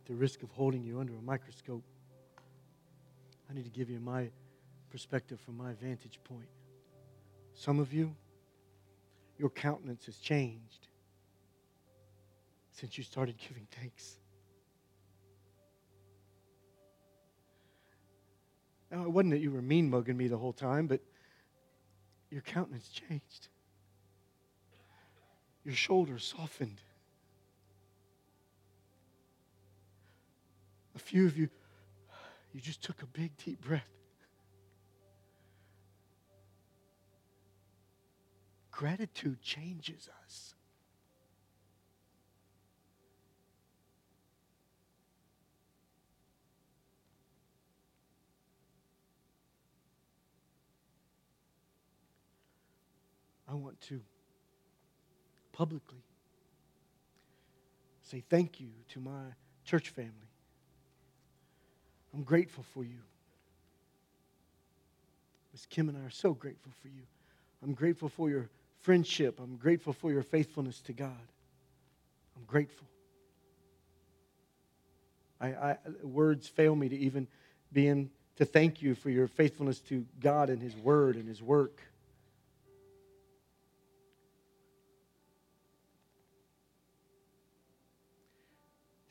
At 0.00 0.06
the 0.06 0.14
risk 0.14 0.42
of 0.42 0.50
holding 0.50 0.82
you 0.82 0.98
under 0.98 1.14
a 1.14 1.22
microscope, 1.22 1.84
I 3.48 3.54
need 3.54 3.64
to 3.64 3.70
give 3.70 3.90
you 3.90 4.00
my 4.00 4.30
perspective 4.90 5.40
from 5.40 5.56
my 5.56 5.72
vantage 5.74 6.18
point. 6.24 6.48
Some 7.54 7.78
of 7.78 7.92
you, 7.92 8.14
your 9.38 9.50
countenance 9.50 10.06
has 10.06 10.16
changed 10.16 10.88
since 12.72 12.96
you 12.96 13.04
started 13.04 13.36
giving 13.48 13.66
thanks. 13.70 14.16
Now, 18.90 19.04
it 19.04 19.10
wasn't 19.10 19.32
that 19.32 19.40
you 19.40 19.52
were 19.52 19.62
mean 19.62 19.88
mugging 19.88 20.16
me 20.16 20.26
the 20.26 20.38
whole 20.38 20.52
time, 20.52 20.86
but 20.86 21.00
your 22.30 22.42
countenance 22.42 22.88
changed. 22.88 23.48
Your 25.64 25.74
shoulders 25.74 26.34
softened. 26.36 26.80
A 31.00 31.02
few 31.02 31.26
of 31.26 31.36
you, 31.38 31.48
you 32.52 32.60
just 32.60 32.82
took 32.82 33.02
a 33.02 33.06
big, 33.06 33.32
deep 33.38 33.60
breath. 33.62 33.88
Gratitude 38.70 39.40
changes 39.40 40.10
us. 40.24 40.54
I 53.48 53.54
want 53.54 53.80
to 53.82 54.00
publicly 55.52 56.04
say 58.02 58.22
thank 58.28 58.60
you 58.60 58.68
to 58.90 59.00
my 59.00 59.32
church 59.64 59.88
family. 59.88 60.29
I'm 62.14 62.22
grateful 62.22 62.64
for 62.74 62.82
you. 62.82 62.98
Miss 65.52 65.66
Kim 65.66 65.88
and 65.88 65.98
I 65.98 66.06
are 66.06 66.10
so 66.10 66.32
grateful 66.32 66.72
for 66.80 66.88
you. 66.88 67.02
I'm 67.62 67.74
grateful 67.74 68.08
for 68.08 68.30
your 68.30 68.48
friendship. 68.80 69.38
I'm 69.40 69.56
grateful 69.56 69.92
for 69.92 70.10
your 70.10 70.22
faithfulness 70.22 70.80
to 70.82 70.92
God. 70.92 71.10
I'm 72.36 72.44
grateful. 72.46 72.86
I, 75.40 75.48
I, 75.48 75.76
words 76.02 76.48
fail 76.48 76.74
me 76.76 76.88
to 76.88 76.96
even 76.96 77.26
begin 77.72 78.10
to 78.36 78.44
thank 78.44 78.82
you 78.82 78.94
for 78.94 79.10
your 79.10 79.26
faithfulness 79.26 79.80
to 79.80 80.04
God 80.20 80.50
and 80.50 80.62
His 80.62 80.76
Word 80.76 81.16
and 81.16 81.28
His 81.28 81.42
work. 81.42 81.82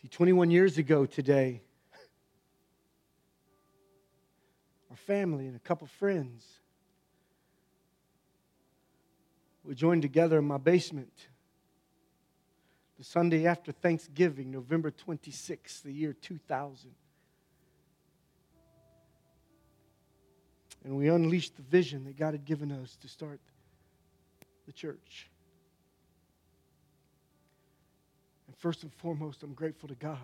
See, 0.01 0.07
21 0.07 0.49
years 0.51 0.77
ago 0.77 1.05
today, 1.05 1.61
family 5.09 5.47
and 5.47 5.55
a 5.55 5.59
couple 5.59 5.87
friends, 5.87 6.45
we 9.63 9.73
joined 9.73 10.03
together 10.03 10.37
in 10.37 10.45
my 10.45 10.59
basement 10.59 11.11
the 12.99 13.03
Sunday 13.03 13.47
after 13.47 13.71
Thanksgiving, 13.71 14.51
November 14.51 14.91
26th, 14.91 15.81
the 15.81 15.91
year 15.91 16.13
2000. 16.13 16.91
And 20.83 20.95
we 20.95 21.07
unleashed 21.07 21.55
the 21.55 21.63
vision 21.63 22.03
that 22.03 22.15
God 22.15 22.35
had 22.35 22.45
given 22.45 22.71
us 22.71 22.95
to 22.97 23.07
start 23.07 23.39
the 24.67 24.71
church. 24.71 25.27
And 28.45 28.55
first 28.57 28.83
and 28.83 28.93
foremost, 28.93 29.41
I'm 29.41 29.53
grateful 29.53 29.89
to 29.89 29.95
God. 29.95 30.19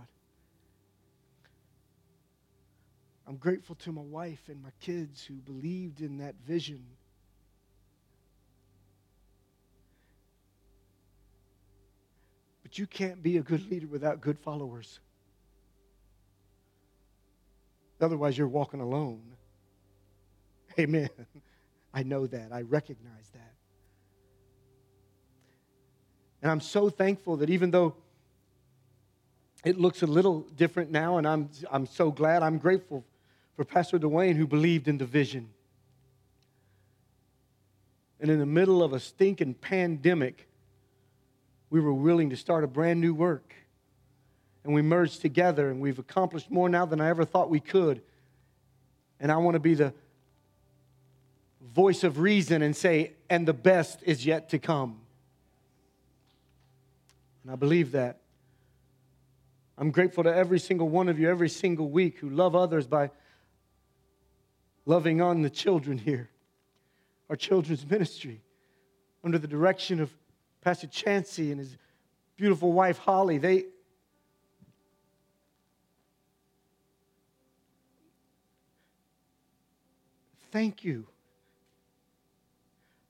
I'm 3.27 3.37
grateful 3.37 3.75
to 3.75 3.91
my 3.91 4.01
wife 4.01 4.41
and 4.47 4.61
my 4.61 4.69
kids 4.79 5.23
who 5.23 5.35
believed 5.35 6.01
in 6.01 6.19
that 6.19 6.35
vision. 6.45 6.85
But 12.61 12.77
you 12.77 12.85
can't 12.85 13.23
be 13.23 13.37
a 13.37 13.41
good 13.41 13.69
leader 13.69 13.87
without 13.87 14.21
good 14.21 14.37
followers. 14.37 14.99
Otherwise, 17.99 18.37
you're 18.37 18.47
walking 18.47 18.81
alone. 18.81 19.23
Amen. 20.79 21.09
I 21.93 22.03
know 22.03 22.27
that. 22.27 22.51
I 22.51 22.61
recognize 22.61 23.29
that. 23.33 23.53
And 26.43 26.51
I'm 26.51 26.61
so 26.61 26.89
thankful 26.89 27.37
that 27.37 27.49
even 27.49 27.71
though 27.71 27.95
it 29.63 29.79
looks 29.79 30.03
a 30.03 30.07
little 30.07 30.41
different 30.55 30.91
now, 30.91 31.17
and 31.17 31.27
I'm, 31.27 31.49
I'm 31.71 31.87
so 31.87 32.11
glad. 32.11 32.43
I'm 32.43 32.59
grateful 32.59 33.03
for 33.55 33.63
Pastor 33.63 33.97
Dwayne 33.97 34.35
who 34.35 34.47
believed 34.47 34.87
in 34.87 34.97
the 34.97 35.05
vision. 35.05 35.49
And 38.19 38.29
in 38.29 38.39
the 38.39 38.45
middle 38.45 38.83
of 38.83 38.93
a 38.93 38.99
stinking 38.99 39.55
pandemic, 39.55 40.47
we 41.69 41.79
were 41.79 41.93
willing 41.93 42.29
to 42.29 42.37
start 42.37 42.63
a 42.63 42.67
brand 42.67 43.01
new 43.01 43.13
work. 43.13 43.53
And 44.63 44.73
we 44.73 44.81
merged 44.81 45.21
together, 45.21 45.69
and 45.69 45.79
we've 45.79 45.99
accomplished 45.99 46.49
more 46.49 46.69
now 46.69 46.85
than 46.85 46.99
I 46.99 47.09
ever 47.09 47.23
thought 47.23 47.49
we 47.49 47.59
could. 47.59 48.01
And 49.19 49.31
I 49.31 49.37
want 49.37 49.55
to 49.55 49.59
be 49.59 49.75
the 49.75 49.93
voice 51.73 52.03
of 52.03 52.19
reason 52.19 52.61
and 52.61 52.75
say, 52.75 53.13
and 53.29 53.47
the 53.47 53.53
best 53.53 53.99
is 54.03 54.25
yet 54.25 54.49
to 54.49 54.59
come. 54.59 54.99
And 57.43 57.51
I 57.51 57.55
believe 57.55 57.91
that. 57.91 58.17
I'm 59.77 59.91
grateful 59.91 60.23
to 60.23 60.33
every 60.33 60.59
single 60.59 60.87
one 60.87 61.09
of 61.09 61.19
you 61.19 61.29
every 61.29 61.49
single 61.49 61.89
week 61.89 62.19
who 62.19 62.29
love 62.29 62.55
others 62.55 62.87
by 62.87 63.11
loving 64.85 65.21
on 65.21 65.41
the 65.41 65.49
children 65.49 65.97
here, 65.97 66.29
our 67.29 67.35
children's 67.35 67.87
ministry, 67.89 68.41
under 69.23 69.37
the 69.37 69.47
direction 69.47 69.99
of 69.99 70.11
Pastor 70.61 70.87
Chancey 70.87 71.51
and 71.51 71.59
his 71.59 71.77
beautiful 72.37 72.71
wife 72.71 72.97
Holly. 72.97 73.37
They 73.37 73.65
thank 80.51 80.83
you. 80.83 81.05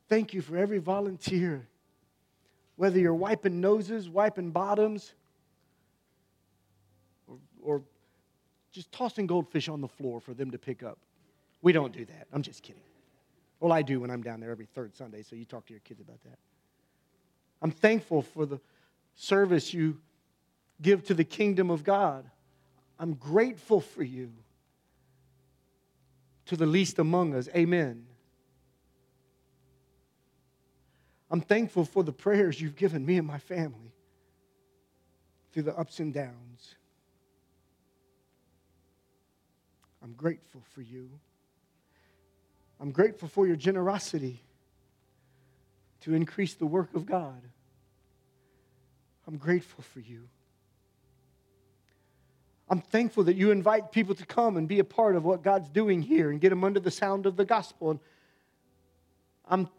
Thank 0.08 0.34
you 0.34 0.42
for 0.42 0.58
every 0.58 0.80
volunteer. 0.80 1.68
Whether 2.76 3.00
you're 3.00 3.16
wiping 3.16 3.62
noses, 3.62 4.10
wiping 4.10 4.52
bottoms, 4.52 5.14
or 7.62 7.82
just 8.72 8.92
tossing 8.92 9.26
goldfish 9.26 9.70
on 9.70 9.82
the 9.82 9.88
floor 9.88 10.20
for 10.20 10.34
them 10.34 10.52
to 10.52 10.58
pick 10.58 10.84
up. 10.84 11.00
We 11.66 11.72
don't 11.72 11.92
do 11.92 12.06
that. 12.06 12.28
I'm 12.32 12.44
just 12.44 12.62
kidding. 12.62 12.84
Well, 13.60 13.72
I 13.72 13.82
do 13.82 14.02
when 14.02 14.12
I'm 14.12 14.22
down 14.22 14.40
there 14.40 14.52
every 14.52 14.68
third 14.68 14.96
Sunday, 14.96 15.24
so 15.24 15.36
you 15.36 15.46
talk 15.46 15.66
to 15.66 15.74
your 15.74 15.80
kids 15.80 16.00
about 16.00 16.22
that. 16.22 16.38
I'm 17.60 17.72
thankful 17.72 18.22
for 18.22 18.46
the 18.46 18.60
service 19.16 19.74
you 19.74 20.00
give 20.80 21.06
to 21.06 21.16
the 21.16 21.24
kingdom 21.24 21.72
of 21.72 21.84
God. 21.84 22.30
I'm 23.00 23.16
grateful 23.16 23.82
for 23.82 24.04
you 24.04 24.32
to 26.46 26.56
the 26.56 26.68
least 26.68 27.00
among 27.00 27.34
us. 27.34 27.50
Amen. 27.56 28.06
I'm 31.32 31.42
thankful 31.42 31.84
for 31.84 32.04
the 32.04 32.14
prayers 32.14 32.62
you've 32.62 32.76
given 32.76 33.04
me 33.04 33.18
and 33.18 33.26
my 33.26 33.40
family 33.40 33.96
through 35.52 35.64
the 35.64 35.76
ups 35.76 36.00
and 36.00 36.14
downs. 36.14 36.76
I'm 40.04 40.14
grateful 40.14 40.62
for 40.76 40.84
you. 40.84 41.10
I'm 42.80 42.92
grateful 42.92 43.28
for 43.28 43.48
your 43.48 43.56
generosity 43.56 44.42
to 46.02 46.14
increase 46.14 46.54
the 46.54 46.66
work 46.66 46.94
of 46.94 47.06
God. 47.06 47.42
I'm 49.28 49.38
grateful 49.38 49.84
for 49.84 50.00
you. 50.00 50.28
I'm 52.70 52.82
thankful 52.82 53.24
that 53.26 53.36
you 53.36 53.52
invite 53.52 53.92
people 53.92 54.16
to 54.16 54.26
come 54.26 54.58
and 54.58 54.68
be 54.68 54.80
a 54.80 54.84
part 54.84 55.16
of 55.16 55.24
what 55.24 55.44
God's 55.44 55.70
doing 55.70 56.02
here 56.02 56.32
and 56.32 56.42
get 56.42 56.50
them 56.50 56.64
under 56.64 56.80
the 56.80 56.92
sound 56.92 57.26
of 57.26 57.36
the 57.36 57.46
gospel. 57.46 57.92
And 57.92 58.00
I'm 59.48 59.70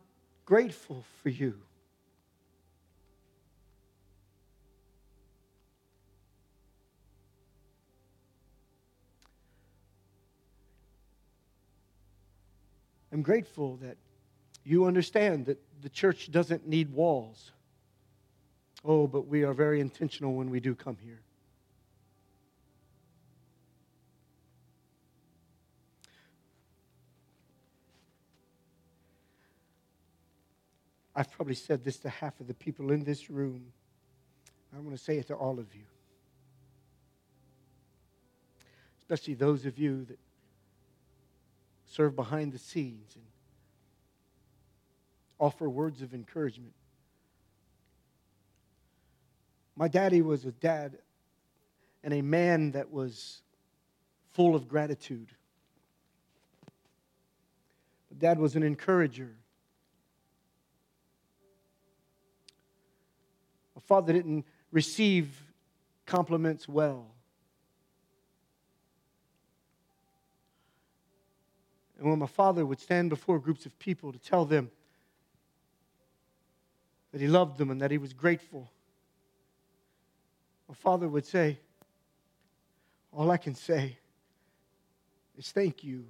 grateful 0.45 1.05
for 1.23 1.29
you. 1.29 1.66
I'm 13.17 13.23
grateful 13.23 13.77
that 13.77 13.97
you 14.63 14.85
understand 14.85 15.47
that 15.47 15.59
the 15.81 15.89
church 15.89 16.31
doesn't 16.31 16.69
need 16.69 16.93
walls. 16.93 17.51
Oh, 18.85 19.07
but 19.07 19.27
we 19.27 19.43
are 19.43 19.55
very 19.55 19.81
intentional 19.81 20.35
when 20.35 20.51
we 20.51 20.61
do 20.61 20.75
come 20.75 20.99
here. 21.03 21.23
I've 31.15 31.31
probably 31.31 31.55
said 31.55 31.85
this 31.85 31.97
to 32.01 32.11
half 32.11 32.39
of 32.39 32.49
the 32.49 32.53
people 32.53 32.93
in 32.93 33.03
this 33.03 33.31
room. 33.31 33.73
I 34.77 34.81
want 34.81 34.95
to 34.95 35.03
say 35.03 35.17
it 35.17 35.29
to 35.29 35.35
all 35.35 35.59
of 35.59 35.75
you. 35.75 35.85
especially 39.09 39.35
those 39.35 39.67
of 39.67 39.79
you 39.79 40.05
that 40.05 40.19
serve 41.87 42.15
behind 42.17 42.53
the 42.53 42.59
scenes 42.59 43.15
and 43.15 43.25
offer 45.39 45.69
words 45.69 46.03
of 46.03 46.15
encouragement. 46.15 46.73
My 49.77 49.89
daddy 49.89 50.23
was 50.23 50.45
a 50.45 50.53
dad 50.53 50.99
and 52.03 52.15
a 52.15 52.23
man 52.23 52.73
that 52.73 52.91
was 52.91 53.43
full 54.33 54.55
of 54.55 54.69
gratitude. 54.69 55.29
But 58.09 58.19
dad 58.19 58.39
was 58.39 58.57
an 58.57 58.63
encourager. 58.63 59.35
My 63.75 63.83
father 63.87 64.13
didn't 64.13 64.47
receive 64.73 65.43
compliments 66.07 66.69
well. 66.69 67.16
And 71.99 72.09
when 72.09 72.19
my 72.19 72.27
father 72.27 72.65
would 72.67 72.81
stand 72.81 73.11
before 73.11 73.39
groups 73.39 73.65
of 73.67 73.79
people 73.79 74.13
to 74.13 74.19
tell 74.19 74.45
them 74.45 74.71
that 77.13 77.21
he 77.21 77.27
loved 77.27 77.59
them 77.59 77.71
and 77.71 77.81
that 77.81 77.91
he 77.91 77.99
was 77.99 78.13
grateful, 78.13 78.71
my 80.69 80.75
father 80.75 81.09
would 81.09 81.25
say, 81.25 81.59
All 83.13 83.31
I 83.31 83.39
can 83.39 83.55
say 83.55 83.99
is 85.39 85.53
thank 85.53 85.83
you 85.83 86.07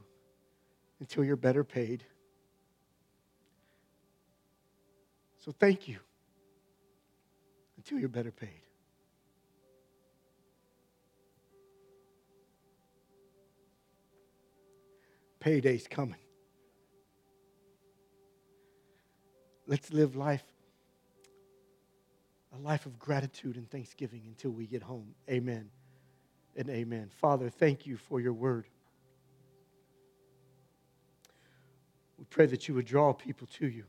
until 1.01 1.25
you're 1.25 1.37
better 1.37 1.63
paid. 1.63 2.05
So 5.45 5.53
thank 5.53 5.87
you 5.87 5.99
until 7.77 8.01
you're 8.01 8.09
better 8.09 8.33
paid. 8.33 8.66
Payday's 15.47 15.87
coming. 15.87 16.19
Let's 19.69 19.93
live 19.93 20.17
life, 20.17 20.43
a 22.53 22.59
life 22.59 22.85
of 22.85 22.99
gratitude 22.99 23.55
and 23.55 23.71
thanksgiving 23.71 24.23
until 24.27 24.51
we 24.51 24.67
get 24.67 24.83
home. 24.83 25.15
Amen 25.31 25.71
and 26.57 26.69
amen. 26.69 27.11
Father, 27.21 27.49
thank 27.49 27.87
you 27.87 27.97
for 27.97 28.19
your 28.19 28.33
word. 28.33 28.65
We 32.19 32.25
pray 32.25 32.47
that 32.47 32.67
you 32.67 32.75
would 32.75 32.87
draw 32.87 33.13
people 33.13 33.47
to 33.59 33.69
you. 33.69 33.85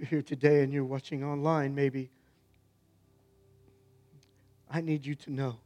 You're 0.00 0.08
here 0.08 0.22
today 0.22 0.62
and 0.62 0.72
you're 0.72 0.82
watching 0.82 1.22
online, 1.22 1.74
maybe 1.74 2.10
I 4.70 4.80
need 4.80 5.04
you 5.04 5.14
to 5.14 5.30
know 5.30 5.58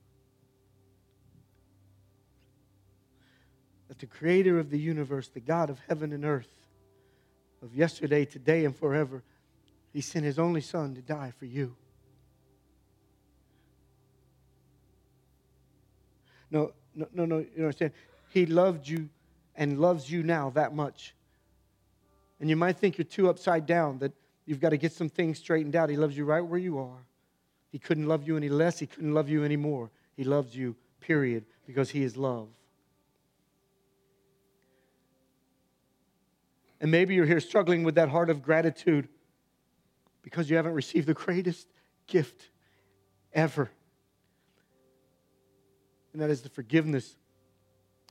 that 3.87 4.01
the 4.01 4.07
creator 4.07 4.59
of 4.59 4.70
the 4.70 4.78
universe, 4.78 5.28
the 5.28 5.39
God 5.39 5.70
of 5.70 5.78
heaven 5.89 6.12
and 6.12 6.24
earth, 6.24 6.53
of 7.62 7.76
yesterday, 7.76 8.24
today, 8.24 8.64
and 8.64 8.76
forever, 8.76 9.22
he 9.93 10.01
sent 10.01 10.24
his 10.24 10.39
only 10.39 10.61
son 10.61 10.97
to 10.97 11.01
die 11.01 11.32
for 11.39 11.45
you. 11.45 11.76
No, 16.51 16.72
no, 16.95 17.07
no, 17.14 17.24
no, 17.24 17.39
you 17.39 17.62
understand? 17.62 17.93
He 18.30 18.47
loved 18.47 18.89
you 18.89 19.09
and 19.55 19.80
loves 19.80 20.11
you 20.11 20.24
now 20.24 20.51
that 20.51 20.74
much 20.74 21.14
and 22.41 22.51
you 22.51 22.57
might 22.57 22.76
think 22.76 22.99
you're 22.99 23.05
too 23.05 23.28
upside 23.30 23.64
down, 23.64 23.99
that 24.01 24.12
you've 24.47 24.61
got 24.61 24.70
to 24.70 24.76
get 24.76 24.92
some 24.92 25.09
things 25.09 25.38
straightened 25.38 25.76
out. 25.76 25.88
He 25.88 25.97
loves 25.97 26.16
you 26.16 26.24
right 26.24 26.40
where 26.40 26.59
you 26.59 26.78
are. 26.78 27.07
He 27.70 27.78
couldn't 27.78 28.07
love 28.07 28.26
you 28.26 28.36
any 28.36 28.49
less, 28.49 28.78
He 28.78 28.86
couldn't 28.86 29.14
love 29.14 29.28
you 29.28 29.45
any 29.45 29.57
more. 29.57 29.90
He 30.16 30.24
loves 30.24 30.57
you, 30.57 30.76
period, 31.01 31.45
because 31.66 31.90
He 31.90 32.03
is 32.03 32.16
love. 32.16 32.49
And 36.80 36.90
maybe 36.90 37.14
you're 37.14 37.26
here 37.26 37.40
struggling 37.40 37.82
with 37.82 37.95
that 37.95 38.11
heart 38.11 38.30
of 38.30 38.42
gratitude 38.42 39.09
because 40.22 40.51
you 40.51 40.57
haven't 40.57 40.74
received 40.74 41.07
the 41.07 41.14
greatest 41.14 41.66
gift 42.07 42.49
ever. 43.32 43.70
And 46.12 46.22
that 46.22 46.30
is 46.30 46.42
the 46.42 46.49
forgiveness 46.49 47.16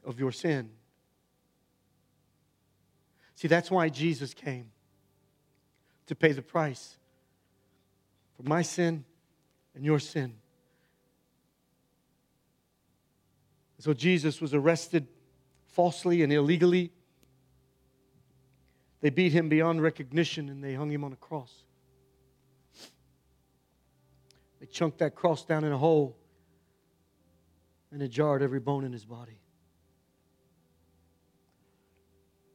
of 0.04 0.20
your 0.20 0.32
sin. 0.32 0.70
See, 3.36 3.48
that's 3.48 3.72
why 3.72 3.90
Jesus 3.90 4.34
came 4.34 4.72
to 6.08 6.16
pay 6.16 6.32
the 6.32 6.42
price 6.42 6.98
for 8.36 8.44
my 8.44 8.62
sin 8.62 9.06
and 9.76 9.86
your 9.86 10.00
sin. 10.00 10.36
So 13.80 13.94
Jesus 13.94 14.40
was 14.40 14.54
arrested 14.54 15.08
falsely 15.68 16.24
and 16.24 16.32
illegally. 16.32 16.92
They 19.02 19.10
beat 19.10 19.34
him 19.34 19.50
beyond 19.50 19.82
recognition 19.82 20.48
and 20.48 20.64
they 20.64 20.74
hung 20.74 20.90
him 20.90 21.04
on 21.04 21.12
a 21.12 21.18
cross. 21.18 21.52
They 24.62 24.68
chunked 24.68 25.00
that 25.00 25.16
cross 25.16 25.44
down 25.44 25.66
in 25.66 25.74
a 25.74 25.78
hole 25.78 26.16
and 27.92 28.02
it 28.02 28.08
jarred 28.08 28.42
every 28.42 28.62
bone 28.62 28.86
in 28.86 28.94
his 28.94 29.04
body. 29.04 29.38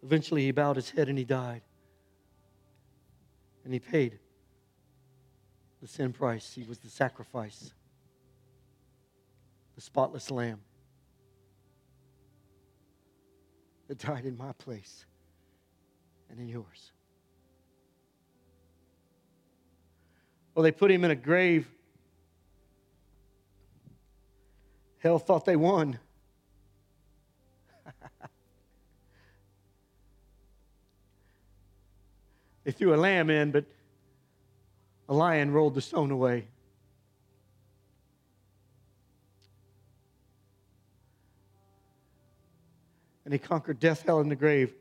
Eventually, 0.02 0.44
he 0.44 0.52
bowed 0.52 0.76
his 0.76 0.88
head 0.88 1.10
and 1.10 1.18
he 1.18 1.24
died. 1.24 1.60
And 3.68 3.74
he 3.74 3.80
paid 3.80 4.18
the 5.82 5.86
sin 5.86 6.14
price. 6.14 6.54
He 6.54 6.62
was 6.62 6.78
the 6.78 6.88
sacrifice, 6.88 7.74
the 9.74 9.82
spotless 9.82 10.30
lamb 10.30 10.62
that 13.88 13.98
died 13.98 14.24
in 14.24 14.38
my 14.38 14.52
place 14.52 15.04
and 16.30 16.40
in 16.40 16.48
yours. 16.48 16.92
Well, 20.54 20.62
they 20.62 20.72
put 20.72 20.90
him 20.90 21.04
in 21.04 21.10
a 21.10 21.14
grave. 21.14 21.68
Hell 25.00 25.18
thought 25.18 25.44
they 25.44 25.56
won. 25.56 25.98
They 32.68 32.72
threw 32.72 32.94
a 32.94 33.00
lamb 33.00 33.30
in, 33.30 33.50
but 33.50 33.64
a 35.08 35.14
lion 35.14 35.52
rolled 35.52 35.74
the 35.74 35.80
stone 35.80 36.10
away. 36.10 36.48
And 43.24 43.32
he 43.32 43.38
conquered 43.38 43.80
death, 43.80 44.02
hell, 44.02 44.20
and 44.20 44.30
the 44.30 44.36
grave. 44.36 44.74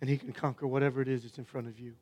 And 0.00 0.10
he 0.10 0.18
can 0.18 0.32
conquer 0.32 0.66
whatever 0.66 1.00
it 1.00 1.06
is 1.06 1.22
that's 1.22 1.38
in 1.38 1.44
front 1.44 1.68
of 1.68 1.78
you. 1.78 1.94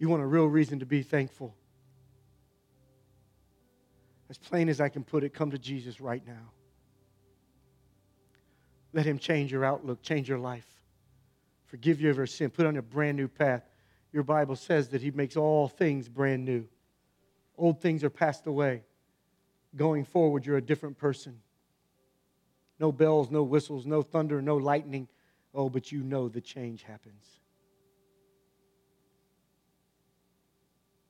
You 0.00 0.08
want 0.08 0.24
a 0.24 0.26
real 0.26 0.46
reason 0.46 0.80
to 0.80 0.84
be 0.84 1.02
thankful. 1.02 1.54
As 4.28 4.36
plain 4.36 4.68
as 4.68 4.80
I 4.80 4.88
can 4.88 5.04
put 5.04 5.22
it, 5.22 5.32
come 5.32 5.52
to 5.52 5.58
Jesus 5.58 6.00
right 6.00 6.26
now. 6.26 6.50
Let 8.92 9.06
Him 9.06 9.18
change 9.18 9.52
your 9.52 9.64
outlook, 9.64 10.02
change 10.02 10.28
your 10.28 10.38
life. 10.38 10.66
Forgive 11.66 12.00
you 12.00 12.10
of 12.10 12.16
your 12.16 12.26
sin, 12.26 12.50
put 12.50 12.66
on 12.66 12.76
a 12.76 12.82
brand 12.82 13.16
new 13.16 13.28
path. 13.28 13.62
Your 14.12 14.22
Bible 14.22 14.56
says 14.56 14.88
that 14.88 15.02
He 15.02 15.10
makes 15.10 15.36
all 15.36 15.68
things 15.68 16.08
brand 16.08 16.44
new. 16.44 16.66
Old 17.56 17.80
things 17.80 18.02
are 18.04 18.10
passed 18.10 18.46
away. 18.46 18.82
Going 19.76 20.04
forward, 20.04 20.46
you're 20.46 20.56
a 20.56 20.62
different 20.62 20.96
person. 20.96 21.40
No 22.80 22.92
bells, 22.92 23.30
no 23.30 23.42
whistles, 23.42 23.84
no 23.84 24.02
thunder, 24.02 24.40
no 24.40 24.56
lightning. 24.56 25.08
Oh, 25.54 25.68
but 25.68 25.92
you 25.92 26.02
know 26.02 26.28
the 26.28 26.40
change 26.40 26.84
happens. 26.84 27.24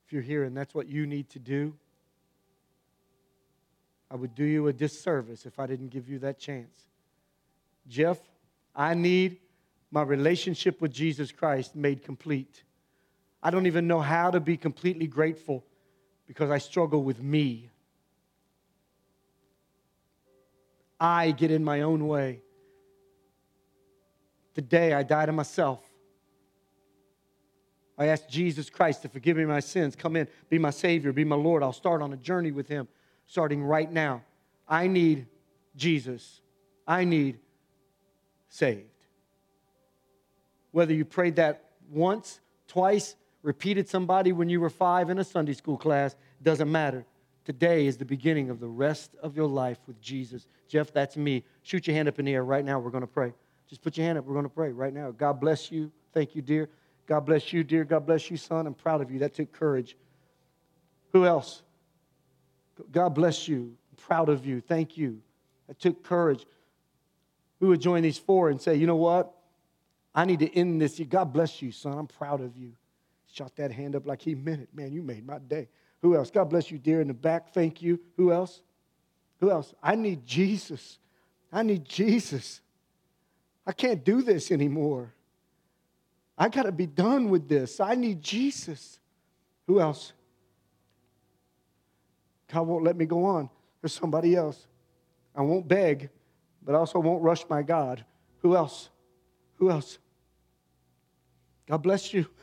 If 0.05 0.13
you're 0.13 0.21
here 0.23 0.43
and 0.43 0.57
that's 0.57 0.73
what 0.73 0.87
you 0.87 1.05
need 1.05 1.29
to 1.29 1.39
do, 1.39 1.75
I 4.09 4.15
would 4.15 4.33
do 4.33 4.43
you 4.43 4.67
a 4.67 4.73
disservice 4.73 5.45
if 5.45 5.59
I 5.59 5.67
didn't 5.67 5.89
give 5.89 6.09
you 6.09 6.17
that 6.19 6.39
chance. 6.39 6.88
Jeff, 7.89 8.19
I 8.75 8.93
need 8.93 9.37
my 9.91 10.03
relationship 10.03 10.79
with 10.79 10.93
Jesus 10.93 11.31
Christ 11.31 11.75
made 11.75 12.03
complete. 12.03 12.63
I 13.41 13.49
don't 13.49 13.65
even 13.65 13.87
know 13.87 13.99
how 13.99 14.29
to 14.31 14.39
be 14.39 14.55
completely 14.55 15.07
grateful 15.07 15.65
because 16.27 16.51
I 16.51 16.59
struggle 16.59 17.03
with 17.03 17.21
me. 17.21 17.71
I 20.99 21.31
get 21.31 21.49
in 21.49 21.63
my 21.63 21.81
own 21.81 22.07
way. 22.07 22.41
Today 24.53 24.93
I 24.93 25.03
die 25.03 25.25
to 25.25 25.31
myself. 25.31 25.79
I 27.97 28.07
ask 28.07 28.27
Jesus 28.29 28.69
Christ 28.69 29.01
to 29.01 29.09
forgive 29.09 29.37
me 29.37 29.45
my 29.45 29.59
sins. 29.59 29.95
Come 29.95 30.15
in, 30.15 30.27
be 30.49 30.59
my 30.59 30.69
Savior, 30.69 31.11
be 31.11 31.23
my 31.23 31.35
Lord. 31.35 31.63
I'll 31.63 31.73
start 31.73 32.01
on 32.01 32.13
a 32.13 32.17
journey 32.17 32.51
with 32.51 32.67
Him 32.67 32.87
starting 33.25 33.63
right 33.63 33.91
now. 33.91 34.23
I 34.67 34.87
need 34.87 35.27
Jesus. 35.75 36.41
I 36.87 37.03
need 37.03 37.39
saved. 38.49 38.89
Whether 40.71 40.93
you 40.93 41.05
prayed 41.05 41.37
that 41.37 41.71
once, 41.89 42.39
twice, 42.67 43.15
repeated 43.41 43.87
somebody 43.87 44.31
when 44.31 44.49
you 44.49 44.59
were 44.59 44.69
five 44.69 45.09
in 45.09 45.17
a 45.17 45.23
Sunday 45.23 45.53
school 45.53 45.77
class, 45.77 46.15
doesn't 46.43 46.71
matter. 46.71 47.05
Today 47.45 47.87
is 47.87 47.97
the 47.97 48.05
beginning 48.05 48.49
of 48.49 48.59
the 48.59 48.67
rest 48.67 49.15
of 49.23 49.35
your 49.35 49.47
life 49.47 49.79
with 49.87 49.99
Jesus. 50.01 50.45
Jeff, 50.67 50.91
that's 50.91 51.17
me. 51.17 51.43
Shoot 51.63 51.87
your 51.87 51.95
hand 51.95 52.07
up 52.07 52.19
in 52.19 52.25
the 52.25 52.33
air 52.33 52.43
right 52.43 52.63
now. 52.63 52.79
We're 52.79 52.91
going 52.91 53.01
to 53.01 53.07
pray. 53.07 53.33
Just 53.67 53.81
put 53.81 53.97
your 53.97 54.05
hand 54.05 54.17
up. 54.17 54.25
We're 54.25 54.33
going 54.33 54.45
to 54.45 54.49
pray 54.49 54.71
right 54.71 54.93
now. 54.93 55.11
God 55.11 55.39
bless 55.39 55.71
you. 55.71 55.91
Thank 56.13 56.35
you, 56.35 56.41
dear. 56.41 56.69
God 57.07 57.21
bless 57.21 57.51
you, 57.51 57.63
dear. 57.63 57.85
God 57.85 58.05
bless 58.05 58.29
you, 58.29 58.37
son. 58.37 58.67
I'm 58.67 58.75
proud 58.75 59.01
of 59.01 59.09
you. 59.09 59.19
That 59.19 59.33
took 59.33 59.51
courage. 59.51 59.97
Who 61.11 61.25
else? 61.25 61.63
God 62.91 63.09
bless 63.09 63.47
you. 63.47 63.75
I'm 63.91 63.97
proud 63.97 64.29
of 64.29 64.45
you. 64.45 64.61
Thank 64.61 64.95
you. 64.95 65.21
That 65.67 65.79
took 65.79 66.03
courage. 66.03 66.45
Who 67.59 67.67
would 67.67 67.81
join 67.81 68.03
these 68.03 68.17
four 68.17 68.49
and 68.49 68.61
say, 68.61 68.75
you 68.75 68.87
know 68.87 68.95
what? 68.95 69.33
I 70.15 70.25
need 70.25 70.39
to 70.39 70.57
end 70.57 70.81
this. 70.81 70.99
God 70.99 71.33
bless 71.33 71.61
you, 71.61 71.71
son. 71.71 71.97
I'm 71.97 72.07
proud 72.07 72.41
of 72.41 72.57
you. 72.57 72.73
Shot 73.31 73.55
that 73.57 73.71
hand 73.71 73.95
up 73.95 74.07
like 74.07 74.21
he 74.21 74.33
meant 74.35 74.61
it. 74.61 74.69
Man, 74.73 74.91
you 74.91 75.01
made 75.01 75.25
my 75.25 75.39
day. 75.39 75.67
Who 76.01 76.15
else? 76.15 76.31
God 76.31 76.49
bless 76.49 76.71
you, 76.71 76.77
dear, 76.77 77.01
in 77.01 77.07
the 77.07 77.13
back. 77.13 77.53
Thank 77.53 77.81
you. 77.81 77.99
Who 78.17 78.31
else? 78.31 78.61
Who 79.39 79.51
else? 79.51 79.73
I 79.83 79.95
need 79.95 80.25
Jesus. 80.25 80.97
I 81.51 81.63
need 81.63 81.85
Jesus. 81.85 82.61
I 83.65 83.71
can't 83.71 84.03
do 84.03 84.21
this 84.21 84.51
anymore. 84.51 85.13
I 86.37 86.49
got 86.49 86.63
to 86.63 86.71
be 86.71 86.87
done 86.87 87.29
with 87.29 87.47
this. 87.47 87.79
I 87.79 87.95
need 87.95 88.21
Jesus. 88.21 88.99
Who 89.67 89.79
else? 89.79 90.13
God 92.51 92.65
won't 92.65 92.83
let 92.83 92.95
me 92.95 93.05
go 93.05 93.25
on. 93.25 93.49
There's 93.81 93.93
somebody 93.93 94.35
else. 94.35 94.67
I 95.35 95.41
won't 95.41 95.67
beg, 95.67 96.09
but 96.69 96.75
I 96.75 96.77
also 96.77 96.99
won't 96.99 97.23
rush 97.23 97.49
my 97.49 97.63
God. 97.63 98.05
Who 98.43 98.55
else? 98.55 98.89
Who 99.55 99.71
else? 99.71 99.97
God 101.67 101.77
bless 101.77 102.13
you. 102.13 102.27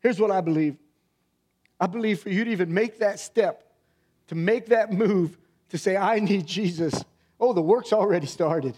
Here's 0.00 0.20
what 0.20 0.30
I 0.30 0.42
believe 0.42 0.76
I 1.80 1.86
believe 1.86 2.20
for 2.20 2.28
you 2.28 2.44
to 2.44 2.50
even 2.50 2.74
make 2.74 2.98
that 2.98 3.20
step, 3.20 3.72
to 4.26 4.34
make 4.34 4.66
that 4.66 4.92
move, 4.92 5.38
to 5.70 5.78
say, 5.78 5.96
I 5.96 6.18
need 6.18 6.46
Jesus. 6.46 7.02
Oh, 7.40 7.54
the 7.54 7.62
work's 7.62 7.94
already 7.94 8.26
started. 8.26 8.76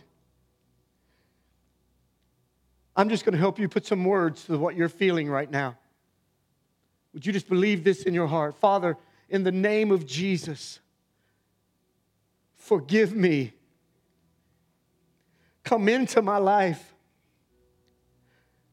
I'm 2.94 3.08
just 3.08 3.24
going 3.24 3.32
to 3.32 3.40
help 3.40 3.58
you 3.58 3.68
put 3.68 3.86
some 3.86 4.04
words 4.04 4.44
to 4.44 4.56
what 4.56 4.76
you're 4.76 4.88
feeling 4.88 5.28
right 5.28 5.50
now. 5.50 5.76
Would 7.12 7.26
you 7.26 7.32
just 7.32 7.48
believe 7.48 7.84
this 7.84 8.02
in 8.04 8.14
your 8.14 8.26
heart? 8.26 8.54
Father, 8.56 8.96
in 9.28 9.42
the 9.42 9.52
name 9.52 9.90
of 9.90 10.06
Jesus, 10.06 10.80
forgive 12.56 13.14
me. 13.14 13.52
Come 15.64 15.88
into 15.88 16.22
my 16.22 16.38
life. 16.38 16.94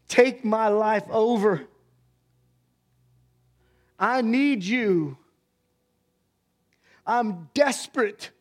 Take 0.08 0.46
my 0.46 0.68
life 0.68 1.04
over. 1.10 1.64
I 4.00 4.22
need 4.22 4.64
you. 4.64 5.18
I'm 7.06 7.50
desperate. 7.54 8.32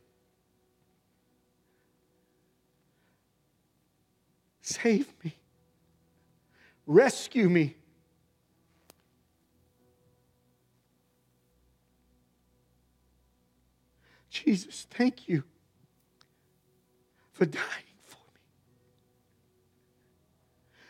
Save 4.61 5.13
me. 5.25 5.33
Rescue 6.87 7.49
me. 7.49 7.77
Jesus, 14.45 14.87
thank 14.91 15.29
you 15.29 15.45
for 17.33 17.47
dying 17.47 17.65
for 18.05 18.19
me. 18.35 18.41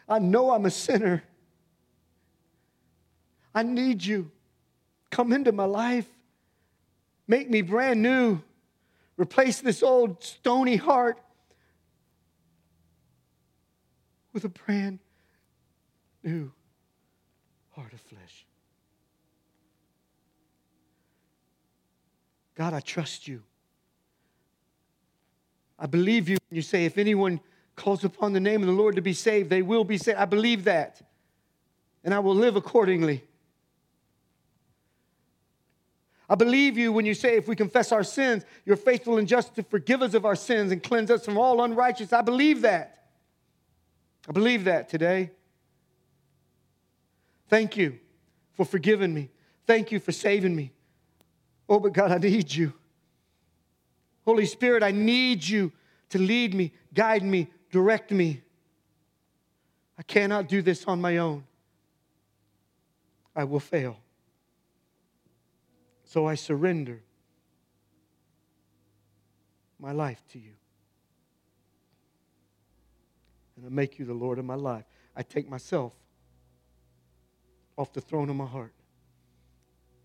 I 0.08 0.18
know 0.18 0.50
I'm 0.50 0.66
a 0.66 0.70
sinner. 0.70 1.22
I 3.54 3.62
need 3.62 4.04
you. 4.04 4.30
Come 5.10 5.32
into 5.32 5.52
my 5.52 5.64
life. 5.64 6.08
Make 7.28 7.48
me 7.48 7.62
brand 7.62 8.02
new. 8.02 8.40
Replace 9.16 9.60
this 9.60 9.82
old 9.82 10.22
stony 10.22 10.76
heart 10.76 11.18
with 14.32 14.44
a 14.44 14.48
brand 14.48 14.98
new 16.22 16.52
heart 17.70 17.92
of 17.92 18.00
flesh. 18.00 18.45
God, 22.56 22.72
I 22.74 22.80
trust 22.80 23.28
you. 23.28 23.42
I 25.78 25.86
believe 25.86 26.28
you 26.28 26.38
when 26.48 26.56
you 26.56 26.62
say, 26.62 26.86
if 26.86 26.98
anyone 26.98 27.40
calls 27.76 28.02
upon 28.02 28.32
the 28.32 28.40
name 28.40 28.62
of 28.62 28.66
the 28.66 28.72
Lord 28.72 28.96
to 28.96 29.02
be 29.02 29.12
saved, 29.12 29.50
they 29.50 29.62
will 29.62 29.84
be 29.84 29.98
saved. 29.98 30.18
I 30.18 30.24
believe 30.24 30.64
that. 30.64 31.00
And 32.02 32.14
I 32.14 32.18
will 32.18 32.34
live 32.34 32.56
accordingly. 32.56 33.22
I 36.28 36.34
believe 36.34 36.76
you 36.78 36.92
when 36.92 37.04
you 37.04 37.14
say, 37.14 37.36
if 37.36 37.46
we 37.46 37.54
confess 37.54 37.92
our 37.92 38.02
sins, 38.02 38.44
you're 38.64 38.76
faithful 38.76 39.18
and 39.18 39.28
just 39.28 39.54
to 39.56 39.62
forgive 39.62 40.02
us 40.02 40.14
of 40.14 40.24
our 40.24 40.34
sins 40.34 40.72
and 40.72 40.82
cleanse 40.82 41.10
us 41.10 41.24
from 41.24 41.36
all 41.36 41.62
unrighteousness. 41.62 42.12
I 42.12 42.22
believe 42.22 42.62
that. 42.62 43.04
I 44.28 44.32
believe 44.32 44.64
that 44.64 44.88
today. 44.88 45.30
Thank 47.48 47.76
you 47.76 47.98
for 48.54 48.64
forgiving 48.64 49.14
me. 49.14 49.30
Thank 49.66 49.92
you 49.92 50.00
for 50.00 50.10
saving 50.10 50.56
me. 50.56 50.72
Oh, 51.68 51.80
but 51.80 51.92
God, 51.92 52.12
I 52.12 52.18
need 52.18 52.52
you. 52.52 52.72
Holy 54.24 54.46
Spirit, 54.46 54.82
I 54.82 54.90
need 54.90 55.46
you 55.46 55.72
to 56.10 56.18
lead 56.18 56.54
me, 56.54 56.72
guide 56.94 57.22
me, 57.22 57.48
direct 57.70 58.10
me. 58.10 58.42
I 59.98 60.02
cannot 60.02 60.48
do 60.48 60.62
this 60.62 60.84
on 60.84 61.00
my 61.00 61.18
own. 61.18 61.44
I 63.34 63.44
will 63.44 63.60
fail. 63.60 63.98
So 66.04 66.26
I 66.26 66.34
surrender 66.34 67.02
my 69.78 69.92
life 69.92 70.22
to 70.32 70.38
you. 70.38 70.52
And 73.56 73.66
I 73.66 73.68
make 73.68 73.98
you 73.98 74.04
the 74.04 74.14
Lord 74.14 74.38
of 74.38 74.44
my 74.44 74.54
life. 74.54 74.84
I 75.16 75.22
take 75.22 75.48
myself 75.48 75.92
off 77.76 77.92
the 77.92 78.00
throne 78.00 78.30
of 78.30 78.36
my 78.36 78.46
heart 78.46 78.72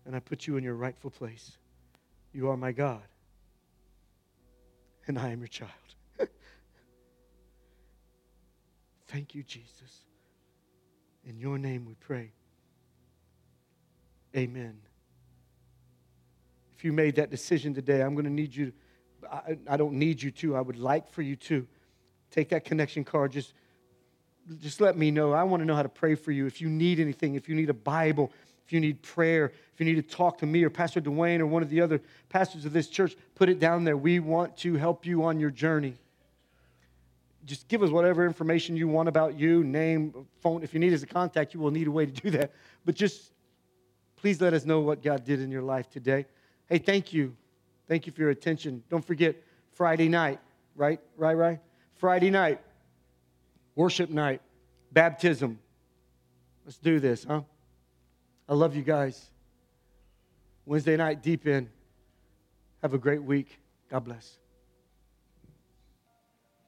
and 0.06 0.16
I 0.16 0.20
put 0.20 0.46
you 0.46 0.56
in 0.56 0.64
your 0.64 0.74
rightful 0.74 1.10
place. 1.10 1.58
You 2.32 2.48
are 2.50 2.56
my 2.56 2.72
God, 2.72 3.02
and 5.06 5.18
I 5.18 5.30
am 5.30 5.40
your 5.40 5.48
child. 5.48 5.70
Thank 9.08 9.34
you, 9.34 9.42
Jesus. 9.42 10.04
In 11.24 11.38
your 11.38 11.58
name 11.58 11.84
we 11.84 11.94
pray. 11.94 12.32
Amen. 14.34 14.78
If 16.76 16.84
you 16.84 16.92
made 16.92 17.16
that 17.16 17.30
decision 17.30 17.74
today, 17.74 18.02
I'm 18.02 18.14
going 18.14 18.24
to 18.24 18.30
need 18.30 18.54
you. 18.54 18.72
I, 19.30 19.58
I 19.68 19.76
don't 19.76 19.94
need 19.94 20.22
you 20.22 20.30
to. 20.32 20.56
I 20.56 20.60
would 20.60 20.78
like 20.78 21.10
for 21.10 21.22
you 21.22 21.36
to 21.36 21.66
take 22.30 22.48
that 22.48 22.64
connection 22.64 23.04
card. 23.04 23.30
Just, 23.30 23.52
just 24.60 24.80
let 24.80 24.96
me 24.96 25.10
know. 25.10 25.32
I 25.32 25.44
want 25.44 25.60
to 25.60 25.64
know 25.64 25.76
how 25.76 25.84
to 25.84 25.88
pray 25.88 26.14
for 26.14 26.32
you. 26.32 26.46
If 26.46 26.60
you 26.60 26.68
need 26.68 26.98
anything, 26.98 27.34
if 27.34 27.48
you 27.48 27.54
need 27.54 27.70
a 27.70 27.74
Bible, 27.74 28.32
if 28.72 28.74
you 28.74 28.80
need 28.80 29.02
prayer, 29.02 29.52
if 29.74 29.80
you 29.80 29.84
need 29.84 29.96
to 29.96 30.16
talk 30.16 30.38
to 30.38 30.46
me 30.46 30.64
or 30.64 30.70
Pastor 30.70 30.98
Dwayne 30.98 31.40
or 31.40 31.46
one 31.46 31.62
of 31.62 31.68
the 31.68 31.82
other 31.82 32.00
pastors 32.30 32.64
of 32.64 32.72
this 32.72 32.88
church, 32.88 33.14
put 33.34 33.50
it 33.50 33.60
down 33.60 33.84
there. 33.84 33.98
We 33.98 34.18
want 34.18 34.56
to 34.58 34.76
help 34.76 35.04
you 35.04 35.24
on 35.24 35.38
your 35.38 35.50
journey. 35.50 35.94
Just 37.44 37.68
give 37.68 37.82
us 37.82 37.90
whatever 37.90 38.24
information 38.24 38.74
you 38.74 38.88
want 38.88 39.10
about 39.10 39.38
you, 39.38 39.62
name, 39.62 40.26
phone. 40.40 40.62
If 40.62 40.72
you 40.72 40.80
need 40.80 40.94
us 40.94 41.00
to 41.00 41.06
contact 41.06 41.52
you, 41.52 41.60
we'll 41.60 41.70
need 41.70 41.86
a 41.86 41.90
way 41.90 42.06
to 42.06 42.12
do 42.12 42.30
that. 42.30 42.52
But 42.86 42.94
just 42.94 43.32
please 44.16 44.40
let 44.40 44.54
us 44.54 44.64
know 44.64 44.80
what 44.80 45.02
God 45.02 45.26
did 45.26 45.42
in 45.42 45.50
your 45.50 45.60
life 45.60 45.90
today. 45.90 46.24
Hey, 46.66 46.78
thank 46.78 47.12
you. 47.12 47.36
Thank 47.88 48.06
you 48.06 48.12
for 48.12 48.22
your 48.22 48.30
attention. 48.30 48.82
Don't 48.88 49.04
forget 49.04 49.36
Friday 49.74 50.08
night, 50.08 50.40
right? 50.76 50.98
Right, 51.18 51.34
right? 51.34 51.60
Friday 51.96 52.30
night, 52.30 52.58
worship 53.74 54.08
night, 54.08 54.40
baptism. 54.92 55.58
Let's 56.64 56.78
do 56.78 57.00
this, 57.00 57.24
huh? 57.24 57.42
I 58.48 58.54
love 58.54 58.76
you 58.76 58.82
guys. 58.82 59.30
Wednesday 60.66 60.96
night, 60.96 61.22
deep 61.22 61.46
in. 61.46 61.68
Have 62.82 62.94
a 62.94 62.98
great 62.98 63.22
week. 63.22 63.58
God 63.90 64.04
bless. 64.04 64.38